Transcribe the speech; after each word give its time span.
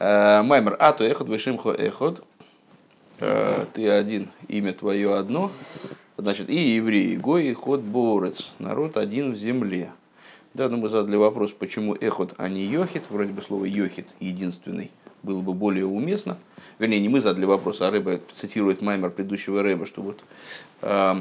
Маймер, 0.00 0.76
а 0.80 0.92
то 0.92 1.04
эхот, 1.04 1.28
вышимхо 1.28 1.70
эхот. 1.70 2.24
Ты 3.18 3.88
один, 3.88 4.30
имя 4.48 4.72
твое 4.72 5.14
одно. 5.14 5.52
Значит, 6.16 6.48
и 6.48 6.56
евреи, 6.56 7.16
гой, 7.16 7.52
ход, 7.52 7.80
борец, 7.80 8.54
народ 8.58 8.96
один 8.96 9.32
в 9.32 9.36
земле. 9.36 9.92
Да, 10.54 10.68
но 10.68 10.78
мы 10.78 10.88
задали 10.88 11.16
вопрос, 11.16 11.52
почему 11.52 11.94
эхот, 11.94 12.34
а 12.38 12.48
не 12.48 12.62
йохит. 12.62 13.04
Вроде 13.10 13.32
бы 13.32 13.42
слово 13.42 13.66
йохит 13.66 14.08
единственный 14.20 14.90
было 15.22 15.40
бы 15.42 15.52
более 15.52 15.86
уместно. 15.86 16.38
Вернее, 16.78 17.00
не 17.00 17.08
мы 17.08 17.20
задали 17.20 17.44
вопрос, 17.44 17.80
а 17.80 17.90
Рэба 17.90 18.20
цитирует 18.34 18.82
маймер 18.82 19.10
предыдущего 19.10 19.62
Рэба, 19.62 19.86
что 19.86 20.02
вот 20.02 20.20
э, 20.82 21.14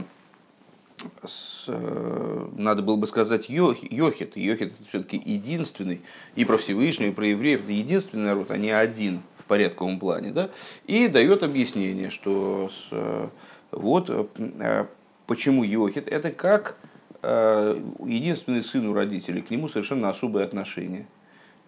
с, 1.26 1.66
э, 1.68 2.48
надо 2.58 2.82
было 2.82 2.96
бы 2.96 3.08
сказать 3.08 3.50
йохит. 3.50 3.92
Йохит 3.92 4.74
это 4.74 4.84
все-таки 4.88 5.22
единственный, 5.24 6.02
и 6.36 6.46
про 6.46 6.58
Всевышнего, 6.58 7.10
и 7.10 7.14
про 7.14 7.28
евреев, 7.28 7.64
это 7.64 7.72
единственный 7.72 8.26
народ, 8.26 8.52
а 8.52 8.58
не 8.58 8.72
один 8.72 9.22
в 9.38 9.46
порядковом 9.46 10.00
плане. 10.00 10.32
Да? 10.32 10.50
И 10.88 11.08
дает 11.08 11.44
объяснение, 11.44 12.10
что 12.10 12.70
с, 12.72 12.88
э, 12.92 13.28
вот 13.72 14.10
э, 14.10 14.86
почему 15.28 15.64
йохит, 15.64 16.08
это 16.08 16.32
как 16.32 16.78
единственный 17.22 18.64
сын 18.64 18.88
у 18.88 18.94
родителей, 18.94 19.42
к 19.42 19.50
нему 19.50 19.68
совершенно 19.68 20.08
особые 20.08 20.46
отношения. 20.46 21.06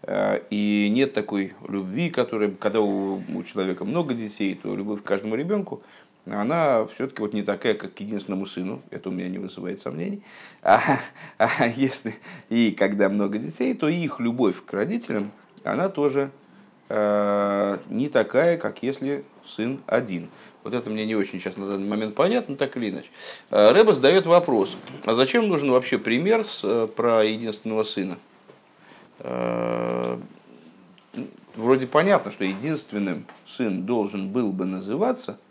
Э, 0.03 0.39
и 0.49 0.89
нет 0.91 1.13
такой 1.13 1.53
любви, 1.67 2.09
которая, 2.09 2.51
когда 2.51 2.81
у, 2.81 3.21
у 3.34 3.43
человека 3.43 3.85
много 3.85 4.13
детей, 4.13 4.59
то 4.61 4.75
любовь 4.75 5.01
к 5.01 5.05
каждому 5.05 5.35
ребенку, 5.35 5.84
она 6.25 6.85
все-таки 6.93 7.21
вот 7.21 7.34
не 7.34 7.41
такая, 7.41 7.73
как 7.73 7.95
к 7.95 7.99
единственному 7.99 8.45
сыну. 8.45 8.81
Это 8.91 9.09
у 9.09 9.12
меня 9.12 9.27
не 9.27 9.39
вызывает 9.39 9.81
сомнений. 9.81 10.21
А, 10.62 10.99
а 11.38 11.67
если 11.67 12.16
и 12.49 12.71
когда 12.71 13.09
много 13.09 13.39
детей, 13.39 13.73
то 13.73 13.88
их 13.88 14.20
любовь 14.20 14.63
к 14.63 14.71
родителям, 14.71 15.31
она 15.63 15.89
тоже 15.89 16.29
э, 16.89 17.77
не 17.89 18.09
такая, 18.09 18.57
как 18.57 18.84
если 18.84 19.23
сын 19.45 19.82
один. 19.87 20.29
Вот 20.63 20.76
это 20.76 20.91
мне 20.91 21.07
не 21.07 21.15
очень 21.15 21.40
сейчас 21.40 21.57
на 21.57 21.65
данный 21.65 21.87
момент 21.87 22.13
понятно, 22.13 22.55
так 22.55 22.77
или 22.77 22.91
иначе. 22.91 23.10
Рэба 23.49 23.93
задает 23.93 24.27
вопрос, 24.27 24.77
а 25.05 25.15
зачем 25.15 25.48
нужен 25.48 25.71
вообще 25.71 25.98
пример 25.98 26.43
с, 26.43 26.62
э, 26.63 26.88
про 26.88 27.23
единственного 27.26 27.82
сына? 27.82 28.20
Э, 29.17 30.20
вроде 31.55 31.88
понятно, 31.88 32.32
что 32.32 32.43
единственным 32.43 33.26
сын 33.48 33.88
должен 33.88 34.29
был 34.29 34.51
бы 34.51 34.65
называться– 34.65 35.40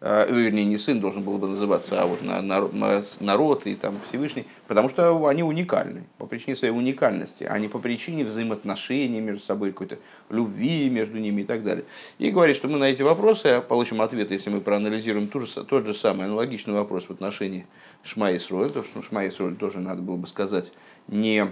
вернее, 0.00 0.64
не 0.64 0.78
сын 0.78 0.98
должен 0.98 1.22
был 1.22 1.38
бы 1.38 1.46
называться, 1.46 2.02
а 2.02 2.06
вот 2.06 2.20
народ 2.22 3.66
и 3.66 3.74
там 3.74 4.00
Всевышний, 4.08 4.46
потому 4.66 4.88
что 4.88 5.28
они 5.28 5.42
уникальны, 5.42 6.04
по 6.16 6.26
причине 6.26 6.56
своей 6.56 6.72
уникальности, 6.72 7.44
а 7.44 7.58
не 7.58 7.68
по 7.68 7.78
причине 7.78 8.24
взаимоотношений 8.24 9.20
между 9.20 9.42
собой, 9.42 9.72
какой-то 9.72 9.98
любви 10.30 10.88
между 10.88 11.18
ними 11.18 11.42
и 11.42 11.44
так 11.44 11.62
далее. 11.62 11.84
И 12.18 12.30
говорит, 12.30 12.56
что 12.56 12.68
мы 12.68 12.78
на 12.78 12.84
эти 12.84 13.02
вопросы 13.02 13.62
получим 13.68 14.00
ответы, 14.00 14.34
если 14.34 14.48
мы 14.48 14.62
проанализируем 14.62 15.28
тот 15.28 15.46
же, 15.46 15.64
тот 15.64 15.84
же 15.84 15.92
самый 15.92 16.26
аналогичный 16.26 16.72
вопрос 16.72 17.04
в 17.04 17.10
отношении 17.10 17.66
Шма 18.02 18.34
Исроэль, 18.34 18.68
потому 18.68 18.86
что 18.86 19.02
Шма 19.02 19.28
Исроэль 19.28 19.56
тоже 19.56 19.80
надо 19.80 20.00
было 20.00 20.16
бы 20.16 20.26
сказать 20.26 20.72
не 21.08 21.46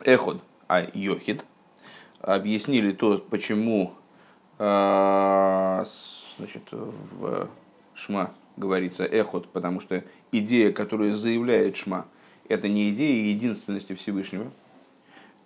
Эход, 0.00 0.42
а 0.66 0.84
Йохид. 0.92 1.44
Объяснили 2.20 2.92
то, 2.92 3.18
почему 3.18 3.92
а, 4.58 5.84
значит, 6.38 6.62
в 6.70 7.48
Шма 7.94 8.32
говорится 8.56 9.04
эхот, 9.04 9.48
потому 9.48 9.80
что 9.80 10.04
идея, 10.32 10.72
которую 10.72 11.16
заявляет 11.16 11.76
Шма, 11.76 12.06
это 12.48 12.68
не 12.68 12.90
идея 12.90 13.28
единственности 13.28 13.94
Всевышнего, 13.94 14.50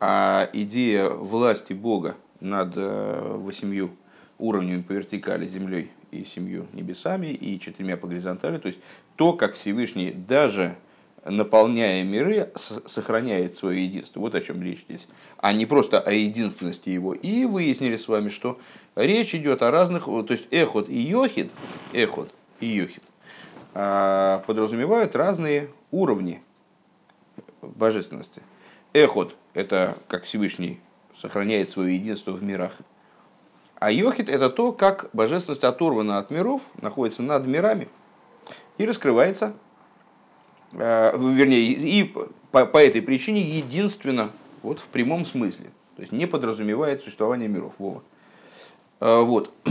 а 0.00 0.48
идея 0.52 1.08
власти 1.08 1.72
Бога 1.72 2.16
над 2.40 2.72
э, 2.76 3.36
восемью 3.36 3.90
уровнями 4.38 4.82
по 4.82 4.92
вертикали 4.92 5.46
землей 5.46 5.90
и 6.10 6.24
семью 6.24 6.66
небесами 6.72 7.28
и 7.28 7.58
четырьмя 7.58 7.96
по 7.96 8.06
горизонтали. 8.06 8.58
То 8.58 8.68
есть 8.68 8.78
то, 9.16 9.32
как 9.32 9.54
Всевышний 9.54 10.12
даже 10.12 10.76
наполняя 11.24 12.02
миры, 12.04 12.50
сохраняет 12.54 13.56
свое 13.56 13.84
единство. 13.84 14.20
Вот 14.20 14.34
о 14.34 14.40
чем 14.40 14.62
речь 14.62 14.82
здесь. 14.82 15.06
А 15.38 15.52
не 15.52 15.66
просто 15.66 16.00
о 16.00 16.10
единственности 16.10 16.90
его. 16.90 17.14
И 17.14 17.44
выяснили 17.44 17.96
с 17.96 18.08
вами, 18.08 18.28
что 18.28 18.58
речь 18.96 19.34
идет 19.34 19.62
о 19.62 19.70
разных, 19.70 20.04
то 20.04 20.26
есть 20.30 20.48
эхот 20.50 20.88
и 20.88 20.98
йохид, 20.98 21.50
эхот 21.92 22.30
и 22.60 22.66
йохид 22.66 23.02
а, 23.74 24.42
подразумевают 24.46 25.14
разные 25.14 25.70
уровни 25.90 26.42
божественности. 27.62 28.42
Эхот– 28.92 29.36
это 29.54 29.98
как 30.08 30.24
Всевышний 30.24 30.80
сохраняет 31.16 31.70
свое 31.70 31.94
единство 31.94 32.32
в 32.32 32.42
мирах. 32.42 32.72
А 33.78 33.92
йохид– 33.92 34.28
это 34.30 34.50
то, 34.50 34.72
как 34.72 35.10
божественность 35.12 35.64
оторвана 35.64 36.18
от 36.18 36.30
миров, 36.30 36.70
находится 36.80 37.22
над 37.22 37.46
мирами 37.46 37.88
и 38.76 38.86
раскрывается 38.86 39.54
вернее, 40.72 41.62
и 41.62 42.04
по, 42.50 42.66
по 42.66 42.78
этой 42.78 43.02
причине 43.02 43.40
единственно, 43.40 44.30
вот 44.62 44.80
в 44.80 44.88
прямом 44.88 45.24
смысле, 45.24 45.66
то 45.96 46.02
есть 46.02 46.12
не 46.12 46.26
подразумевает 46.26 47.02
существование 47.02 47.48
миров. 47.48 47.74
Вова. 47.78 48.02
Э, 49.00 49.20
вот. 49.20 49.52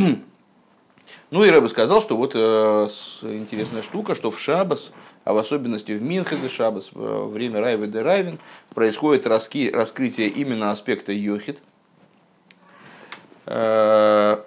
Ну 1.30 1.44
и 1.44 1.50
Рэбе 1.50 1.68
сказал, 1.68 2.00
что 2.00 2.16
вот 2.16 2.34
э, 2.36 2.88
интересная 3.24 3.82
штука, 3.82 4.16
что 4.16 4.32
в 4.32 4.40
Шабас, 4.40 4.94
а 5.26 5.34
в 5.34 5.38
особенности 5.38 5.92
в 5.92 6.02
Минхеде 6.02 6.48
Шабас, 6.48 6.92
во 6.94 7.28
время 7.28 7.60
Райвы 7.60 7.88
де 7.88 8.02
Райвен, 8.02 8.40
происходит 8.74 9.28
раски, 9.28 9.70
раскрытие 9.70 10.30
именно 10.30 10.72
аспекта 10.72 11.12
Йохид. 11.12 11.60
Э, 13.46 14.38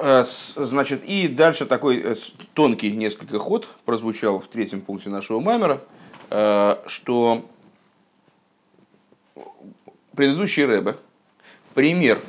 значит, 0.00 1.04
и 1.04 1.28
дальше 1.28 1.66
такой 1.66 1.98
э, 1.98 2.14
тонкий 2.54 2.92
несколько 2.92 3.38
ход 3.38 3.68
прозвучал 3.84 4.40
в 4.40 4.46
третьем 4.46 4.80
пункте 4.80 5.10
нашего 5.10 5.40
мамера, 5.40 5.80
э, 6.30 6.76
что 6.86 7.44
предыдущий 10.14 10.64
Рэбе 10.64 10.96
пример 11.74 12.22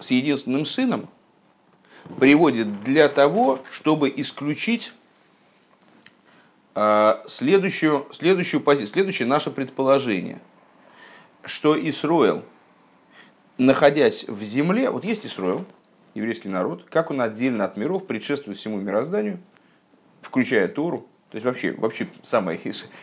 с 0.00 0.10
единственным 0.10 0.66
сыном 0.66 1.08
приводит 2.20 2.82
для 2.82 3.08
того, 3.08 3.60
чтобы 3.70 4.12
исключить 4.14 4.92
следующую, 7.26 8.06
следующую 8.12 8.60
позицию, 8.60 8.92
следующее 8.92 9.26
наше 9.26 9.50
предположение, 9.50 10.42
что 11.42 11.74
Исроил, 11.88 12.44
находясь 13.56 14.24
в 14.24 14.42
земле, 14.42 14.90
вот 14.90 15.02
есть 15.02 15.24
Исроил, 15.24 15.64
еврейский 16.16 16.48
народ, 16.48 16.84
как 16.88 17.10
он 17.10 17.20
отдельно 17.20 17.64
от 17.64 17.76
миров 17.76 18.06
предшествует 18.06 18.58
всему 18.58 18.78
мирозданию, 18.78 19.38
включая 20.22 20.66
Тору, 20.66 21.06
то 21.30 21.36
есть 21.36 21.44
вообще, 21.44 21.72
вообще 21.72 22.08
самое 22.22 22.58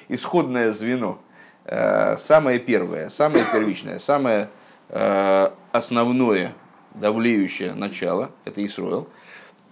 исходное 0.09 0.71
звено, 0.71 1.21
э, 1.65 2.17
самое 2.17 2.59
первое, 2.59 3.09
самое 3.09 3.45
первичное, 3.53 3.99
самое 3.99 4.49
э, 4.89 5.49
основное 5.71 6.53
давлеющее 6.95 7.75
начало, 7.75 8.31
это 8.45 8.65
Исроил, 8.65 9.07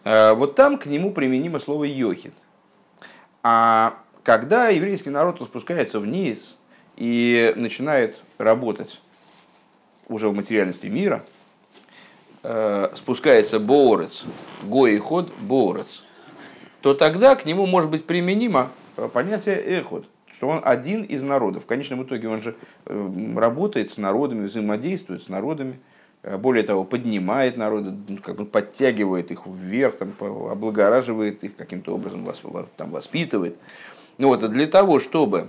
э, 0.03 0.33
вот 0.33 0.55
там 0.55 0.77
к 0.77 0.85
нему 0.85 1.11
применимо 1.11 1.57
слово 1.57 1.85
«йохид». 1.85 2.35
А 3.41 3.95
когда 4.23 4.69
еврейский 4.69 5.09
народ 5.09 5.41
спускается 5.41 5.99
вниз 5.99 6.59
и 6.95 7.53
начинает 7.55 8.19
работать 8.37 9.01
уже 10.07 10.29
в 10.29 10.35
материальности 10.35 10.85
мира– 10.85 11.25
спускается 12.95 13.59
боорец, 13.59 14.25
гой 14.63 14.95
и 14.95 14.97
ход 14.97 15.31
боорец, 15.39 16.03
то 16.81 16.93
тогда 16.93 17.35
к 17.35 17.45
нему 17.45 17.67
может 17.67 17.89
быть 17.89 18.05
применимо 18.05 18.71
э, 18.97 19.07
понятие 19.13 19.57
эход, 19.57 20.05
что 20.31 20.47
он 20.47 20.61
один 20.63 21.03
из 21.03 21.21
народов. 21.21 21.63
В 21.63 21.67
конечном 21.67 22.03
итоге 22.03 22.27
он 22.27 22.41
же 22.41 22.55
э, 22.85 23.33
работает 23.35 23.91
с 23.91 23.97
народами, 23.97 24.47
взаимодействует 24.47 25.21
с 25.21 25.29
народами, 25.29 25.79
более 26.23 26.63
того, 26.63 26.83
поднимает 26.83 27.57
народы, 27.57 27.93
ну, 28.07 28.17
как 28.17 28.35
бы 28.35 28.45
подтягивает 28.45 29.31
их 29.31 29.47
вверх, 29.47 29.97
там, 29.97 30.13
облагораживает 30.19 31.43
их 31.43 31.55
каким-то 31.55 31.95
образом, 31.95 32.27
там, 32.77 32.91
воспитывает. 32.91 33.57
Ну 34.19 34.27
вот, 34.27 34.43
а 34.43 34.47
для 34.47 34.67
того, 34.67 34.99
чтобы 34.99 35.47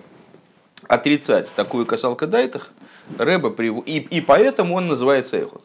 отрицать 0.88 1.52
такую 1.54 1.84
касалка 1.84 2.26
дайтах, 2.26 2.72
Рэба 3.18 3.50
прив... 3.50 3.82
и, 3.84 3.98
и 3.98 4.20
поэтому 4.22 4.74
он 4.74 4.88
называется 4.88 5.36
эхот. 5.36 5.62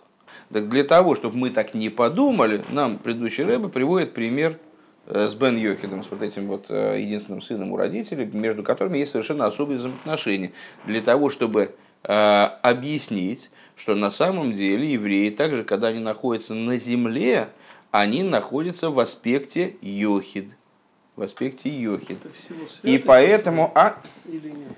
Так 0.52 0.70
для 0.70 0.84
того, 0.84 1.16
чтобы 1.16 1.38
мы 1.38 1.50
так 1.50 1.74
не 1.74 1.90
подумали, 1.90 2.64
нам 2.70 2.98
предыдущий 2.98 3.44
Рэбе 3.44 3.68
приводит 3.68 4.14
пример 4.14 4.58
э, 5.06 5.28
с 5.28 5.36
Бен 5.36 5.58
Йохидом, 5.58 6.04
с 6.04 6.12
вот 6.12 6.22
этим 6.22 6.48
вот 6.48 6.68
э, 6.70 7.02
единственным 7.02 7.42
сыном 7.42 7.72
у 7.72 7.78
родителей, 7.78 8.26
между 8.26 8.64
которыми 8.64 8.98
есть 8.98 9.12
совершенно 9.12 9.46
особые 9.46 9.80
взаимоотношения. 9.80 10.54
Для 10.86 11.02
того, 11.02 11.30
чтобы 11.30 11.76
э, 12.04 12.14
объяснить, 12.14 13.52
что 13.76 13.94
на 13.94 14.10
самом 14.10 14.54
деле 14.54 14.94
евреи, 14.94 15.30
также 15.32 15.64
когда 15.66 15.88
они 15.90 16.00
находятся 16.00 16.54
на 16.54 16.78
земле, 16.78 17.50
они 17.92 18.24
находятся 18.24 18.90
в 18.90 19.00
аспекте 19.00 19.76
Йохид. 19.82 20.52
В 21.18 21.24
аспекте 21.24 21.70
Йохид. 21.70 22.20
И 22.84 22.98
поэтому... 23.00 23.72
А... 23.76 23.98
Или 24.26 24.50
нет? 24.50 24.78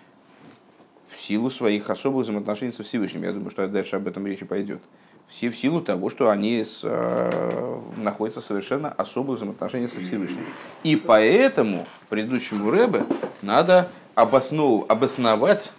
в 1.10 1.22
силу 1.22 1.50
своих 1.50 1.90
особых 1.90 2.24
взаимоотношений 2.24 2.72
со 2.72 2.84
Всевышним. 2.84 3.24
Я 3.24 3.34
думаю, 3.34 3.50
что 3.52 3.68
дальше 3.68 3.96
об 3.96 4.08
этом 4.08 4.26
речи 4.26 4.46
пойдет. 4.46 4.82
Все 5.30 5.52
в 5.52 5.58
силу 5.58 5.80
того, 5.82 6.10
что 6.10 6.30
они 6.30 6.64
с, 6.64 6.82
э, 6.84 7.82
находятся 7.98 8.42
в 8.42 8.44
совершенно 8.44 8.90
особых 8.90 9.38
взаимоотношениях 9.38 9.92
со 9.92 10.00
Всевышним. 10.00 10.44
И 10.84 10.96
поэтому 10.96 11.86
предыдущему 12.10 12.72
Рэбе 12.72 13.04
надо 13.44 13.90
обоснов, 14.16 14.90
обосновать 14.90 15.72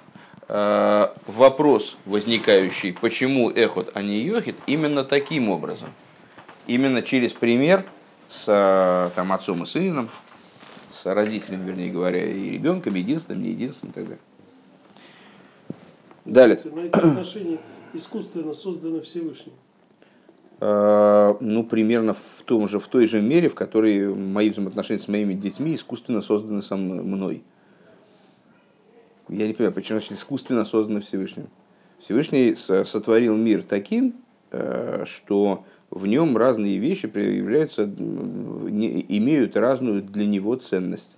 э, 0.48 1.08
вопрос 1.26 1.98
возникающий, 2.06 2.92
почему 2.92 3.50
эхот, 3.50 3.90
а 3.94 4.02
не 4.02 4.20
йохит, 4.20 4.54
именно 4.66 5.04
таким 5.04 5.48
образом. 5.48 5.90
Именно 6.68 7.02
через 7.02 7.32
пример 7.32 7.84
с 8.28 8.44
э, 8.46 9.10
там, 9.16 9.32
отцом 9.32 9.64
и 9.64 9.66
сыном, 9.66 10.10
с 10.92 11.06
родителем, 11.12 11.64
вернее 11.66 11.90
говоря, 11.90 12.24
и 12.24 12.50
ребенком, 12.50 12.94
единственным, 12.94 13.42
не 13.42 13.50
единственным 13.50 13.90
и 13.90 13.94
так 13.94 14.04
далее. 14.04 14.20
Далее. 16.24 16.60
Искусственно 17.92 18.54
созданы 18.54 19.00
Всевышним. 19.00 19.52
Э, 20.60 21.34
ну, 21.40 21.64
примерно 21.64 22.14
в, 22.14 22.42
том 22.44 22.68
же, 22.68 22.78
в 22.78 22.86
той 22.86 23.08
же 23.08 23.20
мере, 23.20 23.48
в 23.48 23.54
которой 23.54 24.14
мои 24.14 24.50
взаимоотношения 24.50 25.00
с 25.00 25.08
моими 25.08 25.34
детьми 25.34 25.74
искусственно 25.74 26.20
созданы 26.20 26.62
со 26.62 26.76
мной. 26.76 27.42
Я 29.28 29.46
не 29.46 29.54
понимаю, 29.54 29.72
почему 29.74 30.00
значит 30.00 30.18
искусственно 30.18 30.64
созданы 30.64 31.00
Всевышним. 31.00 31.48
Всевышний 31.98 32.54
сотворил 32.54 33.36
мир 33.36 33.62
таким, 33.62 34.14
э, 34.50 35.04
что 35.06 35.64
в 35.90 36.06
нем 36.06 36.36
разные 36.36 36.78
вещи 36.78 37.08
проявляются, 37.08 37.84
имеют 37.84 39.56
разную 39.56 40.02
для 40.02 40.26
него 40.26 40.56
ценность. 40.56 41.16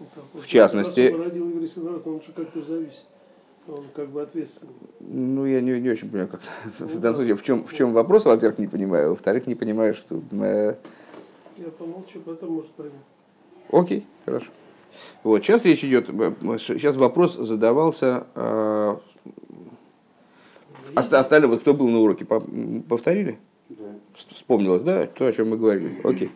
Ну, 0.00 0.06
в 0.34 0.46
частности... 0.46 1.12
Он 1.12 1.22
родил 1.22 1.48
еврейский 1.48 1.80
народ, 1.80 2.06
он 2.06 2.22
же 2.22 2.32
как-то 2.34 2.62
зависит. 2.62 3.06
Он 3.68 3.84
как 3.94 4.08
бы 4.08 4.22
ответственный. 4.22 4.72
Ну, 5.00 5.44
я 5.44 5.60
не, 5.60 5.78
не 5.78 5.90
очень 5.90 6.08
понимаю, 6.08 6.28
как 6.28 6.40
ну, 6.80 6.86
в 6.86 7.00
данном 7.00 7.16
случае, 7.16 7.36
в 7.36 7.42
чем, 7.42 7.66
в 7.66 7.74
чем 7.74 7.92
вопрос, 7.92 8.24
во-первых, 8.24 8.58
не 8.58 8.66
понимаю, 8.66 9.10
во-вторых, 9.10 9.46
не 9.46 9.54
понимаю, 9.54 9.94
что... 9.94 10.22
Э... 10.32 10.76
Я 11.58 11.70
помолчу, 11.70 12.20
потом, 12.20 12.52
может, 12.54 12.70
пойму. 12.70 12.98
Окей, 13.70 14.06
хорошо. 14.24 14.46
Вот, 15.22 15.44
сейчас 15.44 15.66
речь 15.66 15.84
идет, 15.84 16.06
сейчас 16.06 16.96
вопрос 16.96 17.34
задавался, 17.34 18.26
э, 18.34 18.96
остали, 20.94 21.44
вот 21.44 21.60
кто 21.60 21.74
был 21.74 21.88
на 21.88 21.98
уроке, 21.98 22.24
повторили? 22.24 23.38
Да. 23.68 23.84
Вспомнилось, 24.14 24.82
да, 24.82 25.06
то, 25.06 25.26
о 25.26 25.32
чем 25.32 25.50
мы 25.50 25.58
говорили. 25.58 26.00
Окей. 26.04 26.30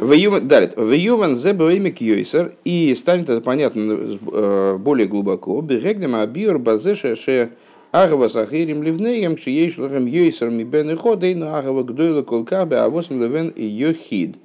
Далее. 0.00 0.70
В 0.76 0.92
Юван 0.92 1.36
зебоимик 1.36 2.00
йойсер, 2.00 2.52
и 2.64 2.94
станет 2.94 3.30
это 3.30 3.40
понятно 3.40 4.18
э, 4.32 4.76
более 4.78 5.06
глубоко. 5.06 5.60
Берегнем 5.62 6.14
абиор 6.14 6.58
базеша 6.58 7.16
ше 7.16 7.52
агава 7.92 8.28
сахирим 8.28 8.82
ливнеем, 8.82 9.36
чиеш 9.36 9.78
лахем 9.78 10.06
йойсер 10.06 10.50
ми 10.50 10.64
бен 10.64 10.90
и 10.90 10.96
ходей, 10.96 11.34
но 11.34 11.54
агава 11.54 11.82
гдойла 11.82 12.22
колкабе, 12.22 12.76
а 12.76 12.88
восемь 12.88 13.20
левен 13.20 13.48
и 13.48 13.64
йохид. 13.64 14.36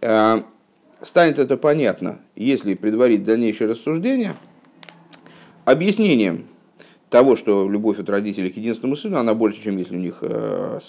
Э, 0.00 0.42
станет 1.00 1.38
это 1.38 1.56
понятно, 1.56 2.20
если 2.36 2.74
предварить 2.74 3.24
дальнейшее 3.24 3.70
рассуждение, 3.70 4.34
объяснением 5.64 6.46
того, 7.12 7.36
что 7.36 7.68
любовь 7.68 8.00
от 8.00 8.08
родителей 8.08 8.50
к 8.50 8.56
единственному 8.56 8.96
сыну, 8.96 9.18
она 9.18 9.34
больше, 9.34 9.62
чем 9.62 9.76
если 9.76 9.94
у 9.94 10.00
них 10.00 10.20
э, 10.22 10.80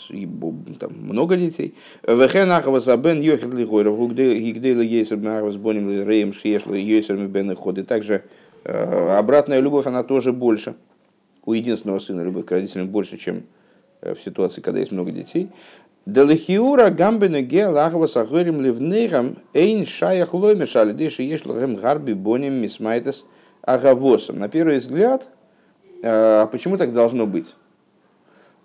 там, 0.80 0.94
много 0.98 1.36
детей. 1.36 1.76
Вехен 2.08 2.50
ахавас 2.50 2.88
абен 2.88 3.22
йохет 3.22 3.54
лихойров, 3.54 3.98
гигдейла 4.14 4.82
ейсер 4.82 5.18
ахавас 5.20 5.58
боним 5.58 6.08
рейм 6.08 6.32
шиешла 6.32 6.76
йойсер 6.76 7.18
бен 7.28 7.54
ходы. 7.58 7.84
Также 7.84 8.24
э, 8.64 9.18
обратная 9.18 9.60
любовь, 9.60 9.86
она 9.86 10.04
тоже 10.04 10.32
больше. 10.32 10.76
У 11.46 11.52
единственного 11.52 12.00
сына 12.00 12.22
любовь 12.22 12.46
к 12.46 12.52
родителям 12.52 12.88
больше, 12.88 13.18
чем 13.18 13.44
э, 14.02 14.16
в 14.16 14.22
ситуации, 14.22 14.62
когда 14.62 14.80
есть 14.80 14.94
много 14.94 15.12
детей. 15.12 15.50
Делихиура 16.06 16.90
гамбена 16.90 17.42
ге 17.42 17.68
лахва 17.68 18.08
сахорим 18.08 18.62
ливнейрам 18.62 19.36
эйн 19.54 19.86
шаях 19.86 20.34
лоймешали 20.34 20.94
дыши 20.94 21.24
еш 21.24 21.44
лахем 21.44 21.76
гарби 21.76 22.14
боним 22.14 22.54
мисмайтес 22.54 23.26
агавосом. 23.62 24.40
На 24.40 24.48
первый 24.48 24.80
взгляд, 24.80 25.28
а 26.04 26.48
почему 26.48 26.78
так 26.78 26.94
должно 26.94 27.26
быть? 27.26 27.56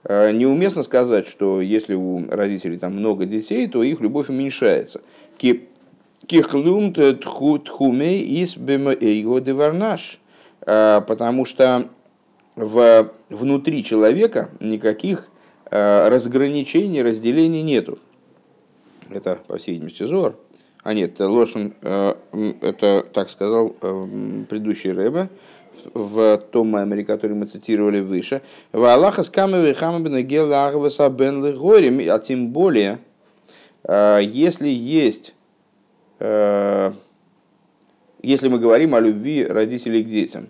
Э, 0.05 0.33
неуместно 0.33 0.83
сказать, 0.83 1.27
что 1.27 1.61
если 1.61 1.95
у 1.95 2.29
родителей 2.31 2.79
там 2.79 2.95
много 2.95 3.27
детей, 3.27 3.67
то 3.69 3.83
их 3.83 4.01
любовь 4.01 4.29
уменьшается. 4.29 5.03
Кихлум 6.27 6.93
тхумей 6.95 8.23
из 8.23 8.57
его 8.57 9.39
деварнаш. 9.39 10.21
Э, 10.63 11.03
потому 11.07 11.45
что 11.45 11.89
в, 12.57 13.13
внутри 13.29 13.85
человека 13.85 14.51
никаких 14.61 15.29
э, 15.71 16.09
разграничений, 16.09 17.03
разделений 17.03 17.63
нету. 17.63 17.99
Это, 19.11 19.39
по 19.47 19.59
всей 19.59 19.73
видимости, 19.73 20.05
Зор. 20.05 20.37
А 20.85 20.95
нет, 20.95 21.19
Лошин, 21.19 21.75
это 21.83 23.05
так 23.13 23.29
сказал 23.31 23.71
предыдущий 24.49 24.93
Рэбе, 24.93 25.29
в 25.95 26.39
том 26.51 26.69
маймере, 26.69 27.05
который 27.05 27.37
мы 27.37 27.47
цитировали 27.47 28.01
выше. 28.01 28.43
В 28.73 28.85
Аллаха 28.85 29.23
с 29.23 29.31
камевой 29.31 29.75
хамабена 29.75 30.23
гелагваса 30.23 31.09
бен 31.09 31.45
легорим, 31.45 32.01
а 32.11 32.19
тем 32.19 32.49
более, 32.49 32.99
э, 33.85 34.21
если 34.23 34.69
есть, 34.69 35.35
э, 36.19 36.93
если 38.23 38.49
мы 38.49 38.59
говорим 38.59 38.95
о 38.95 39.01
любви 39.01 39.45
родителей 39.45 40.03
к 40.03 40.09
детям, 40.09 40.49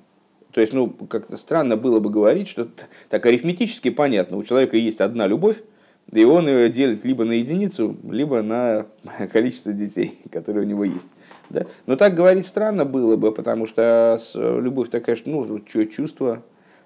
то 0.52 0.60
есть, 0.60 0.72
ну, 0.72 0.88
как-то 0.88 1.36
странно 1.36 1.76
было 1.76 2.00
бы 2.00 2.10
говорить, 2.10 2.48
что 2.48 2.68
так 3.08 3.24
арифметически 3.26 3.90
понятно, 3.90 4.36
у 4.38 4.44
человека 4.44 4.76
есть 4.76 5.00
одна 5.00 5.26
любовь, 5.26 5.58
и 6.10 6.24
он 6.24 6.48
ее 6.48 6.70
делит 6.70 7.04
либо 7.04 7.24
на 7.24 7.32
единицу, 7.32 7.96
либо 8.08 8.42
на 8.42 8.86
количество 9.32 9.72
детей, 9.72 10.18
которые 10.32 10.64
у 10.64 10.68
него 10.68 10.84
есть. 10.84 11.08
Да? 11.50 11.66
Но 11.86 11.96
так 11.96 12.14
говорить 12.14 12.46
странно 12.46 12.84
было 12.84 13.16
бы, 13.16 13.32
потому 13.32 13.66
что 13.66 14.18
любовь 14.34 14.90
такая, 14.90 15.16
что 15.16 15.30
ну, 15.30 15.60
чувство, 15.60 16.42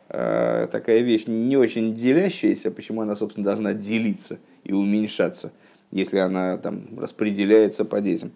э, 0.09 0.69
такая 0.71 1.01
вещь 1.01 1.25
не 1.27 1.57
очень 1.57 1.95
делящаяся, 1.95 2.71
почему 2.71 3.03
она, 3.03 3.17
собственно, 3.17 3.45
должна 3.45 3.73
делиться 3.73 4.39
и 4.65 4.73
уменьшаться, 4.73 5.53
если 5.91 6.19
она 6.19 6.59
там 6.59 6.83
распределяется 6.99 7.85
по 7.85 8.01
детям. 8.01 8.31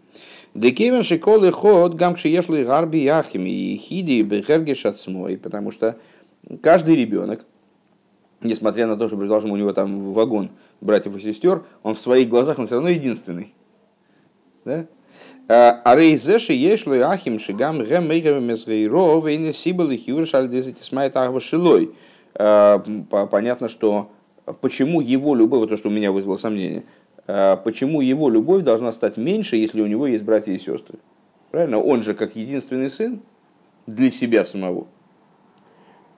Декевен 0.55 1.02
шиколы 1.02 1.52
ход 1.52 1.94
гамши 1.94 2.28
ешлы 2.28 2.64
гарби 2.64 2.99
яхими 2.99 3.50
и 3.50 3.76
хиди 3.76 4.23
бехерги 4.23 4.75
шацмой, 4.75 5.37
потому 5.37 5.70
что 5.70 5.96
каждый 6.62 6.97
ребенок, 6.97 7.45
несмотря 8.40 8.87
на 8.87 8.97
то, 8.97 9.06
что, 9.09 9.16
предположим, 9.16 9.52
у 9.52 9.56
него 9.56 9.73
там 9.73 10.12
вагон 10.12 10.50
братьев 10.80 11.14
и 11.16 11.21
сестер, 11.21 11.64
он 11.83 11.95
в 11.95 12.00
своих 12.00 12.28
глазах, 12.28 12.59
он 12.59 12.66
все 12.66 12.76
равно 12.76 12.88
единственный. 12.88 13.54
Да? 14.64 14.87
А 15.49 15.95
рейзеши 15.95 16.52
ешлой 16.52 17.02
ахим 17.02 17.38
шигам 17.38 17.78
гэм 17.83 18.09
мейгам 18.09 18.45
мезгейро 18.45 19.21
вейне 19.21 19.52
сибал 19.52 19.90
и 19.90 19.97
хюр 19.97 20.26
шальдезити 20.26 20.83
смайт 20.83 21.16
ахва 21.16 21.40
шилой. 21.40 21.92
Понятно, 22.35 23.68
что 23.68 24.11
почему 24.61 25.00
его 25.00 25.35
любовь, 25.35 25.68
то, 25.68 25.76
что 25.76 25.88
у 25.88 25.92
меня 25.92 26.11
вызвало 26.12 26.37
сомнение, 26.37 26.85
почему 27.26 28.00
его 28.00 28.28
любовь 28.28 28.62
должна 28.62 28.92
стать 28.92 29.16
меньше, 29.16 29.56
если 29.56 29.80
у 29.80 29.87
него 29.87 30.06
есть 30.06 30.25
братья 30.25 30.52
и 30.52 30.59
сестры. 30.59 30.99
Правильно? 31.50 31.80
Он 31.80 32.02
же 32.02 32.14
как 32.14 32.37
единственный 32.37 32.90
сын 32.90 33.21
для 33.87 34.11
себя 34.11 34.45
самого. 34.45 34.87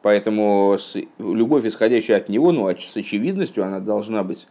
Поэтому 0.01 0.77
любовь, 1.19 1.67
исходящая 1.67 2.17
от 2.17 2.29
него, 2.29 2.51
ну, 2.53 2.69
с 2.69 2.97
очевидностью, 2.97 3.65
она 3.65 3.81
должна 3.81 4.23
быть 4.23 4.47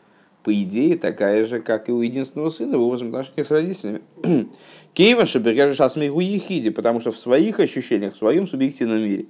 по 0.48 0.64
идее, 0.64 0.98
такая 0.98 1.46
же, 1.46 1.60
как 1.60 1.90
и 1.90 1.92
у 1.92 2.00
единственного 2.00 2.50
сына 2.52 2.78
в 2.78 2.80
его 2.80 2.92
взаимоотношениях 2.92 3.46
с 3.46 3.52
родителями. 3.52 4.02
Кейва 4.94 5.26
Шабергер 5.26 5.76
Шасмейгу 5.76 6.22
Ехиди, 6.22 6.70
потому 6.70 7.02
что 7.02 7.12
в 7.12 7.18
своих 7.18 7.60
ощущениях, 7.60 8.14
в 8.14 8.18
своем 8.18 8.48
субъективном 8.48 9.00
мире, 9.00 9.26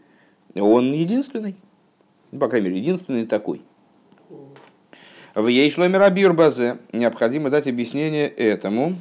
он 0.53 0.93
единственный. 0.93 1.55
Ну, 2.31 2.37
по 2.37 2.47
крайней 2.47 2.67
мере, 2.67 2.81
единственный 2.81 3.25
такой. 3.25 3.63
В 5.33 5.47
Ейшломе 5.47 5.97
Рабир 5.97 6.33
Базе 6.33 6.77
необходимо 6.93 7.49
дать 7.49 7.65
объяснение 7.65 8.27
этому. 8.27 8.93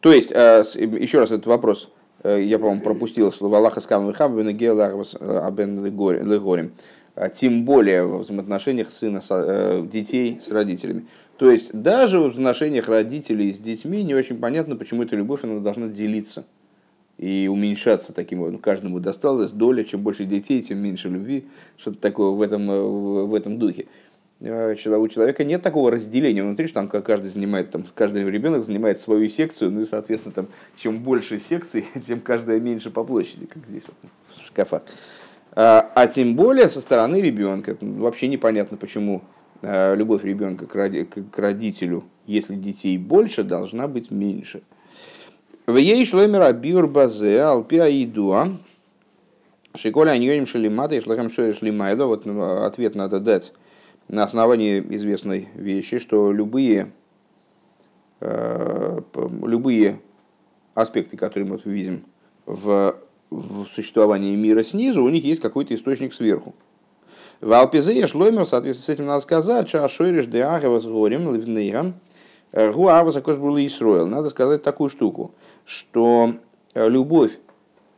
То 0.00 0.12
есть, 0.12 0.32
э, 0.32 0.64
еще 0.74 1.18
раз 1.18 1.30
этот 1.30 1.46
вопрос 1.46 1.88
Э, 1.88 1.95
я, 2.34 2.58
по-моему, 2.58 2.82
пропустил 2.82 3.32
слово 3.32 3.58
Аллаха 3.58 3.80
скам 3.80 4.08
вихаббен 4.08 4.48
абен 4.48 5.84
легорим, 5.84 6.72
а 7.14 7.28
тем 7.28 7.64
более 7.64 8.04
в 8.04 8.18
взаимоотношениях 8.18 8.90
сына, 8.90 9.22
э, 9.30 9.86
детей 9.90 10.38
с 10.40 10.50
родителями. 10.50 11.06
То 11.38 11.50
есть 11.50 11.72
даже 11.72 12.20
в 12.20 12.26
отношениях 12.26 12.88
родителей 12.88 13.52
с 13.52 13.58
детьми 13.58 14.02
не 14.02 14.14
очень 14.14 14.38
понятно, 14.38 14.76
почему 14.76 15.02
эта 15.02 15.16
любовь 15.16 15.44
она 15.44 15.60
должна 15.60 15.88
делиться 15.88 16.44
и 17.18 17.48
уменьшаться 17.50 18.12
таким 18.12 18.40
образом. 18.40 18.60
Каждому 18.60 19.00
досталось 19.00 19.50
доля, 19.50 19.84
чем 19.84 20.02
больше 20.02 20.24
детей, 20.24 20.62
тем 20.62 20.78
меньше 20.78 21.08
любви, 21.08 21.46
что-то 21.78 21.98
такое 21.98 22.30
в 22.30 22.42
этом, 22.42 22.70
э, 22.70 22.82
в 22.82 23.34
этом 23.34 23.58
духе. 23.58 23.86
Э, 24.40 24.72
у 24.72 25.08
человека 25.08 25.44
нет 25.44 25.62
такого 25.62 25.90
разделения 25.90 26.42
внутри, 26.42 26.66
что 26.66 26.74
там 26.74 26.88
каждый 26.88 27.30
занимает, 27.30 27.70
там, 27.70 27.84
каждый 27.94 28.28
ребенок 28.30 28.64
занимает 28.64 29.00
свою 29.00 29.28
секцию, 29.28 29.70
ну 29.70 29.80
и, 29.80 29.84
соответственно, 29.84 30.34
там, 30.34 30.48
чем 30.76 30.98
больше 31.00 31.38
секций, 31.38 31.86
тем 32.06 32.20
каждая 32.20 32.60
меньше 32.60 32.90
по 32.90 33.04
площади, 33.04 33.46
как 33.46 33.62
здесь 33.68 33.84
вот, 33.86 34.10
в 34.36 34.46
шкафах. 34.46 34.82
А, 35.52 35.90
а 35.94 36.06
тем 36.06 36.36
более 36.36 36.68
со 36.68 36.80
стороны 36.80 37.20
ребенка. 37.20 37.76
Вообще 37.80 38.28
непонятно, 38.28 38.76
почему 38.76 39.22
э, 39.62 39.94
любовь 39.96 40.22
ребенка 40.22 40.66
к 40.66 41.38
родителю, 41.38 42.04
если 42.26 42.54
детей 42.54 42.98
больше, 42.98 43.42
должна 43.42 43.88
быть 43.88 44.10
меньше. 44.10 44.62
В 45.66 45.78
ей 45.78 46.04
шлемера 46.04 46.52
биур 46.52 46.86
базе 46.86 47.40
алпиа 47.40 47.88
идуа 47.90 48.56
шиколя 49.74 50.12
аньоним 50.12 50.46
шалимата 50.46 50.94
и 50.94 51.00
шлахам 51.00 51.30
шлимайда. 51.30 52.06
Вот 52.06 52.24
ну, 52.24 52.64
ответ 52.64 52.94
надо 52.94 53.18
дать 53.18 53.52
на 54.08 54.24
основании 54.24 54.80
известной 54.90 55.48
вещи, 55.54 55.98
что 55.98 56.32
любые, 56.32 56.92
э, 58.20 59.00
любые 59.42 60.00
аспекты, 60.74 61.16
которые 61.16 61.48
мы 61.48 61.60
видим 61.64 62.04
в 62.44 62.96
в 63.30 63.66
существовании 63.74 64.36
мира 64.36 64.62
снизу, 64.62 65.02
у 65.02 65.08
них 65.08 65.24
есть 65.24 65.40
какой-то 65.40 65.74
источник 65.74 66.14
сверху. 66.14 66.54
В 67.40 67.52
Алпизе 67.52 68.06
Шлоймер, 68.06 68.46
соответственно, 68.46 68.86
с 68.86 68.88
этим 68.88 69.06
надо 69.06 69.20
сказать, 69.20 69.68
что 69.68 69.84
Ашойриш 69.84 70.26
де 70.26 70.42
Агава 70.42 70.80
с 70.80 70.86
горем, 70.86 71.34
Ливнейгам, 71.34 71.94
Гуава 72.52 73.12
Закош 73.12 73.36
был 73.36 73.58
Исроил. 73.58 74.06
Надо 74.06 74.30
сказать 74.30 74.62
такую 74.62 74.88
штуку, 74.88 75.32
что 75.66 76.34
э, 76.72 76.88
любовь 76.88 77.38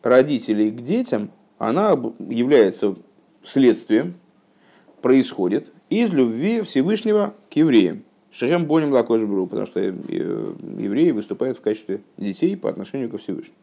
родителей 0.03 0.71
к 0.71 0.83
детям, 0.83 1.31
она 1.59 1.91
является 2.19 2.97
следствием, 3.45 4.15
происходит 5.01 5.73
из 5.91 6.11
любви 6.11 6.63
Всевышнего 6.63 7.35
к 7.51 7.55
евреям. 7.55 8.05
Шехем 8.31 8.67
Боним 8.67 8.93
Лакош 8.93 9.23
Бру, 9.23 9.47
потому 9.47 9.67
что 9.67 9.81
э, 9.81 9.91
евреи 9.91 11.11
выступают 11.13 11.59
в 11.59 11.61
качестве 11.61 12.03
детей 12.17 12.57
по 12.57 12.69
отношению 12.69 13.09
ко 13.09 13.19
Всевышнему. 13.19 13.57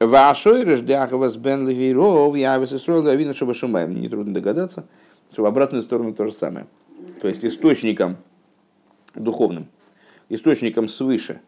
Вашойреш 0.00 0.80
Диаховас 0.80 1.36
Бен 1.36 1.68
Левиров, 1.68 2.36
я 2.36 2.64
строил 2.66 3.02
Давина 3.02 3.32
Шабашумаем. 3.32 3.94
Нетрудно 3.94 4.34
догадаться, 4.34 4.86
что 5.32 5.42
в 5.42 5.46
обратную 5.46 5.82
сторону 5.82 6.12
то 6.14 6.26
же 6.26 6.32
самое. 6.32 6.66
То 7.20 7.28
есть 7.28 7.44
источником 7.44 8.16
духовным, 9.14 9.68
источником 10.28 10.88
свыше 10.88 11.40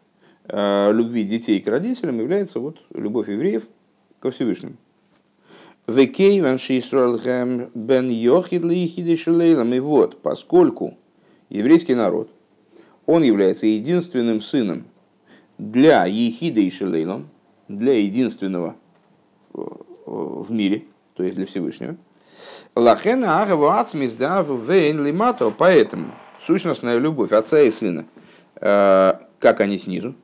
э, 0.45 0.91
любви 0.93 1.23
детей 1.23 1.59
к 1.59 1.67
родителям 1.67 2.19
является 2.19 2.59
вот 2.59 2.77
любовь 2.93 3.29
евреев 3.29 3.67
ко 4.19 4.31
Всевышнему. 4.31 4.75
Векейван 5.87 6.59
Шисролхэм 6.59 7.71
Бен 7.73 8.09
Йохид 8.09 8.63
Лихидишелейлам. 8.63 9.73
И 9.73 9.79
вот, 9.79 10.21
поскольку 10.21 10.97
еврейский 11.49 11.95
народ, 11.95 12.29
он 13.05 13.23
является 13.23 13.67
единственным 13.67 14.41
сыном 14.41 14.83
для 15.57 16.05
Ехида 16.05 16.59
и 16.59 16.69
Шелейлам, 16.69 17.29
для 17.69 17.99
единственного 17.99 18.75
в 19.53 20.51
мире, 20.51 20.83
то 21.15 21.23
есть 21.23 21.35
для 21.35 21.45
Всевышнего. 21.45 21.95
Лахена 22.75 23.41
агава 23.41 23.79
ацмиздав 23.79 24.47
вейн 24.49 25.05
лимато, 25.05 25.51
поэтому 25.51 26.11
сущностная 26.45 26.97
любовь 26.97 27.31
отца 27.31 27.61
и 27.61 27.71
сына, 27.71 28.05
э, 28.55 29.13
как 29.39 29.61
они 29.61 29.79
снизу. 29.79 30.15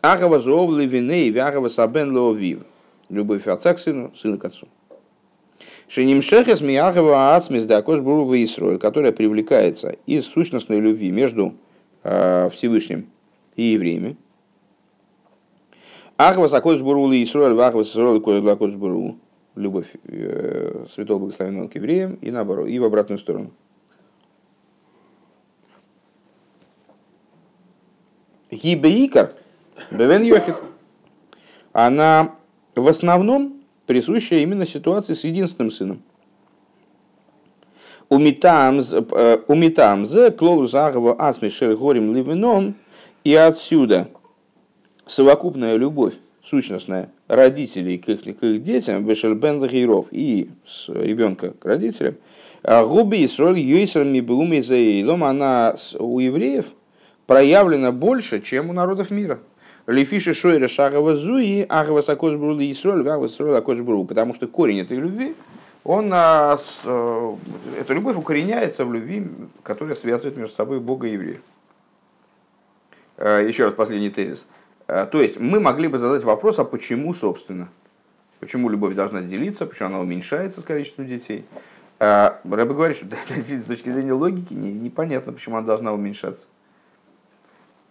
Агава 0.00 0.40
зов 0.40 0.70
левиней, 0.76 1.30
вягава 1.30 1.68
сабен 1.68 2.16
ловив. 2.16 2.60
Любовь 3.12 3.46
отца 3.46 3.74
к 3.74 3.78
сыну, 3.78 4.10
сына 4.16 4.38
к 4.38 4.44
отцу. 4.46 4.66
Шенимшехес 5.86 6.62
миягава 6.62 7.36
ацмис 7.36 7.66
дакош 7.66 8.00
бурува 8.00 8.42
Исроил, 8.42 8.78
которая 8.78 9.12
привлекается 9.12 9.96
из 10.06 10.24
сущностной 10.24 10.80
любви 10.80 11.10
между 11.10 11.54
э, 12.04 12.48
Всевышним 12.50 13.10
и 13.54 13.64
евреями. 13.64 14.16
Ахвас 16.16 16.54
Акодж 16.54 16.82
Бурули 16.82 17.20
и 17.20 17.24
Исруэль, 17.24 17.60
Ахвас 17.60 17.90
Исруэль, 17.90 18.22
Коэль 18.22 18.48
Акодж 18.48 18.76
Буру. 18.76 19.18
Любовь 19.56 19.92
э, 20.04 20.86
святого 20.90 21.18
благословенного 21.18 21.68
к 21.68 21.74
евреям 21.74 22.14
и 22.14 22.30
наоборот, 22.30 22.68
и 22.68 22.78
в 22.78 22.84
обратную 22.84 23.18
сторону. 23.18 23.50
Гибеикар, 28.50 29.34
Бевен 29.90 30.22
Йохит, 30.22 30.54
она 31.74 32.36
в 32.74 32.88
основном 32.88 33.60
присуща 33.86 34.36
именно 34.36 34.66
ситуации 34.66 35.14
с 35.14 35.24
единственным 35.24 35.70
сыном. 35.70 36.02
Умитамз, 38.08 38.92
э, 38.92 40.30
клоус 40.30 40.74
агава 40.74 41.14
асмишер 41.14 41.76
горем 41.76 42.14
ливеном, 42.14 42.74
и 43.24 43.34
отсюда– 43.34 44.08
совокупная 45.06 45.76
любовь 45.76 46.14
сущностная 46.44 47.10
родителей 47.28 47.98
к 47.98 48.08
их, 48.08 48.22
к 48.22 48.42
их 48.42 48.64
детям, 48.64 49.04
Бешельбен 49.04 49.64
Гейров 49.66 50.06
и 50.10 50.50
с 50.66 50.88
ребенка 50.88 51.52
к 51.52 51.64
родителям, 51.64 52.16
а 52.62 52.84
губи 52.84 53.24
Исроль 53.24 53.58
Юисер 53.58 54.04
Мибуми 54.04 54.60
Заилом, 54.60 55.24
она 55.24 55.76
у 55.98 56.18
евреев 56.18 56.66
проявлена 57.26 57.92
больше, 57.92 58.40
чем 58.40 58.70
у 58.70 58.72
народов 58.72 59.10
мира. 59.10 59.38
Лифиши 59.86 60.32
Шойра 60.32 60.68
Шагова 60.68 61.16
Зуи, 61.16 61.66
Агава 61.68 62.02
Сакош 62.02 62.34
Брули 62.36 62.70
Исроль, 62.70 63.00
Агава 63.00 63.26
Исроль 63.26 63.56
Акош 63.56 63.80
Бру, 63.80 64.04
потому 64.04 64.34
что 64.34 64.46
корень 64.46 64.80
этой 64.80 64.96
любви, 64.98 65.34
он, 65.82 66.10
а, 66.12 66.56
э, 66.84 67.34
эта 67.80 67.92
любовь 67.92 68.16
укореняется 68.16 68.84
в 68.84 68.94
любви, 68.94 69.26
которая 69.64 69.96
связывает 69.96 70.36
между 70.36 70.54
собой 70.54 70.78
Бога 70.78 71.08
и 71.08 71.12
евреев. 71.12 71.40
Э, 73.16 73.44
еще 73.46 73.64
раз 73.64 73.74
последний 73.74 74.10
тезис. 74.10 74.46
Э, 74.86 75.06
то 75.10 75.20
есть 75.20 75.40
мы 75.40 75.58
могли 75.58 75.88
бы 75.88 75.98
задать 75.98 76.22
вопрос, 76.22 76.60
а 76.60 76.64
почему, 76.64 77.12
собственно? 77.12 77.68
Почему 78.38 78.68
любовь 78.68 78.94
должна 78.94 79.20
делиться, 79.22 79.66
почему 79.66 79.88
она 79.88 79.98
уменьшается 79.98 80.60
с 80.60 80.64
количеством 80.64 81.08
детей? 81.08 81.44
Рэбе 81.98 82.74
говорит, 82.74 82.96
что 82.96 83.06
с 83.46 83.64
точки 83.64 83.90
зрения 83.90 84.12
логики 84.12 84.52
непонятно, 84.52 85.32
почему 85.32 85.56
она 85.56 85.66
должна 85.66 85.92
уменьшаться. 85.92 86.46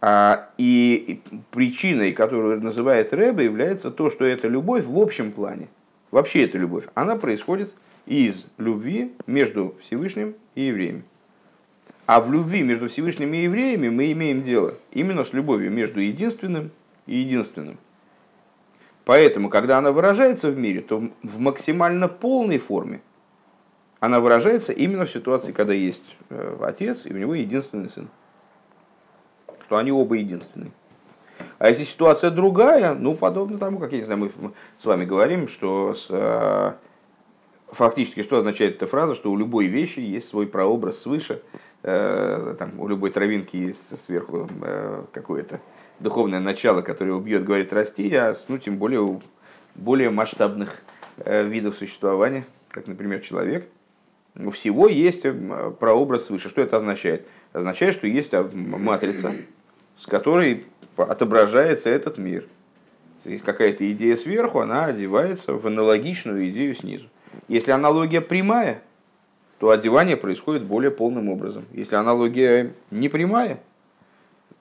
А, 0.04 0.50
и 0.58 1.22
причиной, 1.52 2.12
которую 2.12 2.60
называет 2.60 3.14
Рэбе, 3.14 3.46
является 3.46 3.92
то, 3.92 4.10
что 4.10 4.26
эта 4.26 4.48
любовь 4.48 4.84
в 4.86 4.98
общем 4.98 5.32
плане, 5.32 5.68
вообще 6.10 6.44
эта 6.46 6.58
любовь, 6.58 6.86
она 6.96 7.16
происходит 7.16 7.74
из 8.08 8.48
любви 8.58 9.14
между 9.28 9.76
Всевышним 9.82 10.36
и 10.56 10.64
евреями. 10.64 11.04
А 12.08 12.20
в 12.20 12.32
любви 12.32 12.64
между 12.64 12.90
Всевышними 12.90 13.38
и 13.38 13.44
евреями 13.44 13.90
мы 13.90 14.12
имеем 14.12 14.42
дело 14.42 14.74
именно 14.92 15.24
с 15.24 15.34
любовью 15.34 15.72
между 15.72 16.00
единственным 16.00 16.72
и 17.06 17.18
единственным. 17.18 17.78
Поэтому, 19.06 19.50
когда 19.50 19.78
она 19.78 19.92
выражается 19.92 20.50
в 20.50 20.58
мире, 20.58 20.82
то 20.82 21.10
в 21.22 21.40
максимально 21.40 22.08
полной 22.08 22.58
форме 22.58 23.02
она 24.00 24.20
выражается 24.20 24.74
именно 24.74 25.06
в 25.06 25.12
ситуации, 25.12 25.52
когда 25.52 25.74
есть 25.74 26.02
э, 26.30 26.58
отец 26.62 27.06
и 27.06 27.14
у 27.14 27.18
него 27.18 27.36
единственный 27.36 27.90
сын. 27.90 28.10
Что 29.72 29.78
они 29.78 29.90
оба 29.90 30.16
единственные. 30.16 30.74
А 31.58 31.70
если 31.70 31.86
ситуация 31.86 32.30
другая, 32.30 32.94
ну, 32.94 33.16
подобно 33.16 33.58
тому, 33.58 33.80
как, 33.80 33.94
я 33.94 34.00
не 34.00 34.04
знаю, 34.04 34.20
мы 34.20 34.52
с 34.78 34.84
вами 34.84 35.06
говорим, 35.06 35.48
что 35.48 35.94
с, 35.94 36.08
э, 36.10 36.74
фактически, 37.70 38.22
что 38.22 38.40
означает 38.40 38.76
эта 38.76 38.86
фраза, 38.86 39.16
что 39.16 39.32
у 39.32 39.38
любой 39.38 39.68
вещи 39.68 40.02
есть 40.02 40.28
свой 40.28 40.46
прообраз 40.46 41.00
свыше, 41.00 41.42
э, 41.84 42.56
там, 42.60 42.82
у 42.82 42.88
любой 42.90 43.12
травинки 43.12 43.56
есть 43.56 43.98
сверху 44.04 44.50
какое-то 45.14 45.62
духовное 46.02 46.42
начало, 46.42 46.82
которое 46.82 47.14
убьет, 47.14 47.46
говорит, 47.46 47.72
расти, 47.72 48.14
а 48.14 48.36
ну, 48.50 48.58
тем 48.58 48.78
более 48.78 49.00
у 49.00 49.22
более 49.76 50.10
масштабных 50.10 50.82
э, 51.16 51.48
видов 51.48 51.78
существования, 51.78 52.44
как, 52.68 52.88
например, 52.88 53.22
человек, 53.22 53.70
у 54.36 54.50
всего 54.50 54.88
есть 54.88 55.22
э, 55.24 55.72
прообраз 55.80 56.26
свыше. 56.26 56.50
Что 56.50 56.62
это 56.62 56.76
означает? 56.76 57.26
Означает, 57.54 57.96
что 57.96 58.08
есть 58.08 58.34
а, 58.34 58.50
матрица, 58.54 59.34
с 60.02 60.06
которой 60.06 60.66
отображается 60.98 61.90
этот 61.90 62.18
мир. 62.18 62.46
Есть 63.24 63.44
какая-то 63.44 63.90
идея 63.92 64.18
сверху, 64.18 64.60
она 64.60 64.86
одевается 64.86 65.54
в 65.54 65.66
аналогичную 65.68 66.50
идею 66.50 66.76
снизу. 66.76 67.06
Если 67.48 67.72
аналогия 67.72 68.20
прямая, 68.20 68.82
то 69.60 69.70
одевание 69.70 70.18
происходит 70.18 70.64
более 70.64 70.90
полным 70.90 71.30
образом. 71.30 71.66
Если 71.72 71.96
аналогия 71.96 72.74
не 72.90 73.10
прямая, 73.10 73.60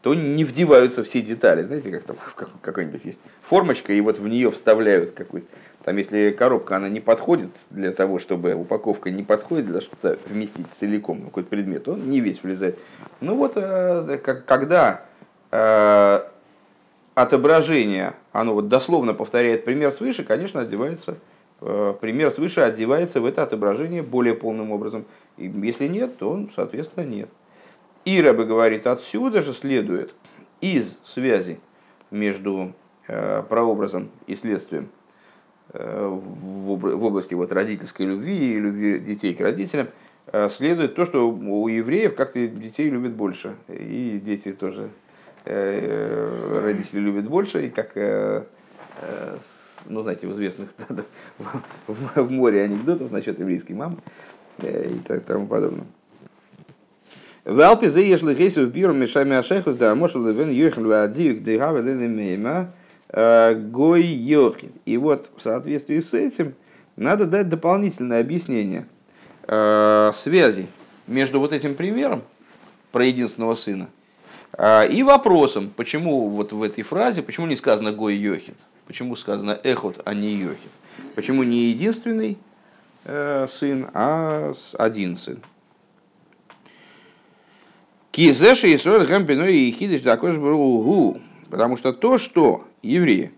то 0.02 0.14
не 0.14 0.44
вдеваются 0.44 1.02
все 1.04 1.22
детали. 1.22 1.62
Знаете, 1.62 1.90
как 1.90 2.04
там 2.04 2.16
какой-нибудь 2.60 3.04
есть 3.04 3.20
формочка, 3.42 3.94
и 3.94 4.00
вот 4.02 4.18
в 4.18 4.28
нее 4.28 4.50
вставляют 4.50 5.12
какой-то. 5.12 5.46
Там, 5.84 5.96
если 5.96 6.30
коробка, 6.30 6.76
она 6.76 6.90
не 6.90 7.00
подходит 7.00 7.50
для 7.70 7.92
того, 7.92 8.18
чтобы 8.18 8.54
упаковка 8.54 9.10
не 9.10 9.22
подходит 9.22 9.66
для 9.66 9.80
что-то 9.80 10.18
вместить 10.26 10.66
целиком 10.78 11.22
какой-то 11.22 11.48
предмет, 11.48 11.88
он 11.88 12.10
не 12.10 12.20
весь 12.20 12.42
влезает. 12.42 12.78
Ну 13.22 13.36
вот, 13.36 13.54
э, 13.56 14.18
когда 14.18 15.04
отображение, 17.20 18.14
оно 18.32 18.54
вот 18.54 18.68
дословно 18.68 19.14
повторяет 19.14 19.64
пример 19.64 19.92
свыше, 19.92 20.24
конечно, 20.24 20.60
одевается 20.60 21.18
э, 21.60 21.94
пример 22.00 22.30
свыше 22.30 22.60
одевается 22.60 23.20
в 23.20 23.26
это 23.26 23.42
отображение 23.42 24.02
более 24.02 24.34
полным 24.34 24.70
образом. 24.72 25.04
И 25.36 25.46
если 25.46 25.86
нет, 25.86 26.18
то 26.18 26.30
он, 26.30 26.50
соответственно, 26.54 27.04
нет. 27.04 27.28
И 28.04 28.20
Рэбе 28.20 28.44
говорит, 28.44 28.86
отсюда 28.86 29.42
же 29.42 29.52
следует 29.52 30.14
из 30.60 30.98
связи 31.04 31.60
между 32.10 32.72
э, 33.06 33.42
прообразом 33.48 34.10
и 34.26 34.36
следствием 34.36 34.88
э, 35.72 36.06
в 36.08 37.04
области 37.04 37.34
вот 37.34 37.52
родительской 37.52 38.06
любви 38.06 38.54
и 38.54 38.58
любви 38.58 38.98
детей 38.98 39.34
к 39.34 39.40
родителям, 39.40 39.88
следует 40.50 40.94
то, 40.94 41.06
что 41.06 41.28
у 41.28 41.66
евреев 41.66 42.14
как-то 42.14 42.46
детей 42.46 42.88
любят 42.88 43.12
больше, 43.12 43.56
и 43.66 44.20
дети 44.22 44.52
тоже 44.52 44.90
родители 45.44 47.00
любят 47.00 47.28
больше, 47.28 47.66
и 47.66 47.70
как 47.70 47.94
ну, 49.86 50.02
знаете, 50.02 50.26
в 50.26 50.32
известных 50.32 50.68
в 51.86 52.30
море 52.30 52.64
анекдотов 52.64 53.10
насчет 53.10 53.38
еврейской 53.38 53.72
мамы 53.72 53.96
и 54.62 55.00
так 55.06 55.24
тому 55.24 55.46
подобное. 55.46 55.86
В 57.44 57.58
Алпе 57.60 57.90
заешь 57.90 58.20
лихейсу 58.22 58.66
в 58.66 58.70
биру 58.70 58.92
мешами 58.92 59.34
ашехус, 59.36 59.76
да, 59.76 59.94
может 59.94 60.16
левен 60.16 60.50
йохим 60.50 60.86
ладиюк 60.86 61.42
дегаве 61.42 61.94
мейма 61.94 62.72
гой 63.12 64.04
йохин. 64.04 64.72
И 64.84 64.96
вот 64.96 65.30
в 65.36 65.42
соответствии 65.42 66.00
с 66.00 66.12
этим 66.12 66.54
надо 66.96 67.26
дать 67.26 67.48
дополнительное 67.48 68.20
объяснение 68.20 68.86
связи 69.46 70.68
между 71.06 71.40
вот 71.40 71.52
этим 71.52 71.74
примером 71.74 72.22
про 72.92 73.04
единственного 73.04 73.54
сына 73.54 73.88
и 74.58 75.02
вопросом, 75.02 75.70
почему 75.74 76.28
вот 76.28 76.52
в 76.52 76.62
этой 76.62 76.82
фразе, 76.82 77.22
почему 77.22 77.46
не 77.46 77.56
сказано 77.56 77.92
гой 77.92 78.16
йохин, 78.16 78.54
почему 78.86 79.16
сказано 79.16 79.58
эхот, 79.62 80.02
а 80.04 80.14
не 80.14 80.32
йохин, 80.32 80.70
почему 81.14 81.44
не 81.44 81.70
единственный 81.70 82.36
э, 83.04 83.46
сын, 83.48 83.88
а 83.94 84.52
один 84.78 85.16
сын. 85.16 85.40
Кизеши 88.10 88.74
Исраиль 88.74 89.06
Гампино 89.06 89.44
и 89.44 89.70
Хидиш 89.70 90.00
такой 90.02 90.32
же 90.32 90.40
гу, 90.40 91.20
потому 91.48 91.76
что 91.76 91.92
то, 91.92 92.18
что 92.18 92.66
евреи 92.82 93.32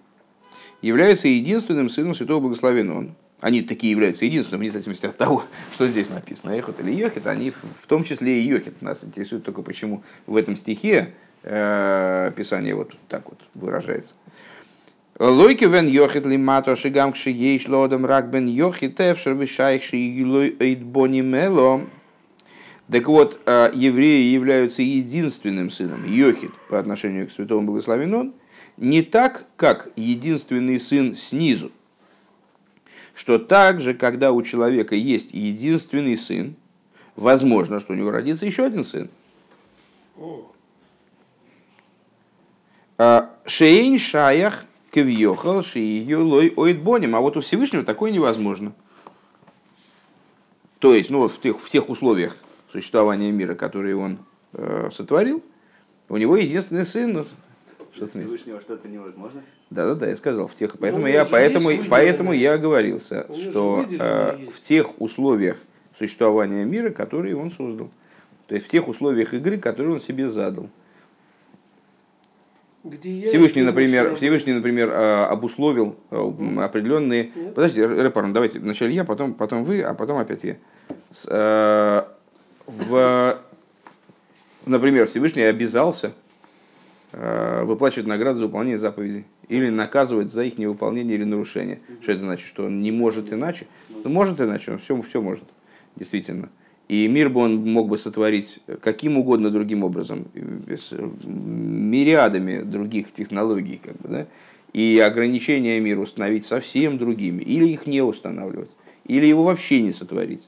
являются 0.81 1.29
единственным 1.29 1.91
сыном 1.91 2.15
Святого 2.15 2.41
Благословенного, 2.41 3.09
они 3.43 3.61
такие 3.61 3.91
являются 3.91 4.25
единственным, 4.25 4.61
вне 4.61 4.71
зависимости 4.71 5.05
от 5.05 5.17
того, 5.17 5.45
что 5.75 5.87
здесь 5.89 6.09
написано, 6.09 6.53
Эхот 6.53 6.81
или 6.81 6.93
Йохит, 6.93 7.27
они 7.27 7.51
в 7.51 7.87
том 7.89 8.05
числе 8.05 8.41
и 8.41 8.47
Йохит. 8.47 8.81
Нас 8.81 9.05
интересует 9.05 9.45
только 9.45 9.63
почему 9.63 10.05
в 10.27 10.37
этом 10.37 10.57
стихе 10.57 11.13
э, 11.43 12.31
Писание 12.37 12.77
вот 12.77 12.97
так 13.09 13.29
вот 13.29 13.41
выражается. 13.55 14.15
Лойки 15.19 15.65
вен 15.65 15.89
йохит 15.89 16.25
ли 16.25 16.39
мато 16.39 16.75
шигам 16.75 17.13
кши 17.13 17.31
ейш 17.31 17.69
лодом 17.69 18.07
рак 18.07 18.31
бен 18.31 18.47
йохит 18.47 18.99
эвшер 18.99 19.35
вишайх 19.35 19.83
ши 19.83 19.97
юлой 19.97 20.57
эйдбони 20.59 21.21
мело. 21.21 21.83
Так 22.91 23.09
вот, 23.09 23.41
э, 23.45 23.71
евреи 23.75 24.33
являются 24.33 24.83
единственным 24.83 25.71
сыном 25.71 26.05
Йохит 26.07 26.53
по 26.69 26.79
отношению 26.79 27.27
к 27.27 27.33
святому 27.33 27.67
благословен 27.67 28.15
он, 28.15 28.35
не 28.77 29.03
так, 29.03 29.47
как 29.57 29.89
единственный 29.97 30.79
сын 30.79 31.15
снизу. 31.15 31.73
Что 33.15 33.39
также, 33.39 33.95
когда 33.95 34.33
у 34.33 34.43
человека 34.43 34.95
есть 34.95 35.33
единственный 35.33 36.17
сын, 36.17 36.55
возможно, 37.17 37.79
что 37.81 37.93
у 37.93 37.97
него 37.97 38.11
родится 38.11 38.47
еще 38.47 38.65
один 38.65 38.85
сын. 38.85 39.11
А, 42.99 43.31
Шейн 43.45 43.99
шаях 43.99 44.65
кевьехал 44.93 45.63
шиюлой 45.63 46.53
ойдбоним. 46.55 47.17
А 47.17 47.21
вот 47.21 47.37
у 47.37 47.41
Всевышнего 47.41 47.85
такое 47.85 48.11
невозможно. 48.11 48.73
То 50.79 50.95
есть, 50.95 51.11
ну, 51.11 51.27
в 51.27 51.41
тех, 51.41 51.61
в 51.61 51.69
тех 51.69 51.89
условиях 51.89 52.37
существования 52.71 53.31
мира, 53.31 53.55
которые 53.55 53.97
он 53.97 54.19
э, 54.53 54.91
сотворил, 54.93 55.43
у 56.09 56.17
него 56.17 56.37
единственный 56.37 56.85
сын. 56.85 57.27
Ну, 58.03 58.09
что 58.09 58.19
Всевышнего 58.19 58.61
что-то 58.61 58.89
невозможно? 58.89 59.43
Да, 59.71 59.87
да, 59.87 59.95
да, 59.95 60.09
я 60.09 60.17
сказал 60.17 60.47
в 60.47 60.55
тех, 60.55 60.79
поэтому 60.79 61.03
ну, 61.03 61.09
я, 61.09 61.25
поэтому, 61.25 61.71
поэтому 61.89 62.33
я 62.33 62.55
оговорился, 62.55 63.27
что 63.33 63.87
э, 63.91 64.49
в 64.51 64.63
тех 64.63 65.01
условиях 65.01 65.59
существования 65.99 66.65
мира, 66.65 66.91
которые 66.91 67.37
он 67.37 67.51
создал, 67.51 67.91
то 68.47 68.55
есть 68.55 68.67
в 68.67 68.71
тех 68.71 68.89
условиях 68.89 69.35
игры, 69.35 69.59
которые 69.59 69.95
он 69.95 70.01
себе 70.01 70.29
задал. 70.29 70.69
Где 72.85 73.29
Всевышний, 73.29 73.63
например, 73.63 74.15
Всевышний, 74.17 74.53
например, 74.53 74.91
а, 74.93 75.29
обусловил 75.29 75.97
а, 76.11 76.65
определенные... 76.65 77.31
Нет? 77.35 77.55
Подождите, 77.55 77.87
Рэпарн, 77.87 78.33
давайте 78.33 78.59
вначале 78.59 78.93
я, 78.93 79.05
потом, 79.05 79.35
потом 79.35 79.63
вы, 79.63 79.83
а 79.83 79.95
потом 79.95 80.19
опять 80.19 80.43
я. 80.43 80.57
С, 81.11 81.27
э, 81.29 82.03
в, 82.67 83.39
например, 84.67 85.07
Всевышний 85.07 85.43
обязался 85.43 86.09
э, 86.09 86.11
выплачивать 87.13 88.07
награду 88.07 88.39
за 88.39 88.47
выполнение 88.47 88.79
заповедей 88.79 89.25
или 89.49 89.69
наказывать 89.69 90.33
за 90.33 90.45
их 90.45 90.59
невыполнение 90.59 91.15
или 91.15 91.25
нарушение. 91.25 91.81
Что 92.01 92.13
это 92.13 92.23
значит? 92.23 92.47
Что 92.47 92.65
он 92.67 92.81
не 92.81 92.91
может 92.91 93.33
иначе? 93.33 93.67
Ну, 94.05 94.11
может 94.11 94.41
иначе, 94.41 94.73
он 94.73 94.79
все, 94.79 95.01
все 95.03 95.21
может, 95.21 95.45
действительно. 95.97 96.49
И 96.89 97.07
мир 97.09 97.31
бы 97.31 97.41
он 97.41 97.57
мог 97.71 97.89
бы 97.89 97.97
сотворить 97.99 98.61
каким 98.81 99.17
угодно 99.17 99.51
другим 99.51 99.85
образом, 99.85 100.27
с 100.69 100.93
мириадами 101.25 102.63
других 102.63 103.13
технологий, 103.13 103.81
как 103.83 103.97
бы, 103.97 104.09
да? 104.09 104.27
и 104.73 104.99
ограничения 104.99 105.79
мира 105.81 106.01
установить 106.01 106.47
совсем 106.47 106.99
другими, 106.99 107.43
или 107.43 107.67
их 107.67 107.87
не 107.87 108.03
устанавливать, 108.03 108.71
или 109.07 109.27
его 109.27 109.43
вообще 109.43 109.83
не 109.83 109.93
сотворить. 109.93 110.47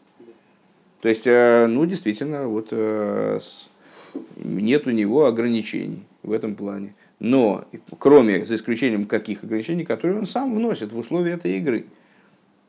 То 1.02 1.08
есть, 1.08 1.26
э, 1.26 1.66
ну, 1.66 1.84
действительно, 1.84 2.48
вот 2.48 2.68
э, 2.70 3.38
нет 4.36 4.86
у 4.86 4.90
него 4.90 5.26
ограничений 5.26 6.02
в 6.24 6.32
этом 6.32 6.56
плане. 6.56 6.94
Но, 7.20 7.64
кроме, 7.98 8.44
за 8.44 8.56
исключением 8.56 9.06
каких 9.06 9.44
ограничений, 9.44 9.84
которые 9.84 10.18
он 10.18 10.26
сам 10.26 10.54
вносит 10.54 10.92
в 10.92 10.98
условия 10.98 11.32
этой 11.32 11.56
игры– 11.58 11.86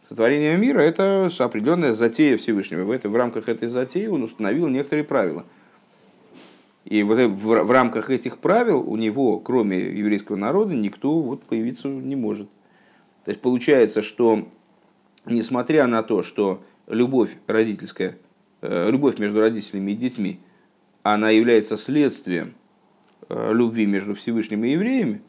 Сотворение 0.07 0.55
мира– 0.57 0.79
это 0.81 1.31
определенная 1.39 1.93
затея 1.93 2.37
Всевышнего. 2.37 2.83
В, 2.83 2.91
это, 2.91 3.09
в 3.09 3.15
рамках 3.15 3.49
этой 3.49 3.67
затеи 3.67 4.05
он 4.05 4.21
установил 4.21 4.67
некоторые 4.67 5.03
правила. 5.03 5.45
И 6.83 7.01
вот 7.01 7.19
в, 7.19 7.63
в 7.63 7.71
рамках 7.71 8.11
этих 8.11 8.37
правил 8.37 8.87
у 8.87 8.95
него, 8.97 9.39
кроме 9.39 9.79
еврейского 9.79 10.35
народа, 10.35 10.75
никто 10.75 11.19
вот 11.19 11.41
появиться 11.43 11.87
не 11.87 12.15
может. 12.15 12.47
То 13.23 13.31
есть 13.31 13.41
получается, 13.41 14.03
что 14.03 14.47
несмотря 15.25 15.87
на 15.87 16.03
то, 16.03 16.21
что 16.21 16.63
любовь 16.85 17.35
родительская, 17.47 18.19
э, 18.61 18.91
любовь 18.91 19.17
между 19.17 19.39
родителями 19.39 19.91
и 19.91 19.95
детьми, 19.95 20.39
она 21.01 21.31
является 21.31 21.77
следствием 21.77 22.53
любви 23.29 23.85
между 23.85 24.15
Всевышним 24.15 24.63
и 24.65 24.71
евреями, 24.71 25.21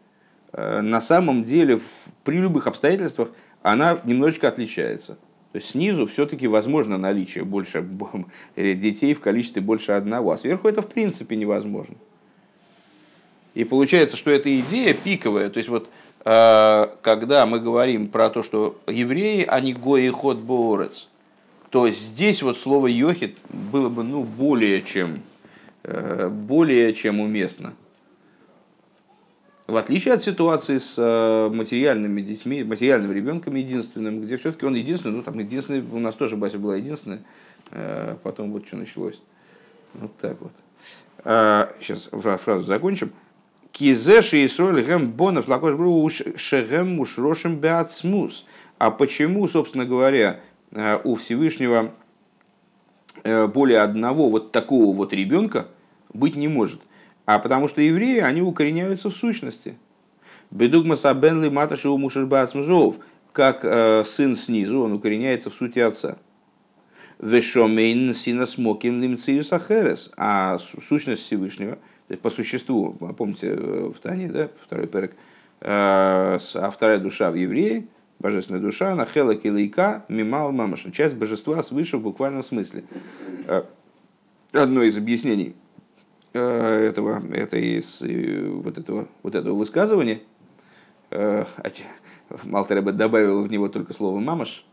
э, 0.53 0.81
на 0.81 1.01
самом 1.01 1.45
деле 1.45 1.81
при 2.25 2.39
любых 2.39 2.67
обстоятельствах– 2.67 3.31
она 3.67 3.99
немножечко 4.05 4.47
отличается. 4.47 5.15
То 5.51 5.59
есть 5.59 5.71
снизу 5.71 6.07
все-таки 6.07 6.47
возможно 6.47 6.99
наличие 6.99 7.43
больше 7.43 7.85
детей 8.57 9.13
в 9.13 9.21
количестве 9.21 9.61
больше 9.61 9.91
одного, 9.93 10.31
а 10.31 10.39
сверху 10.39 10.69
это 10.69 10.83
в 10.83 10.87
принципе 10.87 11.35
невозможно. 11.35 11.97
И 13.55 13.65
получается, 13.65 14.17
что 14.17 14.31
эта 14.31 14.57
идея 14.61 14.95
пиковая. 14.95 15.51
То 15.51 15.59
есть 15.59 15.69
вот 15.69 15.91
э, 16.25 16.87
когда 17.03 17.45
мы 17.47 17.59
говорим 17.59 18.07
про 18.07 18.31
то, 18.31 18.45
что 18.45 18.79
евреи, 18.87 19.45
они 19.45 19.73
гои 19.73 20.11
ход 20.11 20.39
боорец, 20.39 21.09
то 21.71 21.91
здесь 21.91 22.43
вот 22.43 22.57
слово 22.59 22.87
йохит 22.87 23.37
было 23.49 23.89
бы 23.89 24.05
ну, 24.05 24.23
более, 24.23 24.81
чем, 24.83 25.23
э, 25.83 26.29
более 26.29 26.95
чем 26.95 27.19
уместно. 27.19 27.73
В 29.67 29.77
отличие 29.77 30.15
от 30.15 30.23
ситуации 30.23 30.79
с 30.79 30.95
э, 30.97 31.49
материальными 31.53 32.21
детьми, 32.21 32.63
материальным 32.63 33.11
ребенком 33.11 33.57
единственным, 33.57 34.23
где 34.23 34.37
все-таки 34.37 34.65
он 34.65 34.77
единственный, 34.77 35.17
ну 35.17 35.23
там 35.23 35.37
единственный, 35.41 35.81
у 35.81 35.99
нас 35.99 36.15
тоже 36.15 36.37
Бася 36.37 36.59
была 36.59 36.77
единственная, 36.77 37.25
э, 37.73 38.17
потом 38.23 38.53
вот 38.53 38.65
что 38.65 38.77
началось. 38.77 39.21
Вот 39.95 40.17
так 40.19 40.37
вот. 40.41 40.53
Сейчас 41.81 42.09
а, 42.13 42.37
фразу 42.39 42.63
закончим. 42.65 43.11
Кизеши 43.73 44.45
и 44.45 44.83
гэм 44.83 45.11
бонов 45.11 45.49
лакош 45.49 46.23
шегем 46.37 46.95
мушрошим 46.95 47.57
беацмус. 47.57 48.45
А 48.79 48.93
почему, 48.93 49.49
собственно 49.49 49.85
говоря, 49.85 50.39
э, 50.71 51.01
у 51.03 51.17
Всевышнего 51.17 51.93
более 53.25 53.81
одного 53.81 54.29
вот 54.29 54.53
такого 54.53 54.95
вот 54.95 55.13
ребенка 55.13 55.67
быть 56.13 56.37
не 56.37 56.47
может– 56.47 56.81
а 57.27 57.41
потому 57.41 57.69
что 57.69 57.81
евреи, 57.81 58.21
они 58.21 58.41
укореняются 58.41 59.11
в 59.11 59.17
сущности. 59.17 59.77
Бедугмаса 60.51 61.13
бенли 61.13 61.49
маташи 61.49 61.89
у 61.89 61.99
мушербацмзов, 61.99 62.97
как 63.33 63.61
э, 63.65 64.05
сын 64.07 64.37
снизу, 64.37 64.81
он 64.81 64.93
укореняется 64.93 65.51
в 65.51 65.55
сути 65.55 65.81
отца. 65.81 66.17
Вешомейн 67.19 68.15
сина 68.15 68.47
смоким 68.47 69.03
лимциюс 69.03 69.53
ахерес, 69.53 70.11
а 70.17 70.59
сущность 70.59 71.23
Всевышнего, 71.23 71.75
то 71.75 72.13
есть 72.13 72.23
по 72.23 72.31
существу, 72.31 72.93
помните 72.93 73.49
э, 73.49 73.93
в 73.95 73.99
Тане, 73.99 74.29
да, 74.29 74.49
второй 74.65 74.87
перек, 74.87 75.13
э, 75.61 75.67
а 75.69 76.71
вторая 76.73 76.99
душа 76.99 77.33
в 77.33 77.35
еврее, 77.35 77.89
божественная 78.21 78.61
душа, 78.61 78.95
на 78.95 79.05
хела 79.05 79.35
килейка 79.35 80.05
мимал 80.09 80.53
мамаша, 80.53 80.93
часть 80.93 81.17
божества 81.17 81.61
свыше 81.65 81.97
в 81.97 82.03
буквальном 82.03 82.45
смысле. 82.45 82.85
Э, 83.49 83.65
одно 84.53 84.85
из 84.85 84.97
объяснений 84.97 85.57
этого, 86.39 87.23
это 87.33 87.57
из, 87.57 88.03
э, 88.03 88.49
вот, 88.49 88.79
этого, 88.79 89.09
вот 89.23 89.35
этого 89.35 89.55
высказывания, 89.55 90.21
Малтереба 92.43 92.93
добавил 92.93 93.43
в 93.43 93.51
него 93.51 93.69
только 93.69 93.93
слово 93.93 94.19
«мамаш», 94.19 94.65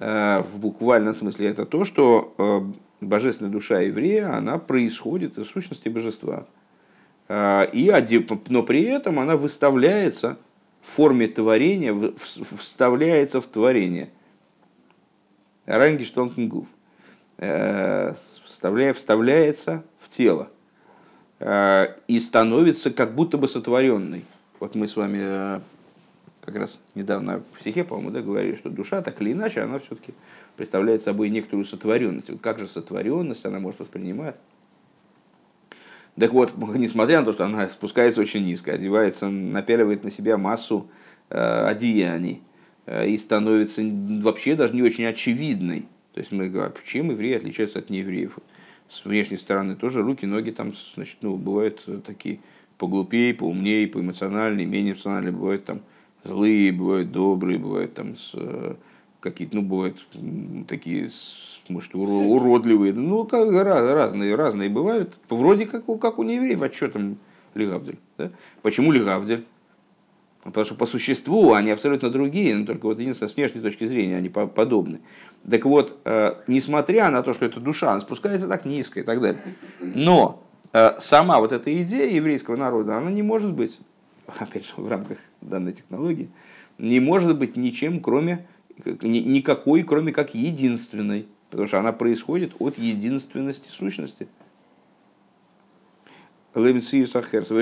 в 0.00 0.58
буквальном 0.58 1.14
смысле 1.14 1.46
это 1.48 1.64
то, 1.64 1.84
что 1.84 2.74
божественная 3.00 3.52
душа 3.52 3.78
еврея, 3.80 4.36
она 4.36 4.58
происходит 4.58 5.38
из 5.38 5.46
сущности 5.46 5.88
божества. 5.88 6.46
И, 7.30 8.26
но 8.48 8.62
при 8.64 8.82
этом 8.82 9.20
она 9.20 9.36
выставляется 9.36 10.36
в 10.82 10.90
форме 10.90 11.28
творения, 11.28 12.12
вставляется 12.58 13.40
в 13.40 13.46
творение. 13.46 14.10
Рангештонкенгуф. 15.66 16.66
Вставляя, 18.44 18.94
вставляется 18.94 19.84
в 19.98 20.08
тело 20.08 20.48
и 21.44 22.20
становится 22.20 22.90
как 22.90 23.14
будто 23.14 23.36
бы 23.36 23.48
сотворенной. 23.48 24.24
Вот 24.60 24.74
мы 24.74 24.88
с 24.88 24.96
вами 24.96 25.18
э, 25.20 25.60
как 26.40 26.56
раз 26.56 26.80
недавно 26.94 27.42
в 27.52 27.60
стихе, 27.60 27.84
по-моему, 27.84 28.10
да, 28.10 28.22
говорили, 28.22 28.54
что 28.54 28.70
душа 28.70 29.02
так 29.02 29.20
или 29.20 29.32
иначе, 29.32 29.60
она 29.60 29.78
все-таки 29.78 30.14
представляет 30.56 31.02
собой 31.02 31.28
некоторую 31.28 31.64
сотворенность. 31.64 32.30
Вот 32.30 32.40
как 32.40 32.58
же 32.58 32.68
сотворенность 32.68 33.44
она 33.44 33.58
может 33.58 33.80
воспринимать? 33.80 34.36
Так 36.18 36.32
вот, 36.32 36.54
несмотря 36.76 37.20
на 37.20 37.26
то, 37.26 37.32
что 37.32 37.44
она 37.44 37.68
спускается 37.68 38.20
очень 38.20 38.44
низко, 38.44 38.72
одевается, 38.72 39.28
напяливает 39.28 40.04
на 40.04 40.10
себя 40.10 40.38
массу 40.38 40.88
э, 41.30 41.66
одеяний 41.66 42.42
э, 42.86 43.08
и 43.08 43.18
становится 43.18 43.82
вообще 43.82 44.54
даже 44.54 44.74
не 44.74 44.82
очень 44.82 45.04
очевидной. 45.04 45.88
То 46.14 46.20
есть 46.20 46.30
мы 46.30 46.48
говорим, 46.48 46.72
а 46.74 46.88
чем 46.88 47.10
евреи 47.10 47.36
отличаются 47.36 47.80
от 47.80 47.90
неевреев? 47.90 48.38
С 48.88 49.04
внешней 49.04 49.38
стороны 49.38 49.76
тоже 49.76 50.02
руки, 50.02 50.26
ноги 50.26 50.50
там, 50.50 50.72
значит, 50.94 51.16
ну, 51.22 51.36
бывают 51.36 51.84
такие 52.06 52.40
поглупее, 52.78 53.34
поумнее, 53.34 53.88
поэмоциональнее, 53.88 54.66
менее 54.66 54.92
эмоциональные, 54.92 55.32
бывают 55.32 55.64
там 55.64 55.80
злые, 56.24 56.72
бывают 56.72 57.12
добрые, 57.12 57.58
бывают 57.58 57.94
там 57.94 58.16
с, 58.16 58.30
э, 58.34 58.74
какие-то, 59.20 59.56
ну, 59.56 59.62
бывают 59.62 60.06
такие 60.68 61.10
может, 61.68 61.94
уродливые, 61.94 62.92
ну, 62.92 63.24
как, 63.24 63.50
разные, 63.50 64.34
разные 64.34 64.68
бывают. 64.68 65.18
Вроде 65.28 65.66
как, 65.66 65.86
как 65.98 66.18
у 66.18 66.22
неевреев, 66.22 66.60
а 66.62 66.70
что 66.70 66.88
там 66.88 67.16
Лигавдель? 67.54 67.98
Да? 68.18 68.30
Почему 68.62 68.92
Лигавдель? 68.92 69.44
Потому 70.44 70.64
что 70.66 70.74
по 70.74 70.86
существу 70.86 71.54
они 71.54 71.70
абсолютно 71.70 72.10
другие, 72.10 72.54
но 72.54 72.66
только 72.66 72.86
вот 72.86 72.98
единственное, 72.98 73.30
с 73.30 73.36
внешней 73.36 73.62
точки 73.62 73.86
зрения 73.86 74.16
они 74.16 74.28
подобны. 74.28 75.00
Так 75.50 75.64
вот, 75.64 75.98
э, 76.04 76.34
несмотря 76.46 77.10
на 77.10 77.22
то, 77.22 77.32
что 77.32 77.46
это 77.46 77.60
душа, 77.60 77.92
она 77.92 78.00
спускается 78.00 78.46
так 78.46 78.64
низко 78.64 79.00
и 79.00 79.02
так 79.02 79.20
далее. 79.20 79.40
Но 79.80 80.42
э, 80.72 80.98
сама 80.98 81.40
вот 81.40 81.52
эта 81.52 81.74
идея 81.82 82.10
еврейского 82.10 82.56
народа, 82.56 82.98
она 82.98 83.10
не 83.10 83.22
может 83.22 83.52
быть, 83.52 83.80
опять 84.38 84.66
же, 84.66 84.72
в 84.76 84.86
рамках 84.86 85.18
данной 85.40 85.72
технологии, 85.72 86.28
не 86.78 87.00
может 87.00 87.38
быть 87.38 87.56
ничем, 87.56 88.00
кроме 88.00 88.46
никакой, 88.84 89.82
кроме 89.82 90.12
как 90.12 90.34
единственной 90.34 91.26
потому 91.54 91.68
что 91.68 91.78
она 91.78 91.92
происходит 91.92 92.52
от 92.58 92.78
единственности 92.78 93.68
сущности. 93.70 94.26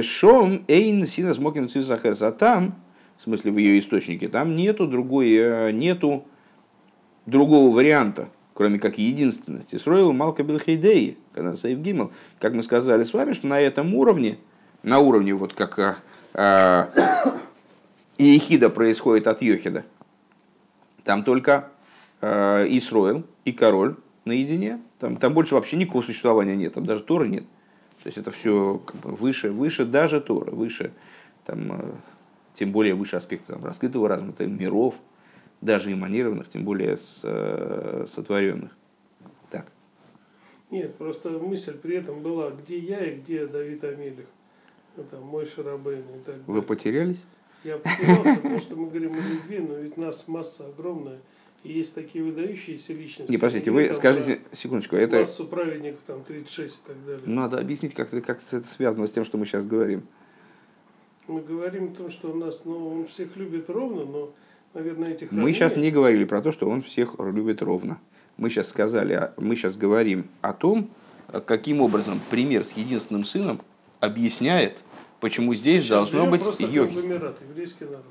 Шом 0.03 0.65
эйн 0.69 1.07
синас 1.07 1.39
мокин 1.39 1.69
А 1.75 2.33
там, 2.33 2.75
в 3.19 3.23
смысле 3.23 3.53
в 3.53 3.57
ее 3.59 3.81
источнике, 3.81 4.29
там 4.29 4.57
нету 4.57 4.87
другой, 4.87 5.33
э, 5.33 5.71
нету 5.73 6.25
другого 7.27 7.75
варианта, 7.75 8.29
кроме 8.55 8.79
как 8.79 8.99
единственности. 8.99 9.77
Сроил 9.77 10.13
Малка 10.13 10.43
Белхейдей, 10.43 11.19
когда 11.33 11.57
Сейф 11.57 11.79
Гимел, 11.79 12.13
как 12.39 12.55
мы 12.55 12.63
сказали 12.63 13.05
с 13.05 13.13
вами, 13.13 13.33
что 13.33 13.47
на 13.47 13.61
этом 13.61 13.95
уровне, 13.95 14.39
на 14.83 14.99
уровне 14.99 15.35
вот 15.35 15.55
как 15.55 16.03
а, 16.35 16.91
Иехида 18.19 18.71
происходит 18.71 19.27
от 19.27 19.43
Йохида, 19.43 19.85
там 21.05 21.23
только 21.23 21.71
а, 22.21 22.65
Исроил, 22.67 23.25
и 23.45 23.53
король 23.53 23.97
наедине. 24.25 24.81
Там, 24.99 25.17
там 25.17 25.35
больше 25.35 25.55
вообще 25.55 25.77
никакого 25.77 26.03
существования 26.03 26.57
нет, 26.57 26.75
там 26.75 26.85
даже 26.85 27.03
Торы 27.03 27.29
нет. 27.29 27.45
То 28.03 28.09
есть 28.09 28.19
это 28.19 28.33
все 28.33 28.79
как 28.85 28.97
бы 28.97 29.11
выше, 29.11 29.51
выше 29.51 29.85
даже 29.85 30.21
Тора, 30.21 30.51
выше, 30.51 30.93
там, 31.45 31.73
э, 31.73 31.93
тем 32.55 32.73
более 32.73 32.95
выше 32.95 33.17
аспекта 33.17 33.53
там, 33.53 33.65
раскрытого 33.65 34.09
разума, 34.09 34.33
там, 34.33 34.59
миров, 34.59 34.97
даже 35.61 35.93
эманированных, 35.93 36.49
тем 36.49 36.65
более 36.65 36.97
с, 36.97 37.21
э, 37.23 38.07
сотворенных. 38.09 38.77
Так. 39.51 39.67
Нет, 40.71 40.97
просто 40.97 41.31
мысль 41.31 41.79
при 41.79 41.97
этом 41.97 42.23
была, 42.23 42.51
где 42.51 42.77
я 42.79 43.05
и 43.05 43.21
где 43.21 43.47
Давид 43.47 43.85
Амелих. 43.85 44.27
Это 44.97 45.19
мой 45.19 45.47
Шарабейн 45.47 46.01
и 46.01 46.19
так 46.19 46.27
далее. 46.27 46.45
Вы 46.47 46.63
потерялись? 46.63 47.23
Я 47.63 47.79
потерялся, 47.79 48.41
потому 48.41 48.59
что 48.59 48.75
мы 48.75 48.89
говорим 48.89 49.13
о 49.13 49.21
любви, 49.21 49.61
но 49.61 49.75
ведь 49.77 49.97
нас 49.97 50.27
масса 50.27 50.67
огромная. 50.67 51.21
Есть 51.65 51.95
такие 51.95 52.25
выдающиеся 52.25 52.93
личности. 52.93 53.31
Не, 53.31 53.37
подождите, 53.37 53.71
вы 53.71 53.87
там, 53.87 53.97
скажите, 53.97 54.41
секундочку, 54.51 54.97
это... 54.97 55.21
Массу 55.21 55.47
праведников, 55.47 56.01
там, 56.05 56.25
36 56.25 56.75
и 56.75 56.89
так 56.89 57.07
далее. 57.07 57.23
Надо 57.25 57.59
объяснить, 57.59 57.95
как, 57.95 58.11
как 58.11 58.41
это 58.51 58.67
связано 58.67 59.07
с 59.07 59.13
тем, 59.13 59.25
что 59.25 59.39
мы 59.39 59.47
сейчас 59.47 59.65
говорим. 59.65 60.03
Мы 61.29 61.41
говорим 61.41 61.93
о 61.93 61.95
том, 61.95 62.11
что 62.11 62.33
у 62.33 62.35
нас, 62.35 62.63
ну, 62.65 62.89
он 62.89 63.07
всех 63.07 63.37
любит 63.37 63.71
ровно, 63.71 64.05
но, 64.05 64.35
наверное, 64.75 65.13
этих 65.13 65.31
Мы 65.31 65.53
сейчас 65.53 65.77
не 65.77 65.93
говорили 65.93 66.25
про 66.25 66.43
то, 66.43 66.51
что 66.51 66.69
он 66.69 66.83
всех 66.83 67.15
любит 67.21 67.63
ровно. 67.63 68.01
Мы 68.39 68.51
сейчас 68.51 68.69
сказали, 68.69 69.31
мы 69.37 69.55
сейчас 69.55 69.77
говорим 69.77 70.25
о 70.41 70.53
том, 70.53 70.91
каким 71.47 71.81
образом 71.81 72.21
пример 72.29 72.65
с 72.65 72.73
единственным 72.73 73.25
сыном 73.25 73.61
объясняет, 74.01 74.83
почему 75.21 75.55
здесь 75.55 75.83
сейчас 75.83 76.11
должно 76.11 76.27
быть 76.27 76.43
йохи. 76.59 76.97
еврейский 77.49 77.85
народ. 77.85 78.07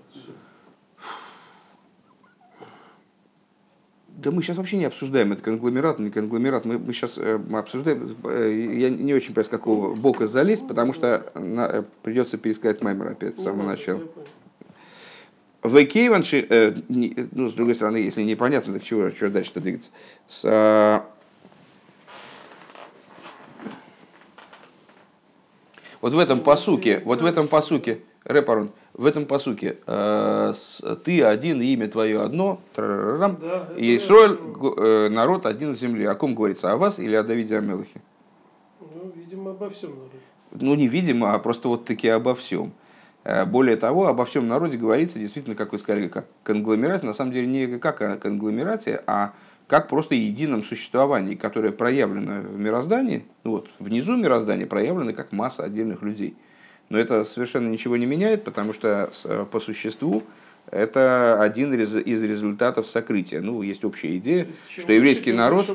Да 4.17 4.29
мы 4.31 4.43
сейчас 4.43 4.57
вообще 4.57 4.77
не 4.77 4.85
обсуждаем, 4.85 5.31
это 5.31 5.41
конгломерат, 5.41 5.97
не 5.99 6.11
конгломерат. 6.11 6.65
Мы, 6.65 6.77
мы 6.77 6.93
сейчас 6.93 7.17
э, 7.17 7.39
мы 7.49 7.59
обсуждаем, 7.59 8.15
э, 8.25 8.75
я 8.77 8.89
не 8.89 9.13
очень 9.13 9.29
понимаю, 9.29 9.45
с 9.45 9.49
какого 9.49 9.95
бока 9.95 10.27
залезть, 10.27 10.67
потому 10.67 10.93
что 10.93 11.31
на, 11.33 11.67
э, 11.67 11.83
придется 12.03 12.37
пересказать 12.37 12.81
Маймер 12.81 13.07
опять 13.07 13.39
с 13.39 13.43
самого 13.43 13.67
начала. 13.67 14.01
В 15.63 15.83
Кейванши, 15.85 16.45
э, 16.49 16.75
ну, 16.89 17.49
с 17.49 17.53
другой 17.53 17.75
стороны, 17.75 17.97
если 17.97 18.23
непонятно, 18.23 18.73
так 18.73 18.83
чего, 18.83 19.09
чего 19.11 19.29
дальше-то 19.29 19.59
двигаться? 19.59 19.91
С, 20.27 20.41
э, 20.43 21.01
вот 26.01 26.13
в 26.13 26.19
этом 26.19 26.41
посуке, 26.41 27.01
вот 27.05 27.21
в 27.21 27.25
этом 27.25 27.47
посуке, 27.47 27.99
Репарон, 28.25 28.69
в 28.93 29.05
этом 29.07 29.25
посуке 29.25 29.77
э, 29.87 30.53
ты 31.03 31.23
один, 31.23 31.61
имя 31.61 31.87
твое 31.87 32.21
одно, 32.21 32.61
да, 32.75 33.67
и 33.75 33.97
Исроиль, 33.97 34.37
э, 34.77 35.09
народ 35.09 35.47
один 35.47 35.73
в 35.73 35.77
земле. 35.77 36.09
О 36.09 36.15
ком 36.15 36.35
говорится? 36.35 36.71
О 36.71 36.77
вас 36.77 36.99
или 36.99 37.15
о 37.15 37.23
Давиде 37.23 37.57
Амелахе? 37.57 38.01
Ну, 38.79 39.11
видимо, 39.15 39.51
обо 39.51 39.69
всем 39.71 39.91
народе. 39.91 40.17
Ну, 40.51 40.75
не 40.75 40.87
видимо, 40.87 41.33
а 41.33 41.39
просто 41.39 41.67
вот 41.67 41.85
таки 41.85 42.09
обо 42.09 42.35
всем. 42.35 42.73
Э, 43.23 43.45
более 43.45 43.75
того, 43.75 44.07
обо 44.07 44.23
всем 44.25 44.47
народе 44.47 44.77
говорится 44.77 45.17
действительно, 45.17 45.55
как 45.55 45.71
вы 45.71 45.79
сказали, 45.79 46.07
как 46.07 46.27
конгломерация, 46.43 47.07
на 47.07 47.13
самом 47.13 47.31
деле 47.31 47.47
не 47.47 47.79
как 47.79 48.01
о 48.01 48.17
конгломерате, 48.17 49.01
а 49.07 49.33
как 49.65 49.87
просто 49.87 50.13
едином 50.13 50.63
существовании, 50.63 51.33
которое 51.33 51.71
проявлено 51.71 52.41
в 52.41 52.59
мироздании, 52.59 53.25
вот, 53.43 53.69
внизу 53.79 54.15
мироздания 54.15 54.67
проявлено 54.67 55.13
как 55.13 55.31
масса 55.31 55.63
отдельных 55.63 56.03
людей– 56.03 56.35
но 56.91 56.97
это 56.97 57.23
совершенно 57.23 57.69
ничего 57.69 57.95
не 57.95 58.05
меняет, 58.05 58.43
потому 58.43 58.73
что 58.73 59.09
э, 59.23 59.45
по 59.49 59.61
существу 59.61 60.23
это 60.69 61.41
один 61.41 61.73
из 61.73 62.23
результатов 62.23 62.85
сокрытия. 62.85 63.39
Ну, 63.39 63.61
есть 63.61 63.85
общая 63.85 64.17
идея, 64.17 64.47
есть, 64.67 64.81
что 64.83 64.91
еврейский 64.91 65.31
народ... 65.31 65.67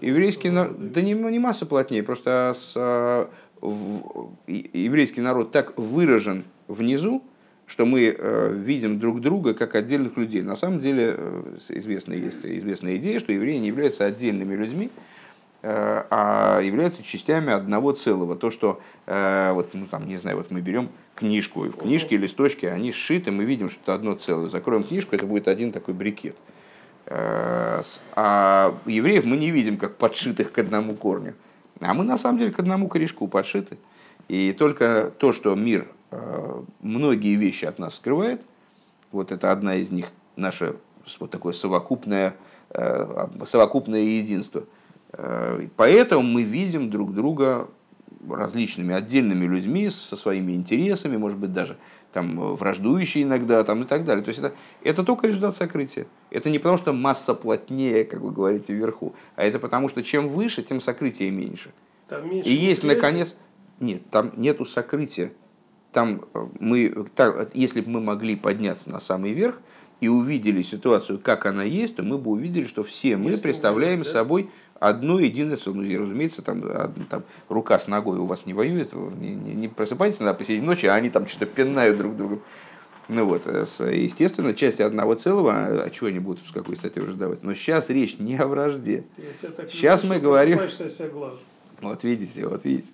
Еврейский 0.00 0.50
народ... 0.50 0.92
Да 0.92 1.02
не, 1.02 1.14
не 1.14 1.38
масса 1.40 1.66
плотнее, 1.66 2.04
просто 2.04 2.54
с, 2.56 2.74
э, 2.76 3.26
в, 3.60 4.30
еврейский 4.46 5.20
народ 5.20 5.50
так 5.50 5.76
выражен 5.76 6.44
внизу, 6.68 7.24
что 7.66 7.84
мы 7.84 8.14
э, 8.16 8.54
видим 8.54 9.00
друг 9.00 9.20
друга 9.20 9.54
как 9.54 9.74
отдельных 9.74 10.16
людей. 10.16 10.42
На 10.42 10.54
самом 10.54 10.78
деле 10.78 11.18
известная, 11.70 12.18
есть 12.18 12.44
известная 12.44 12.98
идея, 12.98 13.18
что 13.18 13.32
евреи 13.32 13.58
не 13.58 13.66
являются 13.66 14.04
отдельными 14.04 14.54
людьми, 14.54 14.90
Э, 14.90 15.21
а 15.62 16.60
являются 16.60 17.02
частями 17.02 17.52
одного 17.52 17.92
целого. 17.92 18.36
То, 18.36 18.50
что, 18.50 18.80
э, 19.06 19.52
вот, 19.52 19.70
ну, 19.74 19.86
там, 19.86 20.06
не 20.08 20.16
знаю, 20.16 20.36
вот 20.36 20.50
мы 20.50 20.60
берем 20.60 20.88
книжку, 21.14 21.64
и 21.64 21.68
в 21.68 21.76
книжке 21.76 22.16
листочки, 22.16 22.66
они 22.66 22.92
сшиты, 22.92 23.30
мы 23.30 23.44
видим, 23.44 23.70
что 23.70 23.80
это 23.82 23.94
одно 23.94 24.14
целое. 24.14 24.48
Закроем 24.48 24.82
книжку, 24.82 25.14
это 25.14 25.26
будет 25.26 25.48
один 25.48 25.72
такой 25.72 25.94
брикет. 25.94 26.36
Э, 27.06 27.82
а 28.16 28.74
евреев 28.86 29.24
мы 29.24 29.36
не 29.36 29.50
видим 29.50 29.76
как 29.76 29.96
подшитых 29.96 30.52
к 30.52 30.58
одному 30.58 30.94
корню. 30.94 31.34
А 31.80 31.94
мы 31.94 32.04
на 32.04 32.18
самом 32.18 32.38
деле 32.38 32.52
к 32.52 32.58
одному 32.58 32.88
корешку 32.88 33.28
подшиты. 33.28 33.78
И 34.28 34.52
только 34.52 35.12
то, 35.18 35.32
что 35.32 35.54
мир 35.54 35.88
многие 36.80 37.34
вещи 37.36 37.64
от 37.64 37.78
нас 37.78 37.96
скрывает, 37.96 38.42
вот 39.12 39.32
это 39.32 39.50
одна 39.52 39.76
из 39.76 39.90
них, 39.90 40.10
наше 40.36 40.76
вот 41.20 41.30
такое 41.30 41.52
совокупное, 41.52 42.34
э, 42.70 43.26
совокупное 43.44 44.00
единство. 44.00 44.64
Э, 45.12 45.66
поэтому 45.76 46.22
мы 46.22 46.42
видим 46.42 46.90
друг 46.90 47.14
друга 47.14 47.68
различными 48.28 48.94
отдельными 48.94 49.46
людьми 49.46 49.90
со 49.90 50.16
своими 50.16 50.52
интересами, 50.52 51.16
может 51.16 51.38
быть, 51.38 51.52
даже 51.52 51.76
там, 52.12 52.54
враждующие 52.54 53.24
иногда 53.24 53.64
там, 53.64 53.82
и 53.82 53.86
так 53.86 54.04
далее. 54.04 54.22
То 54.24 54.28
есть 54.28 54.38
это, 54.38 54.52
это 54.82 55.02
только 55.02 55.26
результат 55.26 55.56
сокрытия. 55.56 56.06
Это 56.30 56.50
не 56.50 56.58
потому, 56.58 56.78
что 56.78 56.92
масса 56.92 57.34
плотнее, 57.34 58.04
как 58.04 58.20
вы 58.20 58.30
говорите, 58.30 58.74
вверху, 58.74 59.14
а 59.34 59.44
это 59.44 59.58
потому, 59.58 59.88
что 59.88 60.02
чем 60.02 60.28
выше, 60.28 60.62
тем 60.62 60.80
сокрытие 60.80 61.30
меньше. 61.30 61.72
меньше 62.10 62.48
и 62.48 62.52
есть, 62.52 62.84
наконец... 62.84 63.36
Нет, 63.80 64.02
там 64.10 64.30
нету 64.36 64.64
сокрытия. 64.64 65.32
Там 65.90 66.22
э, 66.34 66.46
мы, 66.60 67.06
так, 67.16 67.50
если 67.54 67.80
бы 67.80 67.90
мы 67.90 68.00
могли 68.00 68.36
подняться 68.36 68.90
на 68.90 69.00
самый 69.00 69.32
верх 69.32 69.60
и 70.00 70.06
увидели 70.06 70.62
ситуацию, 70.62 71.18
как 71.18 71.46
она 71.46 71.64
есть, 71.64 71.96
то 71.96 72.04
мы 72.04 72.18
бы 72.18 72.30
увидели, 72.30 72.64
что 72.64 72.84
все 72.84 73.16
мы 73.16 73.30
если 73.30 73.42
представляем 73.42 74.00
мы, 74.00 74.04
да? 74.04 74.10
собой 74.10 74.50
одно 74.88 75.18
единое 75.18 75.56
целое. 75.56 75.78
Ну, 75.78 75.84
и, 75.84 75.96
разумеется, 75.96 76.42
там, 76.42 76.62
там 77.08 77.24
рука 77.48 77.78
с 77.78 77.88
ногой 77.88 78.18
у 78.18 78.26
вас 78.26 78.46
не 78.46 78.54
воюет, 78.54 78.92
не, 78.92 79.34
не, 79.34 79.54
не 79.54 79.68
просыпайтесь 79.68 80.20
на 80.20 80.34
посередине 80.34 80.66
ночи, 80.66 80.86
а 80.86 80.94
они 80.94 81.10
там 81.10 81.26
что-то 81.26 81.46
пинают 81.46 81.96
друг 81.96 82.16
друга. 82.16 82.38
Ну 83.08 83.26
вот, 83.26 83.42
э, 83.46 83.64
естественно, 83.94 84.54
часть 84.54 84.80
одного 84.80 85.14
целого, 85.14 85.52
а 85.84 85.90
чего 85.90 86.06
они 86.06 86.18
будут 86.18 86.46
с 86.46 86.52
какой 86.52 86.76
стати 86.76 86.98
враждовать? 86.98 87.42
Но 87.42 87.54
сейчас 87.54 87.90
речь 87.90 88.18
не 88.18 88.36
о 88.36 88.46
вражде. 88.46 89.04
Сейчас 89.70 90.04
мы 90.04 90.18
говорим... 90.18 90.58
Вот 91.80 92.04
видите, 92.04 92.46
вот 92.46 92.64
видите. 92.64 92.92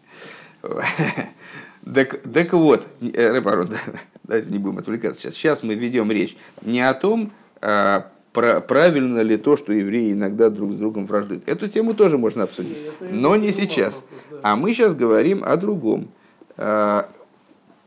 Так, 1.94 2.20
так 2.22 2.52
вот, 2.52 2.86
э, 3.00 3.30
Рэбарон, 3.30 3.70
давайте 4.24 4.50
не 4.50 4.58
будем 4.58 4.78
отвлекаться 4.78 5.20
сейчас. 5.20 5.34
Сейчас 5.34 5.62
мы 5.62 5.74
ведем 5.74 6.10
речь 6.10 6.36
не 6.62 6.80
о 6.80 6.92
том, 6.92 7.32
а, 7.60 8.10
правильно 8.32 9.20
ли 9.20 9.36
то, 9.36 9.56
что 9.56 9.72
евреи 9.72 10.12
иногда 10.12 10.50
друг 10.50 10.72
с 10.72 10.74
другом 10.76 11.06
враждуют. 11.06 11.48
Эту 11.48 11.68
тему 11.68 11.94
тоже 11.94 12.18
можно 12.18 12.44
обсудить, 12.44 12.84
но 13.00 13.36
не 13.36 13.52
сейчас. 13.52 14.04
А 14.42 14.56
мы 14.56 14.72
сейчас 14.74 14.94
говорим 14.94 15.42
о 15.44 15.56
другом. 15.56 16.08
А, 16.56 17.08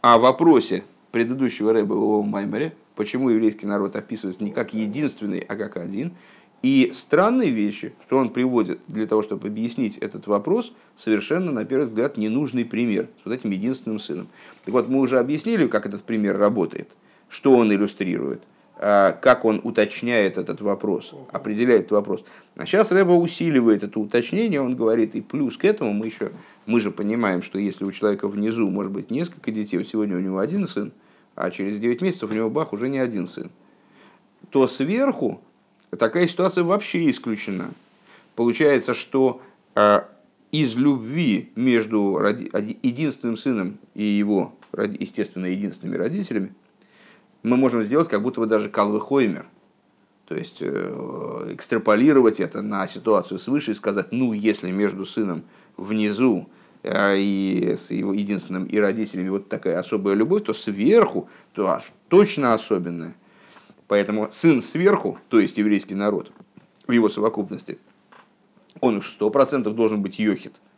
о 0.01 0.17
вопросе 0.17 0.83
предыдущего 1.11 1.73
рэба 1.73 1.93
о 1.93 2.23
Маймере, 2.23 2.73
почему 2.95 3.29
еврейский 3.29 3.67
народ 3.67 3.95
описывается 3.95 4.43
не 4.43 4.51
как 4.51 4.73
единственный, 4.73 5.39
а 5.39 5.55
как 5.55 5.77
один. 5.77 6.13
И 6.63 6.91
странные 6.93 7.49
вещи, 7.49 7.93
что 8.05 8.17
он 8.17 8.29
приводит 8.29 8.79
для 8.87 9.07
того, 9.07 9.23
чтобы 9.23 9.47
объяснить 9.47 9.97
этот 9.97 10.27
вопрос, 10.27 10.73
совершенно, 10.95 11.51
на 11.51 11.65
первый 11.65 11.85
взгляд, 11.85 12.17
ненужный 12.17 12.65
пример 12.65 13.07
с 13.21 13.25
вот 13.25 13.33
этим 13.33 13.49
единственным 13.49 13.99
сыном. 13.99 14.27
Так 14.63 14.73
вот, 14.73 14.87
мы 14.87 14.99
уже 14.99 15.17
объяснили, 15.19 15.67
как 15.67 15.87
этот 15.87 16.03
пример 16.03 16.37
работает, 16.37 16.89
что 17.29 17.55
он 17.55 17.73
иллюстрирует. 17.73 18.43
А, 18.83 19.11
как 19.11 19.45
он 19.45 19.61
уточняет 19.63 20.39
этот 20.39 20.59
вопрос, 20.61 21.13
определяет 21.31 21.81
этот 21.81 21.91
вопрос. 21.91 22.23
А 22.55 22.65
сейчас 22.65 22.91
Рэба 22.91 23.11
усиливает 23.11 23.83
это 23.83 23.99
уточнение, 23.99 24.59
он 24.59 24.75
говорит, 24.75 25.13
и 25.13 25.21
плюс 25.21 25.55
к 25.55 25.65
этому 25.65 25.93
мы 25.93 26.07
еще, 26.07 26.31
мы 26.65 26.81
же 26.81 26.89
понимаем, 26.89 27.43
что 27.43 27.59
если 27.59 27.85
у 27.85 27.91
человека 27.91 28.27
внизу 28.27 28.67
может 28.71 28.91
быть 28.91 29.11
несколько 29.11 29.51
детей, 29.51 29.77
вот 29.77 29.87
сегодня 29.87 30.17
у 30.17 30.19
него 30.19 30.39
один 30.39 30.65
сын, 30.65 30.91
а 31.35 31.51
через 31.51 31.77
9 31.77 32.01
месяцев 32.01 32.31
у 32.31 32.33
него 32.33 32.49
бах 32.49 32.73
уже 32.73 32.89
не 32.89 32.97
один 32.97 33.27
сын, 33.27 33.51
то 34.49 34.67
сверху 34.67 35.41
такая 35.91 36.25
ситуация 36.25 36.63
вообще 36.63 37.07
исключена. 37.11 37.69
Получается, 38.35 38.95
что 38.95 39.43
а, 39.75 40.09
из 40.51 40.75
любви 40.75 41.51
между 41.55 42.19
единственным 42.81 43.37
сыном 43.37 43.77
и 43.93 44.03
его, 44.03 44.55
естественно, 44.75 45.45
единственными 45.45 45.97
родителями, 45.97 46.53
мы 47.43 47.57
можем 47.57 47.83
сделать 47.83 48.09
как 48.09 48.21
будто 48.21 48.39
бы 48.41 48.45
даже 48.45 48.69
Калвы 48.69 48.99
Хоймер. 48.99 49.47
То 50.27 50.35
есть 50.35 50.57
э, 50.61 51.49
экстраполировать 51.53 52.39
это 52.39 52.61
на 52.61 52.87
ситуацию 52.87 53.37
свыше 53.37 53.71
и 53.71 53.75
сказать, 53.75 54.07
ну, 54.11 54.31
если 54.31 54.71
между 54.71 55.05
сыном 55.05 55.43
внизу 55.75 56.47
э, 56.83 57.17
и 57.17 57.73
с 57.75 57.91
его 57.91 58.13
единственным 58.13 58.65
и 58.65 58.77
родителями 58.77 59.29
вот 59.29 59.49
такая 59.49 59.79
особая 59.79 60.15
любовь, 60.15 60.43
то 60.43 60.53
сверху, 60.53 61.29
то 61.53 61.67
аж 61.67 61.91
точно 62.07 62.53
особенная. 62.53 63.13
Поэтому 63.87 64.29
сын 64.31 64.61
сверху, 64.61 65.19
то 65.27 65.39
есть 65.39 65.57
еврейский 65.57 65.95
народ, 65.95 66.31
в 66.87 66.93
его 66.93 67.09
совокупности, 67.09 67.77
он 68.79 68.97
уж 68.97 69.09
сто 69.09 69.29
процентов 69.29 69.75
должен 69.75 70.01
быть 70.01 70.17
йохит– 70.17 70.53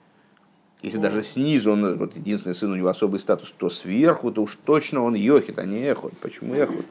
если 0.84 0.98
даже 0.98 1.24
снизу 1.24 1.72
он, 1.72 1.98
вот 1.98 2.18
единственный 2.18 2.54
сын 2.54 2.72
у 2.72 2.76
него 2.76 2.90
особый 2.90 3.20
статус, 3.20 3.54
то 3.58 3.70
сверху, 3.70 4.32
то 4.32 4.44
уж 4.44 4.58
точно 4.66 5.02
он 5.02 5.16
йохит, 5.16 5.58
а 5.58 5.66
не 5.66 5.80
эхот. 5.80 6.12
Почему 6.18 6.54
эхот? 6.54 6.86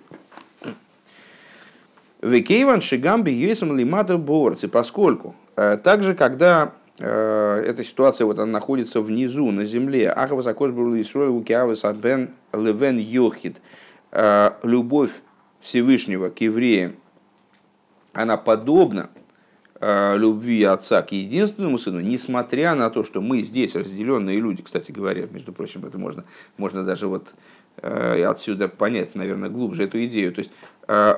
Векейван 2.23 2.81
шигамби 2.81 3.31
юэсам 3.31 3.77
лимата 3.77 4.17
борцы, 4.17 4.69
поскольку 4.69 5.35
э, 5.57 5.77
также, 5.77 6.15
когда 6.15 6.73
э, 6.99 7.65
эта 7.67 7.85
ситуация 7.85 8.25
вот 8.25 8.39
она 8.39 8.51
находится 8.51 9.03
внизу, 9.03 9.51
на 9.51 9.67
земле, 9.67 10.11
ахава 10.11 10.41
закош 10.41 10.71
был 10.71 10.99
Исруэл 10.99 11.37
укиавы 11.37 11.77
сабен 11.77 12.31
левен 12.55 12.97
йохит, 12.97 13.61
э, 14.13 14.53
любовь 14.63 15.21
Всевышнего 15.61 16.31
к 16.31 16.41
евреям, 16.41 16.95
она 18.15 18.39
подобна 18.39 19.11
любви 19.83 20.63
отца 20.63 21.03
к 21.03 21.11
единственному 21.11 21.77
сыну, 21.77 22.01
несмотря 22.01 22.77
на 22.77 22.89
то, 22.89 23.03
что 23.03 23.21
мы 23.21 23.41
здесь 23.43 23.75
разделенные 23.75 24.39
люди, 24.39 24.63
кстати 24.63 24.93
говоря, 24.93 25.27
между 25.31 25.53
прочим, 25.53 25.85
это 25.85 25.99
можно, 25.99 26.25
можно 26.57 26.85
даже 26.85 27.09
вот 27.09 27.35
э, 27.79 28.25
отсюда 28.25 28.69
понять, 28.69 29.17
наверное, 29.17 29.49
глубже 29.49 29.83
эту 29.85 30.05
идею. 30.05 30.33
То 30.33 30.39
есть 30.39 30.53
э, 30.87 31.17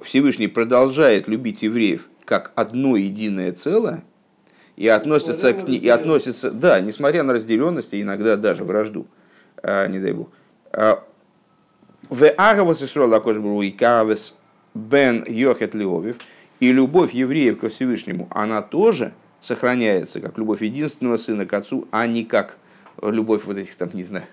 Всевышний 0.00 0.48
продолжает 0.48 1.28
любить 1.28 1.62
евреев 1.62 2.08
как 2.24 2.52
одно 2.54 2.96
единое 2.96 3.52
целое, 3.52 4.04
и 4.76 4.88
относится 4.88 5.52
к 5.52 5.68
и 5.68 5.88
относится, 5.88 6.50
да, 6.50 6.80
несмотря 6.80 7.24
на 7.24 7.34
разделенность 7.34 7.92
и 7.92 8.00
иногда 8.00 8.36
даже 8.36 8.64
вражду, 8.64 9.06
не 9.62 9.98
дай 9.98 10.12
бог. 10.12 10.30
В 10.72 12.28
Агавас 12.36 12.82
Исруэл 12.82 13.12
Акошбру 13.12 13.60
и 13.62 13.70
Кавес 13.70 14.34
Бен 14.74 15.24
Йохет 15.26 15.74
Леовив– 15.74 16.18
и 16.60 16.72
любовь 16.72 17.12
евреев 17.12 17.58
ко 17.58 17.68
Всевышнему, 17.68 18.28
она 18.30 18.62
тоже 18.62 19.12
сохраняется, 19.40 20.20
как 20.20 20.38
любовь 20.38 20.62
единственного 20.62 21.16
сына 21.16 21.46
к 21.46 21.52
отцу, 21.54 21.86
а 21.90 22.06
не 22.06 22.24
как 22.24 22.58
любовь 23.02 23.44
вот 23.44 23.56
этих 23.56 23.74
там, 23.76 23.90
не 23.92 24.04
знаю, 24.04 24.26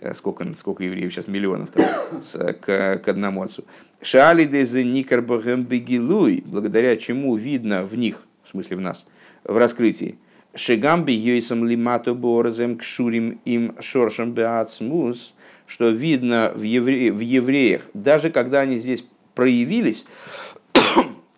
э, 0.00 0.14
сколько, 0.14 0.46
сколько 0.56 0.84
евреев 0.84 1.12
сейчас, 1.12 1.26
миллионов 1.26 1.70
там, 1.70 1.84
с, 2.20 2.36
к, 2.54 2.98
к 2.98 3.08
одному 3.08 3.42
отцу. 3.42 3.64
Шали 4.00 4.44
дезе 4.44 4.84
никарбахем 4.84 5.64
бегилуй, 5.64 6.42
благодаря 6.46 6.96
чему 6.96 7.36
видно 7.36 7.84
в 7.84 7.96
них, 7.96 8.24
в 8.44 8.50
смысле 8.50 8.76
в 8.76 8.80
нас, 8.80 9.06
в 9.44 9.56
раскрытии, 9.56 10.18
Шегамби 10.54 11.12
йойсам 11.12 11.64
лимато 11.64 12.14
борзем 12.14 12.76
кшурим 12.76 13.40
им 13.46 13.74
шоршам 13.80 14.32
беацмус, 14.32 15.34
что 15.66 15.88
видно 15.88 16.52
в, 16.54 16.60
евре, 16.60 17.10
в 17.10 17.20
евреях, 17.20 17.82
даже 17.94 18.30
когда 18.30 18.60
они 18.60 18.78
здесь 18.78 19.02
проявились, 19.34 20.04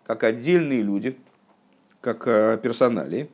как 0.07 0.25
отдельные 0.25 0.83
люди, 0.83 1.17
как 2.01 2.27
э, 2.27 2.59
персонали, 2.63 3.31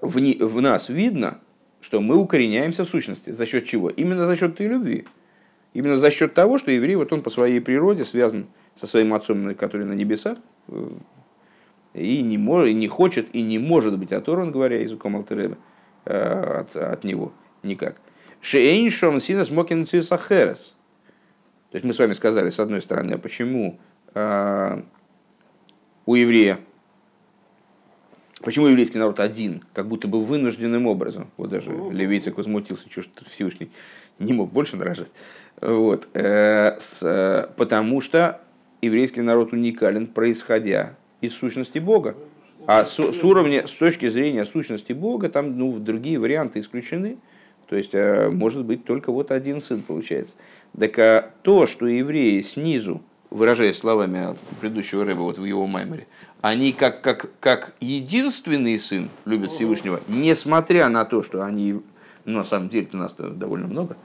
в, 0.00 0.18
не, 0.18 0.34
в 0.34 0.60
нас 0.60 0.88
видно, 0.88 1.38
что 1.80 2.00
мы 2.00 2.16
укореняемся 2.16 2.84
в 2.84 2.88
сущности. 2.88 3.30
За 3.30 3.46
счет 3.46 3.66
чего? 3.66 3.90
Именно 3.90 4.26
за 4.26 4.36
счет 4.36 4.56
той 4.56 4.66
любви. 4.66 5.06
Именно 5.74 5.98
за 5.98 6.10
счет 6.10 6.34
того, 6.34 6.58
что 6.58 6.70
еврей, 6.70 6.96
вот 6.96 7.12
он 7.12 7.22
по 7.22 7.30
своей 7.30 7.60
природе 7.60 8.04
связан 8.04 8.46
со 8.74 8.86
своим 8.86 9.12
отцом, 9.12 9.54
который 9.54 9.86
на 9.86 9.92
небесах, 9.92 10.38
э, 10.68 10.88
и 11.94 12.22
не, 12.22 12.38
может, 12.38 12.70
и 12.70 12.74
не 12.74 12.88
хочет, 12.88 13.34
и 13.34 13.42
не 13.42 13.58
может 13.58 13.98
быть 13.98 14.12
оторван, 14.12 14.50
говоря 14.50 14.80
языком 14.80 15.16
Алтереба, 15.16 15.56
э, 16.06 16.60
от, 16.60 16.74
от 16.76 17.04
него 17.04 17.32
никак. 17.62 17.96
Шейншон 18.40 19.20
синас 19.20 19.50
мокин. 19.50 19.86
То 19.86 19.96
есть 19.96 20.74
мы 21.84 21.92
с 21.92 21.98
вами 21.98 22.14
сказали, 22.14 22.50
с 22.50 22.60
одной 22.60 22.80
стороны, 22.82 23.12
а 23.12 23.18
почему 23.18 23.78
у 26.06 26.14
еврея. 26.14 26.58
Почему 28.42 28.66
еврейский 28.66 28.98
народ 28.98 29.20
один, 29.20 29.62
как 29.72 29.88
будто 29.88 30.06
бы 30.06 30.22
вынужденным 30.22 30.86
образом? 30.86 31.28
Вот 31.38 31.48
даже 31.48 31.70
Левицик 31.70 32.36
возмутился, 32.36 32.88
что 32.90 33.24
Всевышний 33.30 33.70
не 34.18 34.34
мог 34.34 34.52
больше 34.52 34.76
нарожать. 34.76 35.08
Вот. 35.60 36.08
Э, 36.12 36.76
с, 36.78 37.50
потому 37.56 38.00
что 38.02 38.42
еврейский 38.82 39.22
народ 39.22 39.52
уникален, 39.52 40.06
происходя 40.06 40.94
из 41.20 41.34
сущности 41.34 41.78
Бога. 41.78 42.16
А 42.66 42.84
с, 42.84 42.98
с 42.98 43.24
уровня, 43.24 43.66
с 43.66 43.72
точки 43.72 44.08
зрения 44.08 44.44
сущности 44.44 44.92
Бога, 44.92 45.28
там 45.28 45.58
ну, 45.58 45.78
другие 45.78 46.18
варианты 46.18 46.60
исключены. 46.60 47.18
То 47.66 47.76
есть, 47.76 47.94
э, 47.94 48.28
может 48.30 48.64
быть 48.64 48.84
только 48.84 49.10
вот 49.10 49.30
один 49.30 49.62
сын 49.62 49.80
получается. 49.80 50.34
Так 50.78 50.98
а 50.98 51.30
то, 51.42 51.66
что 51.66 51.86
евреи 51.86 52.42
снизу 52.42 53.02
выражаясь 53.34 53.76
словами 53.76 54.36
предыдущего 54.60 55.04
рыба 55.04 55.22
вот 55.22 55.38
в 55.38 55.44
его 55.44 55.66
маймере, 55.66 56.06
они 56.40 56.72
как, 56.72 57.02
как, 57.02 57.30
как 57.40 57.74
единственный 57.80 58.78
сын 58.78 59.10
любят 59.24 59.50
Всевышнего, 59.50 60.00
несмотря 60.06 60.88
на 60.88 61.04
то, 61.04 61.24
что 61.24 61.44
они, 61.44 61.80
ну, 62.24 62.38
на 62.38 62.44
самом 62.44 62.68
деле-то 62.68 62.96
нас 62.96 63.12
довольно 63.14 63.66
много, 63.66 63.96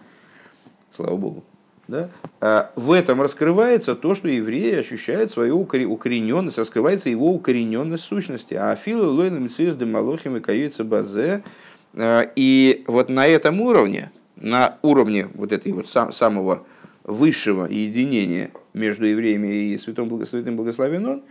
слава 0.90 1.16
Богу, 1.16 1.44
Да? 1.88 2.10
А 2.42 2.72
в 2.76 2.92
этом 2.92 3.22
раскрывается 3.22 3.94
то, 3.94 4.16
что 4.16 4.28
евреи 4.28 4.74
ощущают 4.80 5.32
свою 5.32 5.60
укорененность, 5.60 6.58
раскрывается 6.58 7.12
его 7.12 7.32
укорененность 7.32 8.06
сущности. 8.06 8.56
А 8.56 8.76
филу 8.76 9.12
лойна 9.14 9.38
мициус 9.38 9.76
демалохим 9.76 10.38
и 10.38 10.40
каюется 10.40 10.84
базе. 10.84 11.44
А, 11.94 12.28
и 12.36 12.84
вот 12.88 13.10
на 13.10 13.28
этом 13.28 13.62
уровне, 13.62 14.12
на 14.38 14.80
уровне 14.82 15.28
вот 15.36 15.52
этой 15.52 15.72
вот 15.72 15.88
сам, 15.88 16.12
самого 16.12 16.64
высшего 17.04 17.66
единения 17.66 18.52
между 18.80 19.06
евреями 19.06 19.48
и 19.48 19.78
святым, 19.78 20.26
святым 20.26 20.56
благословен 20.56 21.24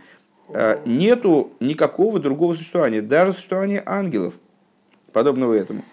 а, 0.51 0.81
нету 0.85 1.51
никакого 1.59 2.19
другого 2.19 2.55
существования, 2.55 3.01
даже 3.01 3.33
существования 3.33 3.83
ангелов, 3.85 4.35
подобного 5.11 5.53
этому. 5.53 5.83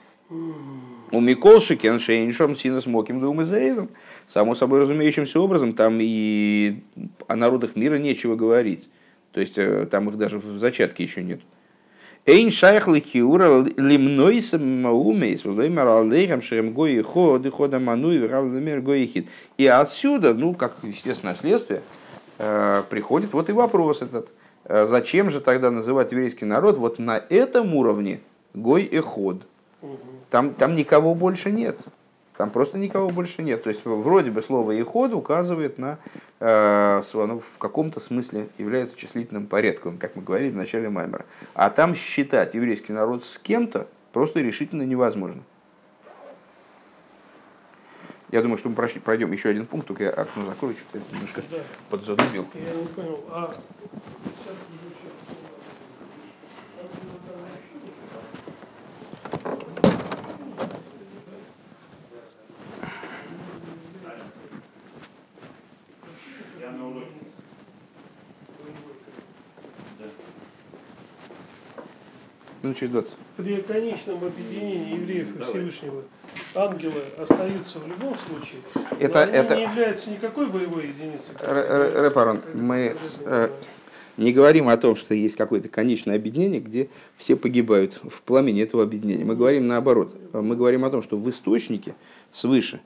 У 1.13 1.21
Микол 1.21 1.61
Шикен 1.61 2.01
Шейншом 2.01 2.57
Синус 2.57 2.87
Моким 2.87 3.21
Двум 3.21 3.43
Израилем. 3.43 3.89
Само 4.27 4.55
собой 4.55 4.81
разумеющимся 4.81 5.41
образом, 5.41 5.73
там 5.73 5.99
и 6.01 6.83
о 7.29 7.37
народах 7.37 7.77
мира 7.77 7.97
нечего 7.97 8.35
говорить. 8.35 8.89
То 9.31 9.41
есть 9.41 9.57
э, 9.57 9.87
там 9.87 10.09
их 10.09 10.17
даже 10.17 10.39
в 10.39 10.59
зачатке 10.59 11.05
еще 11.05 11.23
нет. 11.23 11.41
Эйн 12.29 12.51
шайх 12.51 12.89
ликиура 12.89 13.65
лимнойсом 13.77 14.83
маумейс, 14.83 15.45
владимир 15.45 15.87
алейхам 15.87 16.43
шерем 16.43 16.73
гои 16.73 17.01
ход 17.01 17.47
и 17.47 17.51
хода 17.51 17.79
ману 17.79 18.11
и 18.11 18.19
врал 18.19 18.47
гоихит. 18.49 19.29
И 19.59 19.67
отсюда, 19.69 20.35
ну, 20.35 20.53
как 20.53 20.79
естественное 20.83 21.37
следствие, 21.37 21.83
э, 22.39 22.83
приходит 22.91 23.33
вот 23.33 23.49
и 23.49 23.53
вопрос 23.53 24.03
этот. 24.03 24.29
Э, 24.65 24.87
зачем 24.87 25.31
же 25.31 25.41
тогда 25.41 25.71
называть 25.71 26.11
еврейский 26.11 26.47
народ 26.47 26.79
вот 26.79 26.99
на 26.99 27.23
этом 27.31 27.77
уровне 27.77 28.19
гой 28.55 28.83
и 28.83 28.99
ход? 28.99 29.47
Там, 30.29 30.53
там 30.55 30.75
никого 30.75 31.15
больше 31.15 31.53
нет. 31.53 31.79
Там 32.37 32.51
просто 32.51 32.77
никого 32.77 33.09
больше 33.11 33.43
нет. 33.43 33.63
То 33.63 33.71
есть 33.71 33.85
вроде 33.85 34.31
бы 34.31 34.43
слово 34.43 34.73
«иход» 34.73 35.13
указывает 35.15 35.79
на, 35.79 35.99
э, 36.41 37.03
ну, 37.15 37.41
в 37.41 37.59
каком-то 37.59 37.99
смысле 37.99 38.49
является 38.59 38.97
числительным 38.97 39.47
порядком, 39.47 39.97
как 39.97 40.17
мы 40.17 40.23
говорили 40.23 40.51
в 40.51 40.57
начале 40.57 40.91
Маймера. 40.91 41.25
А 41.55 41.71
там 41.71 41.95
считать 41.95 42.55
еврейский 42.55 42.93
народ 42.93 43.25
с 43.25 43.39
кем-то 43.39 43.89
просто 44.13 44.41
решительно 44.41 44.83
невозможно. 44.83 45.43
Я 48.33 48.43
думаю, 48.43 48.59
что 48.59 48.69
мы 48.69 48.75
прошли, 48.75 49.01
пройдем 49.01 49.33
еще 49.33 49.49
один 49.49 49.67
пункт, 49.67 49.87
только 49.87 50.05
я 50.05 50.11
окно 50.11 50.45
закрою, 50.45 50.75
что-то 50.75 51.05
немножко 51.15 51.43
да. 51.51 51.59
подзадубил. 51.91 52.45
Я 52.55 52.75
не 52.75 52.87
понял, 52.89 53.25
а 53.31 53.55
Минут 72.67 72.79
через 72.79 72.93
20. 72.93 73.17
При 73.37 73.57
конечном 73.63 74.25
объединении 74.25 74.97
евреев 74.97 75.41
и 75.41 75.43
Всевышнего 75.43 76.03
ангелы 76.55 77.03
остаются 77.17 77.79
в 77.79 77.87
любом 77.87 78.15
случае. 78.17 78.61
Это, 78.99 79.23
они 79.23 79.33
это... 79.33 79.57
не 79.57 79.63
являются 79.63 80.11
никакой 80.11 80.47
боевой 80.49 80.89
единицей. 80.89 81.35
Репарон, 81.41 82.41
мы 82.55 82.97
э, 83.21 83.49
не 84.17 84.33
говорим 84.33 84.69
о 84.69 84.77
том, 84.77 84.97
что 84.97 85.15
есть 85.15 85.37
какое-то 85.37 85.69
конечное 85.69 86.17
объединение, 86.17 86.61
где 86.61 86.89
все 87.17 87.37
погибают 87.37 88.01
в 88.03 88.23
пламени 88.23 88.63
этого 88.63 88.83
объединения. 88.83 89.25
Мы 89.25 89.37
говорим 89.37 89.69
наоборот. 89.69 90.17
Мы 90.33 90.57
говорим 90.57 90.85
о 90.85 90.91
том, 90.91 91.03
что 91.03 91.17
в 91.17 91.31
источнике 91.31 91.95
свыше, 92.33 92.81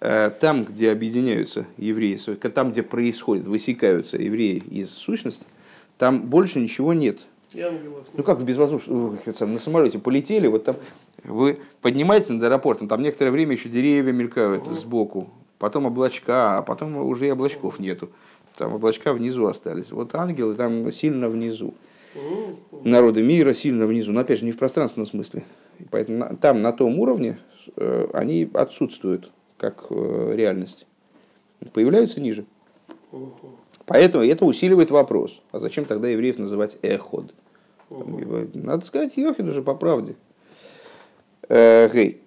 э, 0.00 0.30
там, 0.30 0.64
где 0.64 0.90
объединяются 0.90 1.66
евреи, 1.76 2.16
там, 2.48 2.72
где 2.72 2.82
происходит, 2.82 3.46
высекаются 3.46 4.16
евреи 4.16 4.62
из 4.68 4.90
сущности, 4.90 5.46
там 5.96 6.22
больше 6.22 6.58
ничего 6.58 6.92
нет 6.92 7.20
ну 8.14 8.22
как 8.22 8.38
в 8.38 8.44
безвоздушном, 8.44 9.18
на 9.40 9.58
самолете 9.58 9.98
полетели, 9.98 10.46
вот 10.46 10.64
там 10.64 10.76
вы 11.24 11.58
поднимаетесь 11.80 12.30
над 12.30 12.42
аэропортом, 12.42 12.88
там 12.88 13.02
некоторое 13.02 13.30
время 13.30 13.52
еще 13.52 13.68
деревья 13.68 14.12
мелькают 14.12 14.64
угу. 14.66 14.74
сбоку, 14.74 15.30
потом 15.58 15.86
облачка, 15.86 16.58
а 16.58 16.62
потом 16.62 16.96
уже 16.96 17.26
и 17.26 17.30
облачков 17.30 17.78
нету. 17.78 18.10
Там 18.56 18.74
облачка 18.74 19.12
внизу 19.12 19.46
остались. 19.46 19.90
Вот 19.90 20.14
ангелы 20.14 20.54
там 20.54 20.90
сильно 20.92 21.28
внизу. 21.28 21.74
Народы 22.84 23.22
мира 23.22 23.54
сильно 23.54 23.86
внизу. 23.86 24.12
Но 24.12 24.20
опять 24.20 24.40
же 24.40 24.44
не 24.44 24.52
в 24.52 24.58
пространственном 24.58 25.06
смысле. 25.06 25.44
Поэтому 25.90 26.36
там 26.36 26.60
на 26.62 26.72
том 26.72 26.98
уровне 26.98 27.38
э, 27.76 28.08
они 28.12 28.48
отсутствуют 28.52 29.32
как 29.56 29.86
э, 29.90 30.32
реальность. 30.34 30.86
Появляются 31.72 32.20
ниже. 32.20 32.44
Поэтому 33.86 34.24
это 34.24 34.44
усиливает 34.44 34.90
вопрос. 34.90 35.40
А 35.52 35.58
зачем 35.58 35.84
тогда 35.84 36.08
евреев 36.08 36.38
называть 36.38 36.76
эход? 36.82 37.32
Надо 38.54 38.86
сказать 38.86 39.16
Йохид 39.16 39.46
уже 39.46 39.62
по 39.62 39.74
правде. 39.74 40.16
Э, 41.48 41.88
гей. 41.92 42.22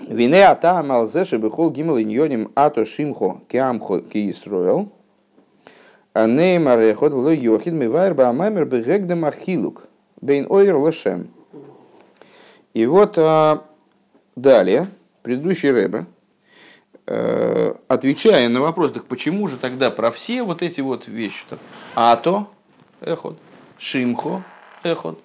Вине 0.00 0.46
ата 0.46 0.78
амалзе 0.78 1.24
шебехол 1.24 1.70
гимел 1.70 1.98
иньоним 1.98 2.50
ато 2.54 2.84
шимхо 2.84 3.40
кеамхо 3.48 4.00
киисроэл. 4.00 4.90
Неймар 6.14 6.80
эход 6.80 7.12
вло 7.12 7.30
Йохид 7.30 7.72
мивайр 7.72 8.14
баамаймер 8.14 8.66
бегегдем 8.66 9.24
ахилук. 9.24 9.88
Бейн 10.20 10.46
ойр 10.50 10.76
лешем. 10.76 11.28
И 12.74 12.86
вот 12.86 13.14
а, 13.18 13.64
далее, 14.36 14.88
предыдущий 15.22 15.70
Рэбе, 15.70 16.06
э, 17.06 17.74
отвечая 17.88 18.48
на 18.48 18.60
вопрос, 18.60 18.92
так 18.92 19.04
почему 19.06 19.46
же 19.48 19.56
тогда 19.56 19.90
про 19.90 20.10
все 20.10 20.42
вот 20.42 20.62
эти 20.62 20.80
вот 20.80 21.06
вещи, 21.06 21.44
ато, 21.94 22.46
эход. 23.04 23.38
Шимхо, 23.78 24.42
эход. 24.82 25.18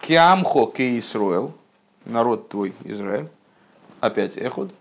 Киамхо 0.00 0.66
кейсруэл, 0.66 1.52
народ 2.04 2.48
твой 2.48 2.72
Израиль. 2.84 3.28
Опять 4.00 4.36
эход. 4.36 4.72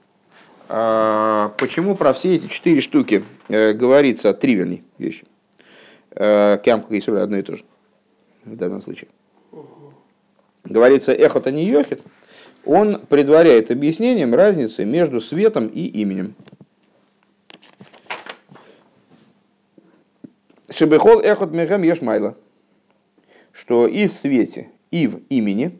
А, 0.70 1.54
почему 1.58 1.96
про 1.96 2.14
все 2.14 2.36
эти 2.36 2.48
четыре 2.48 2.82
штуки 2.82 3.24
э, 3.48 3.74
говорится 3.74 4.34
три, 4.34 4.56
вернее, 4.56 4.84
вещи? 4.98 5.26
Э, 6.12 6.58
Киамхо 6.64 6.90
кейсруэл 6.90 7.24
одно 7.24 7.38
и 7.38 7.42
то 7.42 7.56
же 7.56 7.64
в 8.46 8.56
данном 8.56 8.82
случае. 8.82 9.10
Говорится 10.64 11.12
эхот, 11.12 11.48
а 11.48 11.52
не 11.52 11.66
йохит. 11.66 12.02
Он 12.66 13.02
предваряет 13.10 13.72
объяснением 13.72 14.34
разницы 14.34 14.86
между 14.86 15.20
светом 15.20 15.68
и 15.68 15.82
именем. 15.86 16.36
Шебехол 20.76 21.20
эхот 21.20 21.52
мехам 21.52 21.84
ешмайла. 21.84 22.36
Что 23.52 23.86
и 23.88 24.08
в 24.08 24.14
свете, 24.14 24.72
и 24.90 25.06
в 25.06 25.20
имени 25.30 25.80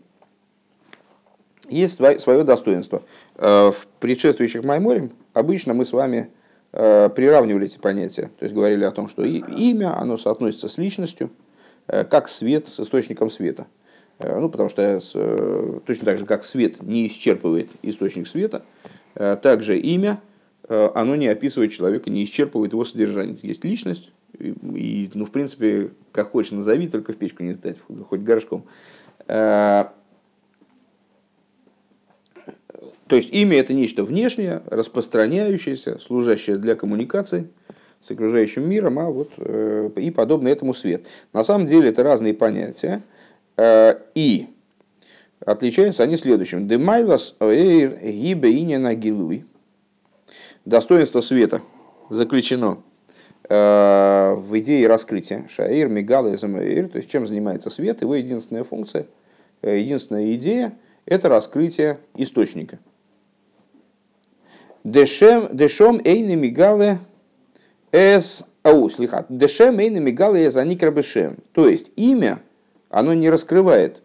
есть 1.68 2.00
свое 2.22 2.44
достоинство. 2.44 3.02
Э, 3.36 3.72
в 3.72 3.88
предшествующих 4.00 4.64
Майморем 4.64 5.12
обычно 5.34 5.74
мы 5.74 5.86
с 5.86 5.92
вами 5.92 6.30
э, 6.72 7.10
приравнивали 7.10 7.66
эти 7.66 7.80
понятия. 7.80 8.30
То 8.38 8.44
есть 8.44 8.54
говорили 8.54 8.84
о 8.84 8.92
том, 8.92 9.08
что 9.08 9.24
имя, 9.24 9.98
оно 10.00 10.20
соотносится 10.20 10.68
с 10.68 10.78
личностью, 10.78 11.32
э, 11.88 12.04
как 12.04 12.30
свет 12.30 12.68
с 12.68 12.80
источником 12.80 13.32
света. 13.32 13.66
Ну, 14.20 14.48
потому 14.48 14.70
что 14.70 15.02
точно 15.86 16.06
так 16.06 16.20
же, 16.20 16.26
как 16.28 16.46
свет 16.46 16.84
не 16.84 17.08
исчерпывает 17.08 17.72
источник 17.82 18.28
света, 18.28 18.64
также 19.16 19.78
имя, 19.78 20.22
оно 20.70 21.16
не 21.16 21.28
описывает 21.28 21.74
человека, 21.74 22.12
не 22.12 22.24
исчерпывает 22.24 22.74
его 22.74 22.86
содержание. 22.86 23.36
Есть 23.42 23.66
личность, 23.66 24.12
и, 24.40 25.12
ну, 25.14 25.26
в 25.26 25.32
принципе, 25.32 25.92
как 26.12 26.32
хочешь 26.32 26.52
назови, 26.52 26.88
только 26.88 27.14
в 27.14 27.18
печку 27.18 27.44
не 27.44 27.54
сдать, 27.54 27.78
хоть 28.10 28.22
горшком. 28.22 28.66
Э, 29.28 29.86
то 33.08 33.16
есть 33.16 33.34
имя 33.34 33.60
это 33.60 33.74
нечто 33.74 34.04
внешнее, 34.04 34.64
распространяющееся, 34.68 36.00
служащее 36.00 36.58
для 36.58 36.76
коммуникации 36.76 37.48
с 38.02 38.12
окружающим 38.12 38.68
миром, 38.68 39.00
а 39.00 39.10
вот 39.10 39.32
э, 39.38 39.90
и 39.98 40.12
подобно 40.12 40.48
этому 40.48 40.74
свет. 40.74 41.06
На 41.32 41.44
самом 41.44 41.68
деле 41.68 41.90
это 41.90 42.04
разные 42.04 42.34
понятия, 42.34 43.02
э, 43.58 43.96
и 44.16 44.48
отличаются 45.46 46.04
они 46.04 46.18
следующим. 46.18 46.68
Демайлас 46.68 47.36
оэйр 47.40 47.96
гибе 48.02 48.58
инина 48.58 48.96
гилуй. 48.96 49.46
Достоинство 50.66 51.22
света 51.22 51.62
заключено 52.10 52.82
в 53.50 54.50
идее 54.60 54.88
раскрытия 54.88 55.48
Шаир, 55.50 55.90
Мигал 55.90 56.28
и 56.28 56.38
Замаир, 56.38 56.88
то 56.88 56.98
есть 56.98 57.10
чем 57.10 57.28
занимается 57.28 57.70
свет, 57.70 58.02
его 58.02 58.16
единственная 58.16 58.64
функция, 58.64 59.08
э, 59.62 59.80
единственная 59.80 60.34
идея– 60.34 60.74
это 61.06 61.30
раскрытие 61.30 62.00
источника. 62.16 62.80
Дешем, 64.84 65.56
дешом 65.56 66.00
эйны 66.04 66.36
мигале 66.36 67.00
эс 67.92 68.44
ау, 68.64 68.90
слиха. 68.90 69.26
Дешем 69.30 69.80
эйны 69.80 70.00
мигале 70.00 70.46
эс 70.48 70.56
аникрабешем. 70.56 71.38
То 71.52 71.68
есть 71.68 71.92
имя, 71.96 72.42
оно 72.90 73.14
не 73.14 73.30
раскрывает 73.30 74.02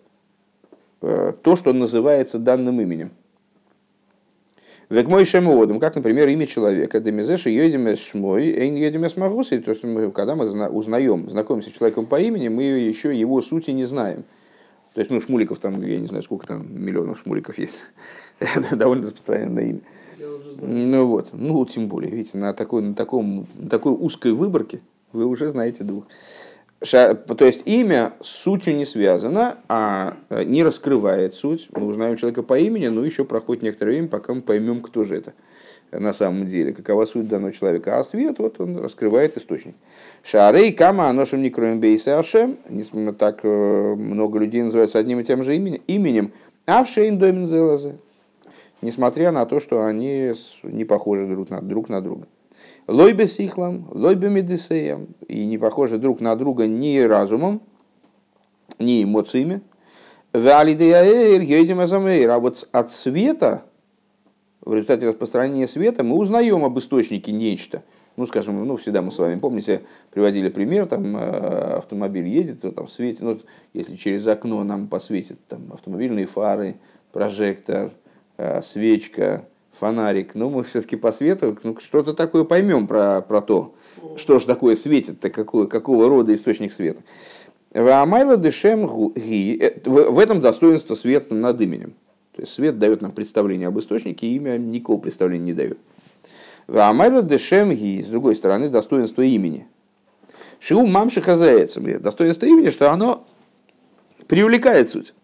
э, 1.01 1.32
то, 1.43 1.57
что 1.57 1.72
называется 1.72 2.39
данным 2.39 2.80
именем. 2.80 3.12
Век 4.91 5.07
мой 5.07 5.26
шемодом, 5.26 5.80
как, 5.80 5.97
например, 5.97 6.28
имя 6.28 6.47
человека. 6.47 6.99
Демизеши 7.01 7.51
йодимес 7.51 7.99
шмой, 7.99 8.53
эйн 8.53 8.74
йодимес 8.74 9.16
магусы. 9.16 9.61
То 9.61 9.72
есть, 9.72 9.84
мы, 9.84 10.11
когда 10.11 10.34
мы 10.34 10.47
узнаем, 10.70 11.28
знакомимся 11.28 11.68
с 11.68 11.74
человеком 11.74 12.07
по 12.07 12.18
имени, 12.18 12.49
мы 12.49 12.62
еще 12.62 13.14
его 13.14 13.43
сути 13.43 13.70
не 13.70 13.84
знаем. 13.84 14.24
То 14.95 15.01
есть, 15.01 15.11
ну, 15.11 15.20
шмуликов 15.20 15.59
там, 15.59 15.82
я 15.82 15.99
не 15.99 16.07
знаю, 16.07 16.22
сколько 16.22 16.47
там 16.47 16.66
миллионов 16.70 17.20
шмуликов 17.20 17.59
есть. 17.59 17.84
Это 18.41 18.76
довольно 18.76 19.09
распространенное 19.09 19.64
имя. 19.64 19.80
Ну 20.61 21.07
вот, 21.07 21.28
ну 21.32 21.64
тем 21.66 21.86
более, 21.86 22.11
видите, 22.11 22.39
на 22.39 22.53
такой, 22.53 22.82
на 22.82 22.95
таком, 22.95 23.47
на 23.55 23.68
такой 23.68 23.93
узкой 23.93 24.32
выборке 24.32 24.80
вы 25.12 25.26
уже 25.26 25.51
знаете 25.51 25.84
двух. 25.84 26.05
То 26.81 27.45
есть 27.45 27.62
имя 27.66 28.12
с 28.20 28.29
сутью 28.29 28.76
не 28.76 28.85
связано, 28.85 29.59
а 29.68 30.16
э, 30.29 30.45
не 30.45 30.62
раскрывает 30.62 31.35
суть. 31.35 31.68
Мы 31.72 31.87
узнаем 31.87 32.16
человека 32.16 32.45
по 32.45 32.57
имени, 32.57 32.87
но 32.87 33.05
еще 33.05 33.24
проходит 33.24 33.64
некоторое 33.64 33.93
время, 33.93 34.09
пока 34.09 34.33
мы 34.33 34.43
поймем, 34.43 34.81
кто 34.81 35.03
же 35.03 35.16
это 35.16 35.35
на 35.91 36.12
самом 36.12 36.47
деле, 36.47 36.72
какова 36.72 37.05
суть 37.05 37.29
данного 37.29 37.53
человека. 37.53 37.99
А 37.99 38.05
свет, 38.05 38.39
вот 38.39 38.61
он 38.61 38.79
раскрывает 38.79 39.37
источник. 39.37 39.74
Шарей, 40.22 40.72
кама, 40.72 41.09
аношем 41.09 41.43
не 41.43 41.51
кроем 41.51 41.81
бейса 41.81 42.18
ашем. 42.18 42.57
Так 43.18 43.41
э, 43.43 43.95
много 43.97 44.39
людей 44.39 44.62
называются 44.62 44.99
одним 44.99 45.20
и 45.20 45.24
тем 45.24 45.43
же 45.43 45.57
именем. 45.57 46.33
Авшейн 46.66 47.49
зелазе. 47.49 47.99
Несмотря 48.83 49.33
на 49.33 49.45
то, 49.47 49.59
что 49.59 49.85
они 49.85 50.33
не 50.62 50.85
похожи 50.85 51.26
друг 51.26 51.89
на 51.89 52.01
друга. 52.01 52.29
Лойбе 52.89 53.26
сихлам, 53.26 53.86
лойбе 53.91 54.30
медисеям, 54.30 55.09
и 55.28 55.45
не 55.45 55.59
похожи 55.59 55.99
друг 55.99 56.20
на 56.20 56.34
друга 56.36 56.66
ни 56.66 56.99
разумом, 57.01 57.61
ни 58.78 59.05
эмоциями. 59.05 59.61
А 60.32 62.39
вот 62.39 62.68
от 62.72 62.91
света, 62.91 63.64
в 64.62 64.72
результате 64.72 65.07
распространения 65.07 65.68
света, 65.68 66.03
мы 66.03 66.16
узнаем 66.16 66.64
об 66.64 66.78
источнике 66.78 67.30
нечто. 67.30 67.82
Ну, 68.16 68.24
скажем, 68.24 68.66
ну, 68.66 68.76
всегда 68.78 69.03
мы 69.03 69.12
с 69.12 69.18
вами, 69.18 69.39
помните, 69.39 69.82
приводили 70.11 70.49
пример, 70.49 70.86
там 70.86 71.14
э, 71.14 71.76
автомобиль 71.76 72.26
едет, 72.26 72.62
там 72.74 72.89
светит, 72.89 73.20
ну, 73.20 73.39
если 73.74 73.97
через 73.97 74.26
окно 74.26 74.64
нам 74.64 74.89
посветит 74.89 75.39
там, 75.47 75.74
автомобильные 75.74 76.26
фары, 76.26 76.76
прожектор, 77.12 77.91
э, 78.39 78.62
свечка, 78.62 79.45
фонарик, 79.79 80.35
но 80.35 80.51
мы 80.51 80.64
все-таки 80.64 80.97
по 80.97 81.12
свету 81.12 81.57
ну, 81.62 81.76
что-то 81.81 82.14
такое 82.14 82.45
поймем 82.45 82.87
про, 82.87 83.20
про 83.20 83.41
то, 83.41 83.74
что 84.16 84.39
же 84.39 84.47
такое 84.47 84.76
светит-то, 84.76 85.31
какой, 85.31 85.68
какого 85.68 86.09
рода 86.09 86.35
источник 86.35 86.72
света. 86.72 87.03
Ваамайла 87.72 88.37
дешем 88.37 89.12
ги. 89.14 89.59
Э, 89.61 89.81
в 89.89 90.18
этом 90.18 90.41
достоинство 90.41 90.95
света 90.95 91.35
над 91.35 91.61
именем. 91.61 91.95
То 92.35 92.43
есть 92.43 92.55
свет 92.55 92.79
дает 92.79 93.03
нам 93.03 93.12
представление 93.12 93.68
об 93.68 93.79
источнике, 93.79 94.26
имя 94.29 94.57
никакого 94.57 94.99
представления 94.99 95.45
не 95.45 95.53
дает. 95.53 95.79
Ваамайла 96.66 97.22
дешем 97.22 97.70
ги. 97.70 98.03
С 98.03 98.07
другой 98.07 98.37
стороны, 98.37 98.68
достоинство 98.68 99.22
имени. 99.22 99.66
Шиу 100.61 100.87
мамши 100.87 101.20
хазаецам. 101.20 102.01
Достоинство 102.01 102.47
имени, 102.47 102.70
что 102.70 102.91
оно 102.91 103.26
привлекает 104.26 104.91
суть. 104.91 105.14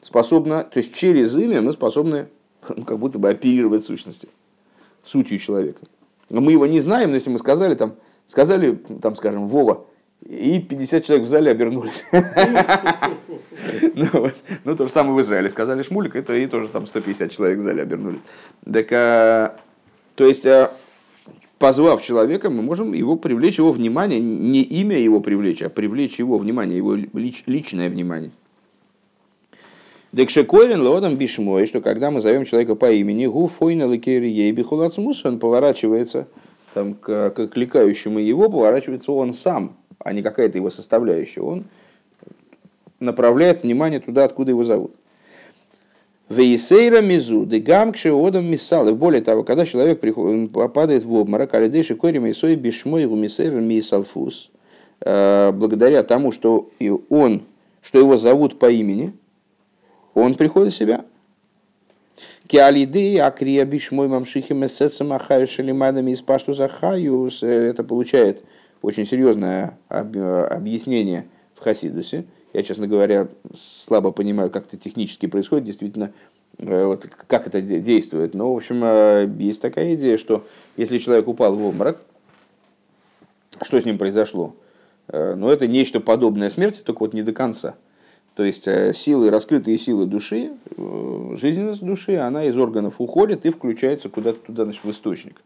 Способно, 0.00 0.64
то 0.64 0.78
есть 0.78 0.94
через 0.94 1.36
имя 1.36 1.60
мы 1.60 1.72
способны 1.72 2.28
ну, 2.68 2.84
как 2.84 2.98
будто 2.98 3.18
бы 3.18 3.28
оперировать 3.28 3.84
сущностью, 3.84 4.28
сутью 5.04 5.38
человека. 5.38 5.80
Но 6.28 6.40
мы 6.40 6.52
его 6.52 6.66
не 6.66 6.80
знаем, 6.80 7.10
но 7.10 7.16
если 7.16 7.30
мы 7.30 7.38
сказали, 7.38 7.74
там, 7.74 7.94
сказали, 8.26 8.74
там, 9.02 9.16
скажем, 9.16 9.48
Вова, 9.48 9.86
и 10.26 10.60
50 10.60 11.04
человек 11.04 11.26
в 11.26 11.28
зале 11.28 11.50
обернулись. 11.50 12.04
ну, 13.94 14.30
ну, 14.64 14.76
то 14.76 14.84
же 14.84 14.90
самое 14.90 15.14
в 15.14 15.20
Израиле. 15.22 15.48
Сказали 15.48 15.82
Шмулик, 15.82 16.14
это 16.14 16.36
и 16.36 16.46
тоже 16.46 16.68
там 16.68 16.86
150 16.86 17.30
человек 17.30 17.58
в 17.58 17.62
зале 17.62 17.82
обернулись. 17.82 18.20
Так, 18.70 18.88
а, 18.92 19.56
то 20.14 20.26
есть, 20.26 20.44
а, 20.44 20.72
позвав 21.58 22.02
человека, 22.02 22.50
мы 22.50 22.62
можем 22.62 22.92
его 22.92 23.16
привлечь, 23.16 23.58
его 23.58 23.72
внимание, 23.72 24.20
не 24.20 24.62
имя 24.62 24.98
его 24.98 25.20
привлечь, 25.20 25.62
а 25.62 25.70
привлечь 25.70 26.18
его 26.18 26.38
внимание, 26.38 26.76
его 26.76 26.94
лич, 26.94 27.42
личное 27.46 27.88
внимание. 27.88 28.30
Декшекорин 30.12 30.82
лодом 30.82 31.14
бишмой, 31.14 31.66
что 31.66 31.80
когда 31.80 32.10
мы 32.10 32.20
зовем 32.20 32.44
человека 32.44 32.74
по 32.74 32.90
имени, 32.90 33.26
гу 33.26 33.46
фойна 33.46 33.84
лекери 33.84 34.26
ей 34.26 34.52
он 35.24 35.38
поворачивается 35.38 36.26
там, 36.74 36.94
к, 36.94 37.30
к 37.30 37.46
кликающему 37.46 38.18
его, 38.18 38.50
поворачивается 38.50 39.12
он 39.12 39.34
сам, 39.34 39.76
а 40.00 40.12
не 40.12 40.22
какая-то 40.22 40.58
его 40.58 40.70
составляющая. 40.70 41.42
Он 41.42 41.64
направляет 42.98 43.62
внимание 43.62 44.00
туда, 44.00 44.24
откуда 44.24 44.50
его 44.50 44.64
зовут. 44.64 44.96
Вейсейра 46.28 47.00
мизу, 47.00 47.46
дегамкше 47.46 48.12
одам. 48.12 48.52
И 48.52 48.92
более 48.92 49.22
того, 49.22 49.44
когда 49.44 49.64
человек 49.64 50.00
приходит, 50.00 50.50
падает 50.72 51.04
в 51.04 51.12
обморок, 51.12 51.54
алидейши 51.54 51.94
кори 51.94 52.18
мейсой 52.18 52.56
бишмой 52.56 53.06
гумисейра 53.06 53.60
мисалфус, 53.60 54.50
э, 55.00 55.52
благодаря 55.52 56.02
тому, 56.02 56.32
что 56.32 56.68
он, 57.08 57.42
что 57.80 57.98
его 57.98 58.16
зовут 58.16 58.58
по 58.58 58.70
имени, 58.70 59.12
он 60.14 60.34
приходит 60.34 60.72
в 60.72 60.76
себя. 60.76 61.04
Киалиды, 62.46 63.18
акрия 63.20 63.64
бишмой 63.64 64.08
мамшихи 64.08 64.52
месеца 64.52 65.04
махаю 65.04 65.46
шалимадами 65.46 66.10
из 66.10 66.20
пашту 66.20 66.52
захаюс. 66.52 67.42
Это 67.42 67.84
получает 67.84 68.42
очень 68.82 69.06
серьезное 69.06 69.78
объяснение 69.88 71.26
в 71.54 71.60
Хасидусе. 71.60 72.24
Я, 72.52 72.64
честно 72.64 72.88
говоря, 72.88 73.28
слабо 73.54 74.10
понимаю, 74.10 74.50
как 74.50 74.66
это 74.66 74.76
технически 74.76 75.26
происходит, 75.26 75.66
действительно, 75.66 76.12
э, 76.58 76.84
вот 76.84 77.06
как 77.28 77.46
это 77.46 77.60
действует. 77.60 78.34
Но, 78.34 78.52
в 78.52 78.56
общем, 78.56 78.82
э, 78.82 79.30
есть 79.38 79.60
такая 79.60 79.94
идея, 79.94 80.18
что 80.18 80.44
если 80.76 80.98
человек 80.98 81.28
упал 81.28 81.54
в 81.54 81.64
обморок, 81.64 82.02
что 83.62 83.80
с 83.80 83.84
ним 83.84 83.98
произошло? 83.98 84.56
Э, 85.06 85.34
ну, 85.36 85.48
это 85.48 85.68
нечто 85.68 86.00
подобное 86.00 86.50
смерти, 86.50 86.82
только 86.84 87.00
вот 87.00 87.14
не 87.14 87.22
до 87.22 87.32
конца. 87.32 87.76
То 88.34 88.44
есть 88.44 88.68
э, 88.68 88.92
силы, 88.94 89.30
раскрытые 89.30 89.76
силы 89.76 90.06
души, 90.06 90.52
э, 90.76 91.34
жизненность 91.36 91.82
души, 91.84 92.16
она 92.16 92.44
из 92.44 92.56
органов 92.56 93.00
уходит 93.00 93.44
и 93.44 93.50
включается 93.50 94.08
куда-то 94.08 94.38
туда, 94.38 94.64
значит, 94.64 94.84
в 94.84 94.90
источник. 94.90 95.42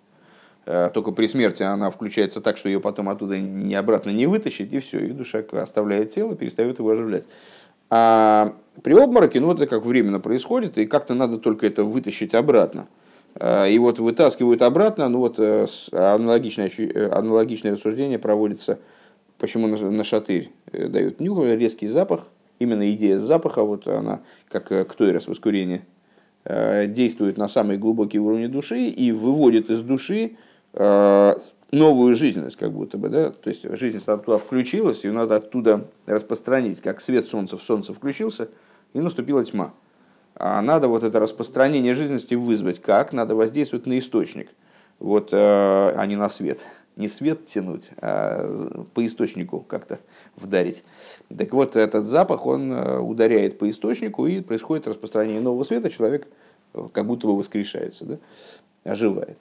Э, 0.67 0.91
только 0.93 1.11
при 1.11 1.27
смерти 1.27 1.63
она 1.63 1.91
включается 1.91 2.41
так, 2.41 2.59
что 2.59 2.69
ее 2.69 2.81
потом 2.81 3.09
оттуда 3.09 3.39
не 3.39 3.75
обратно 3.75 4.11
не 4.11 4.27
вытащить, 4.27 4.73
и 4.75 4.81
все, 4.81 4.99
и 4.99 5.09
душа 5.09 5.43
оставляет 5.53 6.11
тело, 6.11 6.37
перестает 6.37 6.79
его 6.79 6.91
оживлять. 6.91 7.25
А 7.89 8.55
при 8.83 8.95
обмороке, 8.95 9.41
ну, 9.41 9.53
это 9.53 9.67
как 9.67 9.87
временно 9.87 10.21
происходит, 10.21 10.77
и 10.77 10.85
как-то 10.85 11.15
надо 11.15 11.39
только 11.39 11.67
это 11.67 11.85
вытащить 11.85 12.35
обратно. 12.35 12.87
И 13.37 13.77
вот 13.81 13.99
вытаскивают 13.99 14.63
обратно, 14.63 15.09
ну 15.09 15.19
вот 15.19 15.41
аналогичное, 15.91 16.71
аналогичное 17.11 17.73
рассуждение 17.73 18.19
проводится, 18.19 18.79
почему 19.39 19.67
на 19.67 20.05
шатырь 20.05 20.51
дают 20.73 21.21
нюх, 21.21 21.45
резкий 21.45 21.89
запах, 21.89 22.29
именно 22.59 22.91
идея 22.93 23.19
запаха, 23.19 23.63
вот 23.63 23.87
она, 23.87 24.21
как 24.49 24.71
э, 24.73 24.85
кто 24.85 25.11
раз 25.13 25.27
воскурение, 25.27 25.83
э, 26.45 26.87
действует 26.87 27.37
на 27.37 27.49
самые 27.49 27.79
глубокие 27.79 28.21
уровни 28.21 28.47
души 28.47 28.87
и 28.87 29.13
выводит 29.13 29.71
из 29.71 29.83
души 29.83 30.37
э, 30.73 31.35
новую 31.73 32.15
жизненность, 32.15 32.57
как 32.57 32.73
будто 32.73 32.99
бы, 32.99 33.09
да, 33.09 33.31
то 33.31 33.51
есть 33.51 33.63
жизненность 33.77 34.07
туда 34.07 34.39
включилась, 34.39 35.05
ее 35.05 35.13
надо 35.13 35.37
оттуда 35.37 35.89
распространить, 36.07 36.81
как 36.81 37.01
свет 37.01 37.27
солнца 37.27 37.57
в 37.57 37.63
солнце 37.63 37.93
включился, 37.93 38.49
и 38.93 39.01
наступила 39.01 39.45
тьма. 39.45 39.75
А 40.37 40.61
надо 40.63 40.89
вот 40.89 41.03
это 41.03 41.21
распространение 41.21 41.95
жизненности 41.95 42.35
вызвать. 42.35 42.81
Как? 42.81 43.13
Надо 43.13 43.37
воздействовать 43.37 43.87
на 43.87 43.99
источник, 43.99 44.51
вот, 44.99 45.31
а 45.33 46.05
не 46.07 46.17
на 46.17 46.29
свет 46.29 46.61
не 46.97 47.09
свет 47.09 47.47
тянуть, 47.47 47.91
а 47.99 48.87
по 48.95 49.05
источнику 49.05 49.61
как-то 49.61 49.99
вдарить. 50.37 50.85
Так 51.37 51.53
вот, 51.53 51.77
этот 51.77 52.07
запах, 52.07 52.47
он 52.47 52.73
э, 52.73 52.99
ударяет 52.99 53.59
по 53.59 53.69
источнику, 53.69 54.27
и 54.27 54.41
происходит 54.41 54.87
распространение 54.87 55.41
нового 55.41 55.65
света, 55.65 55.91
человек 55.91 56.29
э, 56.75 56.87
как 56.93 57.07
будто 57.07 57.27
бы 57.27 57.37
воскрешается, 57.37 58.05
да? 58.05 58.19
оживает. 58.85 59.39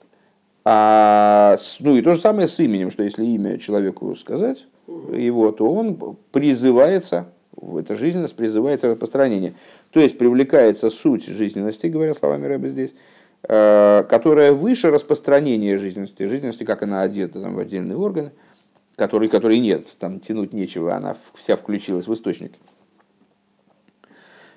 А, 0.64 1.56
ну 1.80 1.96
и 1.96 2.02
то 2.02 2.14
же 2.14 2.20
самое 2.20 2.48
с 2.48 2.58
именем, 2.58 2.90
что 2.90 3.02
если 3.02 3.24
имя 3.24 3.58
человеку 3.58 4.14
сказать, 4.16 4.66
его, 4.86 5.52
то 5.52 5.70
он 5.72 6.16
призывается, 6.32 7.28
в 7.54 7.76
эта 7.76 7.94
жизненность 7.94 8.34
призывается 8.34 8.88
распространение. 8.88 9.54
То 9.90 10.00
есть 10.00 10.18
привлекается 10.18 10.90
суть 10.90 11.26
жизненности, 11.26 11.86
говоря 11.86 12.14
словами 12.14 12.46
Рэба 12.46 12.68
здесь, 12.68 12.94
Э, 12.94 13.13
которая 13.46 14.52
выше 14.52 14.90
распространения 14.90 15.76
жизненности, 15.76 16.26
жизненности, 16.26 16.64
как 16.64 16.82
она 16.82 17.02
одета 17.02 17.42
там, 17.42 17.54
в 17.54 17.58
отдельные 17.58 17.96
органы, 17.96 18.32
которые, 18.96 19.28
которые 19.28 19.60
нет, 19.60 19.86
там 19.98 20.20
тянуть 20.20 20.52
нечего, 20.52 20.94
она 20.94 21.16
вся 21.34 21.56
включилась 21.56 22.06
в 22.06 22.14
источник. 22.14 22.52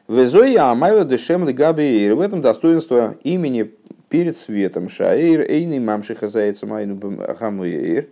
Везоя 0.08 0.72
Амайла 0.72 1.04
Дешем 1.04 1.46
Габиир. 1.46 2.16
В 2.16 2.22
этом 2.22 2.40
достоинство 2.40 3.18
имени 3.24 3.74
перед 4.08 4.38
светом. 4.38 4.90
Шаир 4.90 5.42
Эйный 5.42 5.80
Мамшиха 5.80 6.30
Зайца 6.30 6.66
Майну 6.66 6.98
Хамуир. 7.38 8.08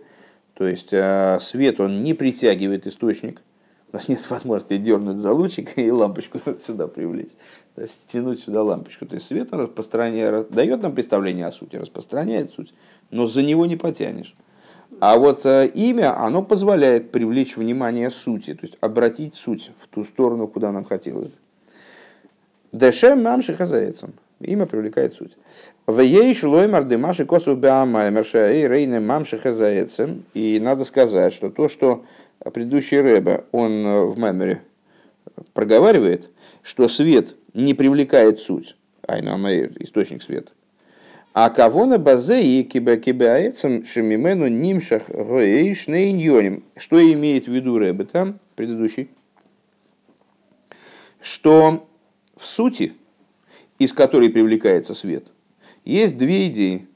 То 0.52 0.66
есть 0.68 0.92
э, 0.92 1.38
свет 1.40 1.80
он 1.80 2.02
не 2.02 2.12
притягивает 2.12 2.86
источник, 2.86 3.40
У 3.92 3.96
нас 3.96 4.08
нет 4.08 4.28
возможности 4.30 4.78
дернуть 4.78 5.18
за 5.18 5.32
лучик 5.32 5.78
и 5.78 5.90
лампочку 5.90 6.38
сюда 6.58 6.88
привлечь, 6.88 7.32
да, 7.76 7.86
стянуть 7.86 8.40
сюда 8.40 8.62
лампочку. 8.62 9.06
То 9.06 9.14
есть 9.14 9.26
свет 9.26 9.52
распространяет, 9.52 10.50
дает 10.50 10.82
нам 10.82 10.92
представление 10.92 11.46
о 11.46 11.52
сути, 11.52 11.76
распространяет 11.76 12.52
суть, 12.52 12.74
но 13.10 13.26
за 13.26 13.42
него 13.42 13.66
не 13.66 13.76
потянешь. 13.76 14.34
А 15.00 15.18
вот 15.18 15.44
э, 15.44 15.68
имя, 15.68 16.18
оно 16.18 16.42
позволяет 16.42 17.10
привлечь 17.10 17.56
внимание 17.56 18.10
сути, 18.10 18.54
то 18.54 18.64
есть 18.64 18.78
обратить 18.80 19.34
суть 19.34 19.70
в 19.78 19.88
ту 19.88 20.04
сторону, 20.04 20.48
куда 20.48 20.72
нам 20.72 20.84
хотелось. 20.84 21.32
Дешем 22.72 23.22
мамши 23.22 23.54
хазаецам. 23.54 24.14
Имя 24.40 24.66
привлекает 24.66 25.14
суть. 25.14 25.36
В 25.86 26.00
ей 26.00 26.34
шлоймар 26.34 26.84
дымаши 26.84 27.24
косу 27.24 27.56
беамаймерша 27.56 28.52
и 28.52 28.68
рейне 28.68 29.00
мамши 29.00 29.38
хазаецам. 29.38 30.24
И 30.34 30.60
надо 30.60 30.84
сказать, 30.84 31.32
что 31.32 31.48
то, 31.48 31.68
что 31.68 32.04
предыдущий 32.52 33.00
Рэбе, 33.00 33.44
он 33.52 33.86
э, 33.86 34.04
в 34.04 34.18
маймере 34.18 34.62
проговаривает, 35.52 36.30
что 36.62 36.88
свет 36.88 37.34
не 37.54 37.74
привлекает 37.74 38.40
суть, 38.40 38.76
айну 39.06 39.36
источник 39.80 40.22
света, 40.22 40.52
а 41.32 41.50
кого 41.50 41.84
на 41.84 41.98
базе 41.98 42.42
и 42.42 42.62
кибакибаецам 42.62 43.84
шемимену 43.84 44.48
нимшах 44.48 45.10
гоэйш 45.10 45.86
нейньоним. 45.86 46.64
Что 46.76 47.00
имеет 47.12 47.46
в 47.46 47.52
виду 47.52 47.78
Рэбе 47.78 48.04
там, 48.04 48.38
предыдущий? 48.54 49.10
Что 51.20 51.86
в 52.36 52.46
сути, 52.46 52.94
из 53.78 53.92
которой 53.92 54.30
привлекается 54.30 54.94
свет, 54.94 55.26
есть 55.84 56.16
две 56.16 56.46
идеи. 56.46 56.86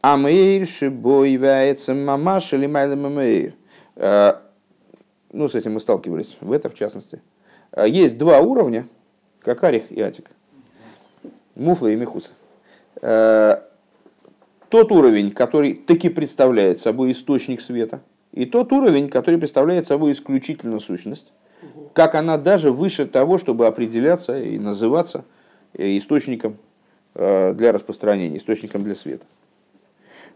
Амейр 0.00 0.66
шибой 0.66 1.36
вяется 1.36 1.94
мамаш 1.94 2.52
или 2.52 2.66
майлем 2.66 3.18
э, 3.18 3.52
Ну, 3.96 5.48
с 5.48 5.56
этим 5.56 5.72
мы 5.72 5.80
сталкивались, 5.80 6.36
в 6.40 6.52
этом 6.52 6.70
в 6.70 6.74
частности. 6.74 7.20
Э, 7.72 7.88
есть 7.88 8.16
два 8.16 8.40
уровня, 8.40 8.86
как 9.40 9.64
Арих 9.64 9.90
и 9.90 10.00
Атик. 10.00 10.30
Муфла 11.56 11.88
и 11.88 11.96
Мехуса. 11.96 12.30
Э, 13.02 13.58
тот 14.68 14.92
уровень, 14.92 15.32
который 15.32 15.74
таки 15.74 16.08
представляет 16.08 16.80
собой 16.80 17.12
источник 17.12 17.60
света, 17.60 18.00
и 18.32 18.46
тот 18.46 18.72
уровень, 18.72 19.08
который 19.08 19.38
представляет 19.38 19.86
собой 19.86 20.12
исключительно 20.12 20.80
сущность, 20.80 21.32
как 21.92 22.14
она 22.14 22.38
даже 22.38 22.70
выше 22.70 23.06
того, 23.06 23.38
чтобы 23.38 23.66
определяться 23.66 24.40
и 24.40 24.58
называться 24.58 25.24
э, 25.72 25.96
источником 25.96 26.58
э, 27.14 27.54
для 27.54 27.72
распространения, 27.72 28.38
источником 28.38 28.84
для 28.84 28.94
света. 28.94 29.26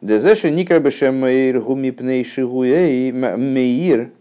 Дезеши 0.00 0.50
никрабешемейр 0.50 1.60
меир, 3.36 4.12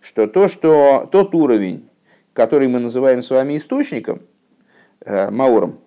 что 0.00 0.26
то, 0.26 0.48
что 0.48 1.08
тот 1.12 1.34
уровень, 1.34 1.88
который 2.32 2.68
мы 2.68 2.78
называем 2.78 3.22
с 3.22 3.30
вами 3.30 3.56
источником, 3.56 4.22
маором, 5.04 5.78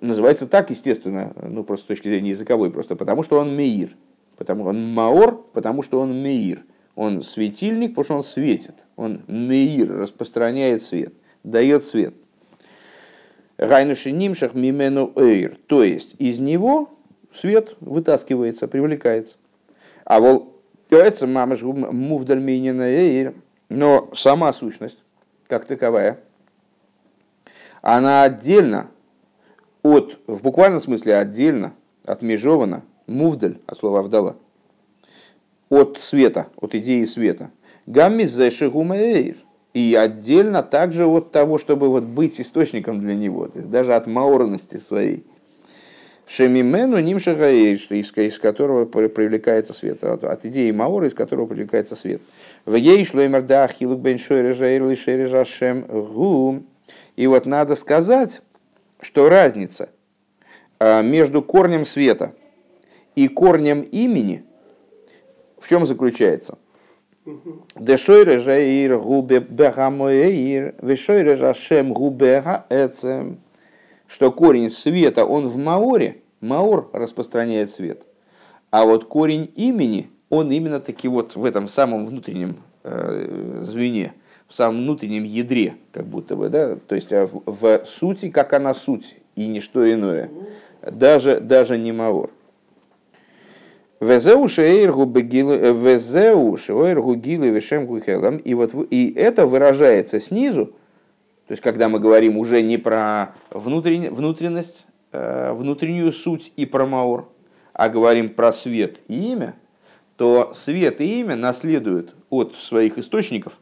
называется 0.00 0.46
так, 0.46 0.70
естественно, 0.70 1.34
ну 1.42 1.64
просто 1.64 1.84
с 1.84 1.88
точки 1.88 2.08
зрения 2.08 2.30
языковой, 2.30 2.70
просто 2.70 2.96
потому 2.96 3.22
что 3.22 3.38
он 3.38 3.54
меир. 3.54 3.90
Потому 4.36 4.64
он 4.64 4.92
маор, 4.92 5.42
потому 5.52 5.82
что 5.82 6.00
он 6.00 6.20
меир. 6.20 6.64
Он 6.96 7.22
светильник, 7.22 7.90
потому 7.90 8.04
что 8.04 8.16
он 8.16 8.24
светит. 8.24 8.84
Он 8.96 9.22
меир, 9.28 9.96
распространяет 9.96 10.82
свет, 10.82 11.12
дает 11.42 11.84
свет. 11.84 12.14
Гайнуши 13.58 14.10
нимшах 14.10 14.54
мимену 14.54 15.12
эйр. 15.16 15.56
То 15.66 15.84
есть 15.84 16.16
из 16.18 16.40
него 16.40 16.93
свет 17.34 17.76
вытаскивается, 17.80 18.68
привлекается. 18.68 19.36
А 20.04 20.20
вол 20.20 20.54
это 20.90 21.26
мамаш 21.26 21.62
мувдаль 21.62 22.40
эйр. 22.40 23.34
Но 23.68 24.10
сама 24.14 24.52
сущность, 24.52 25.02
как 25.48 25.64
таковая, 25.64 26.20
она 27.82 28.22
отдельно 28.22 28.88
от, 29.82 30.18
в 30.26 30.42
буквальном 30.42 30.80
смысле 30.80 31.16
отдельно, 31.16 31.74
отмежовано, 32.04 32.82
мувдаль, 33.06 33.58
от 33.66 33.78
слова 33.78 34.02
вдала, 34.02 34.36
от 35.70 35.98
света, 35.98 36.48
от 36.56 36.74
идеи 36.74 37.04
света. 37.04 37.50
Гаммис 37.86 38.32
зайшигумаэйр. 38.32 39.36
И 39.74 39.96
отдельно 39.96 40.62
также 40.62 41.04
от 41.04 41.32
того, 41.32 41.58
чтобы 41.58 41.88
вот 41.88 42.04
быть 42.04 42.40
источником 42.40 43.00
для 43.00 43.16
него, 43.16 43.48
то 43.48 43.58
есть 43.58 43.70
даже 43.70 43.96
от 43.96 44.06
маорности 44.06 44.76
своей. 44.76 45.26
Шемимену 46.26 46.98
нимшагаэйр, 47.00 47.76
из, 47.90 48.12
из 48.16 48.38
которого 48.38 48.86
привлекается 48.86 49.74
свет, 49.74 50.02
от, 50.04 50.24
от 50.24 50.46
идеи 50.46 50.70
маора, 50.70 51.06
из 51.06 51.14
которого 51.14 51.46
привлекается 51.46 51.96
свет. 51.96 52.22
В 52.64 52.74
ей 52.74 53.04
шлоймер 53.04 53.42
да 53.42 53.68
хилук 53.68 54.00
бен 54.00 54.16
лишережашем 54.16 55.82
гу. 55.82 56.62
И 57.16 57.26
вот 57.26 57.44
надо 57.46 57.74
сказать, 57.74 58.42
что 59.00 59.28
разница 59.28 59.90
а, 60.78 61.02
между 61.02 61.42
корнем 61.42 61.84
света 61.84 62.32
и 63.14 63.28
корнем 63.28 63.82
имени 63.82 64.44
в 65.64 65.68
чем 65.68 65.86
заключается? 65.86 66.58
Дешойре 67.74 68.38
жаир 68.38 68.98
губе 68.98 69.40
бехамоэир, 69.40 70.74
вешойре 70.82 71.36
жашем 71.36 71.94
губе 71.94 72.44
эцем. 72.68 73.40
Что 74.06 74.30
корень 74.30 74.70
света, 74.70 75.24
он 75.24 75.48
в 75.48 75.56
маоре, 75.56 76.18
маор 76.40 76.90
распространяет 76.92 77.70
свет. 77.70 78.02
А 78.70 78.84
вот 78.84 79.04
корень 79.04 79.50
имени, 79.56 80.10
он 80.28 80.50
именно 80.50 80.80
таки 80.80 81.08
вот 81.08 81.36
в 81.36 81.44
этом 81.44 81.68
самом 81.68 82.06
внутреннем 82.06 82.56
э, 82.82 83.58
звене, 83.60 84.14
в 84.48 84.54
самом 84.54 84.82
внутреннем 84.82 85.24
ядре, 85.24 85.74
как 85.92 86.06
будто 86.06 86.36
бы, 86.36 86.48
да, 86.48 86.76
то 86.76 86.94
есть 86.94 87.12
э, 87.12 87.26
в, 87.26 87.44
в 87.46 87.86
сути, 87.86 88.30
как 88.30 88.52
она 88.52 88.74
суть, 88.74 89.16
и 89.36 89.46
ничто 89.46 89.90
иное, 89.90 90.30
даже, 90.82 91.40
даже 91.40 91.78
не 91.78 91.92
Маор. 91.92 92.30
Гухелам. 97.86 98.36
И 98.36 98.54
вот 98.54 98.74
и 98.90 99.12
это 99.16 99.46
выражается 99.46 100.20
снизу, 100.20 100.74
то 101.46 101.52
есть 101.52 101.62
когда 101.62 101.88
мы 101.88 102.00
говорим 102.00 102.38
уже 102.38 102.62
не 102.62 102.78
про 102.78 103.34
внутренность, 103.50 104.86
э, 105.12 105.52
внутреннюю 105.52 106.12
суть 106.12 106.52
и 106.56 106.66
про 106.66 106.86
маор, 106.86 107.28
а 107.72 107.88
говорим 107.88 108.28
про 108.28 108.52
свет 108.52 109.00
и 109.08 109.32
имя, 109.32 109.54
то 110.16 110.52
свет 110.54 111.00
и 111.00 111.20
имя 111.20 111.36
наследуют 111.36 112.14
от 112.30 112.54
своих 112.54 112.98
источников 112.98 113.58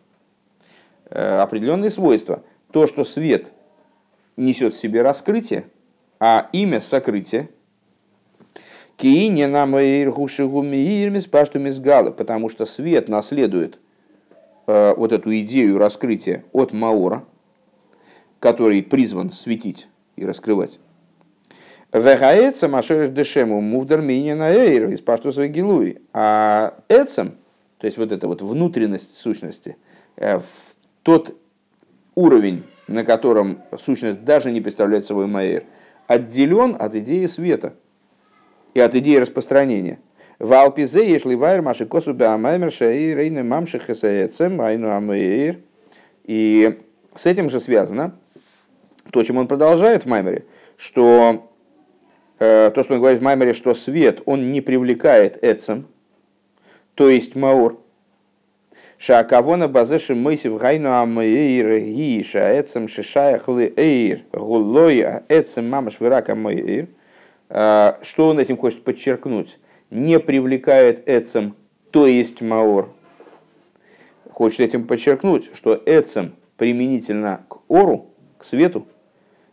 Э, 1.15 1.41
определенные 1.41 1.91
свойства. 1.91 2.43
То, 2.73 2.87
что 2.87 3.05
свет 3.05 3.53
несет 4.39 4.73
в 4.73 4.79
себе 4.79 5.03
раскрытие, 5.03 5.65
а 6.19 6.49
имя 6.53 6.81
сокрытие. 6.81 7.51
Киине 8.97 9.47
нам 9.47 9.77
потому 12.13 12.49
что 12.49 12.65
свет 12.65 13.11
наследует 13.11 13.79
э, 14.67 14.95
вот 14.97 15.13
эту 15.13 15.37
идею 15.41 15.77
раскрытия 15.77 16.45
от 16.53 16.73
Маора, 16.73 17.25
который 18.43 18.83
призван 18.83 19.31
светить 19.31 19.87
и 20.17 20.27
раскрывать. 20.27 20.81
Вегаэца 21.93 22.67
машереш 22.67 23.11
дешему 23.11 23.61
мувдар 23.61 24.03
на 24.03 24.51
эйр 24.51 24.89
из 24.89 25.01
паштусовой 25.01 25.49
гилуи. 25.49 26.03
А 26.13 26.75
эцем, 26.89 27.37
то 27.79 27.87
есть 27.87 27.99
вот 27.99 28.11
эта 28.11 28.27
вот 28.27 28.43
внутренность 28.43 29.17
сущности, 29.17 29.77
э, 30.17 30.41
тот 31.05 31.39
уровень, 32.17 32.65
на 32.89 33.05
котором 33.05 33.61
сущность 33.79 34.25
даже 34.25 34.51
не 34.51 34.61
представляет 34.61 35.07
собой 35.07 35.29
Маэр, 35.29 35.63
отделен 36.09 36.77
от 36.77 36.97
идеи 36.97 37.27
света 37.27 37.75
и 38.75 38.81
от 38.81 38.93
идеи 38.97 39.19
распространения. 39.19 40.01
В 40.41 40.53
Алпизе 40.53 41.09
ешли 41.09 41.37
вайр 41.37 41.63
маши 41.63 41.87
косу 41.87 42.13
беамаймерша 42.13 42.91
и 42.91 43.15
рейны 43.15 43.45
мамши 43.45 43.79
хесаэцем 43.79 44.61
айну 44.61 44.91
амэйр. 44.91 45.61
И 46.25 46.81
с 47.15 47.27
этим 47.27 47.49
же 47.49 47.61
связано 47.61 48.19
то, 49.13 49.23
чем 49.23 49.37
он 49.37 49.47
продолжает 49.47 50.05
в 50.05 50.09
Маймере, 50.09 50.47
что 50.79 51.51
э, 52.39 52.73
то, 52.75 52.83
что 52.83 52.95
он 52.95 53.01
говорит 53.01 53.21
в 53.21 53.23
Маймере, 53.23 53.53
что 53.53 53.75
свет, 53.75 54.23
он 54.25 54.51
не 54.53 54.63
привлекает 54.63 55.39
эцем, 55.45 55.87
то 56.95 57.11
есть 57.11 57.37
Маур, 57.37 57.79
Шакавона 58.97 59.69
базеши 59.69 60.15
мойсив 60.15 60.57
гайну 60.57 60.93
амэйр 60.95 61.81
ги 61.81 62.23
шаэцем 62.23 62.89
шишаях 62.89 63.49
ли 63.49 63.75
эйр 63.77 64.21
гулой 64.33 65.05
эцем 65.29 65.69
мамаш 65.69 66.01
вирака 66.01 66.35
мэйр. 66.35 66.89
А, 67.51 67.99
что 68.03 68.29
он 68.29 68.39
этим 68.39 68.57
хочет 68.57 68.85
подчеркнуть? 68.85 69.59
Не 69.91 70.21
привлекает 70.21 71.03
эцем, 71.09 71.55
то 71.91 72.07
есть 72.07 72.41
маор. 72.41 72.91
Хочет 74.31 74.61
этим 74.61 74.87
подчеркнуть, 74.87 75.51
что 75.53 75.83
эцем 75.85 76.37
применительно 76.57 77.45
к 77.49 77.59
ору, 77.69 78.07
к 78.39 78.45
свету, 78.45 78.87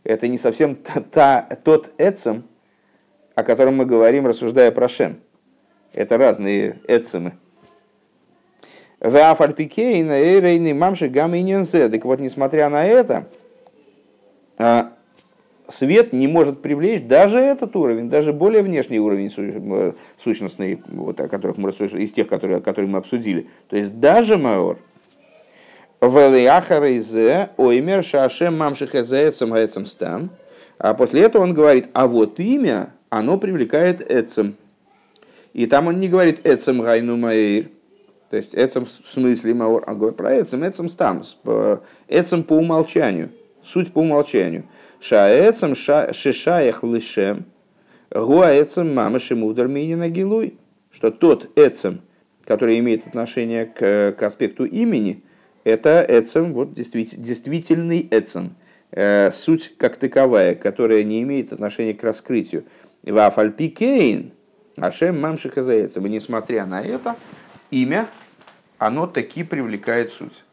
это 0.04 0.28
не 0.28 0.38
совсем 0.38 0.76
та, 0.76 1.02
та, 1.02 1.42
тот 1.64 1.92
эцем, 1.98 2.44
о 3.36 3.44
котором 3.44 3.78
мы 3.78 3.86
говорим, 3.86 4.28
рассуждая 4.28 4.72
про 4.72 4.88
Шем. 4.88 5.20
Это 5.94 6.18
разные 6.18 6.80
эцемы. 6.88 7.34
Гаминензе. 11.08 11.88
Так 11.90 12.04
вот, 12.04 12.20
несмотря 12.20 12.70
на 12.70 12.86
это, 12.86 13.28
а, 14.58 14.94
свет 15.70 16.12
не 16.12 16.28
может 16.28 16.62
привлечь 16.62 17.04
даже 17.04 17.40
этот 17.40 17.76
уровень, 17.76 18.10
даже 18.10 18.34
более 18.34 18.62
внешний 18.62 19.00
уровень 19.00 19.32
э, 19.38 19.94
сущностный, 20.18 20.82
вот, 20.88 21.20
о 21.22 21.30
которых 21.30 21.58
мы 21.58 21.70
из 21.70 22.12
тех, 22.12 22.28
которые, 22.28 22.62
которые 22.62 22.92
мы 22.92 22.98
обсудили. 22.98 23.48
То 23.70 23.78
есть 23.78 24.00
даже 24.00 24.38
Маор. 24.38 24.80
Велиахарейзе, 26.02 27.50
оймер, 27.58 28.04
шашем, 28.04 28.58
мамшихезеецам, 28.58 29.52
гаецам 29.52 29.86
стам. 29.86 30.30
А 30.78 30.94
после 30.94 31.22
этого 31.22 31.44
он 31.44 31.54
говорит, 31.54 31.90
а 31.94 32.08
вот 32.08 32.40
имя, 32.40 32.94
оно 33.10 33.38
привлекает 33.38 34.10
эцем. 34.10 34.56
И 35.54 35.66
там 35.66 35.88
он 35.88 36.00
не 36.00 36.08
говорит 36.08 36.42
эцем 36.46 36.82
гайну 36.82 37.18
маэйр, 37.18 37.70
то 38.30 38.38
есть 38.38 38.54
эцем 38.54 38.86
в 38.86 38.90
смысле 38.90 39.56
маор, 39.56 39.84
а 39.88 39.96
говорит 39.96 40.16
про 40.16 40.40
эцем, 40.40 40.66
эцем 40.66 40.88
стам, 40.88 41.24
эцем 42.08 42.44
по 42.44 42.54
умолчанию, 42.54 43.32
суть 43.64 43.92
по 43.92 44.00
умолчанию. 44.00 44.66
Шаэцем 45.02 45.76
шишаях 45.76 46.84
лышем, 46.84 47.46
гуаэцем 48.12 48.94
мамаши 48.94 49.36
мудр 49.36 49.68
минина 49.68 50.10
гилуй. 50.10 50.58
Что 50.92 51.12
тот 51.12 51.52
эцем, 51.56 52.02
который 52.46 52.80
имеет 52.80 53.06
отношение 53.06 53.66
к, 53.66 54.16
к 54.18 54.24
аспекту 54.24 54.66
имени, 54.66 55.24
это 55.70 56.06
эцем, 56.08 56.54
вот 56.54 56.74
действительный 56.74 58.08
эцем, 58.12 58.56
э, 58.92 59.32
суть 59.32 59.78
как 59.78 59.98
таковая, 59.98 60.56
которая 60.56 61.04
не 61.04 61.22
имеет 61.22 61.54
отношения 61.54 61.94
к 61.94 62.04
раскрытию. 62.04 62.66
Вафальпикейн, 63.04 64.34
Ашем 64.78 65.20
мамшиха 65.20 65.64
заэцем. 65.64 66.06
И 66.06 66.10
несмотря 66.10 66.66
на 66.66 66.82
это, 66.82 67.16
имя, 67.72 68.08
оно 68.78 69.08
таки 69.08 69.44
привлекает 69.44 70.12
суть. 70.12 70.44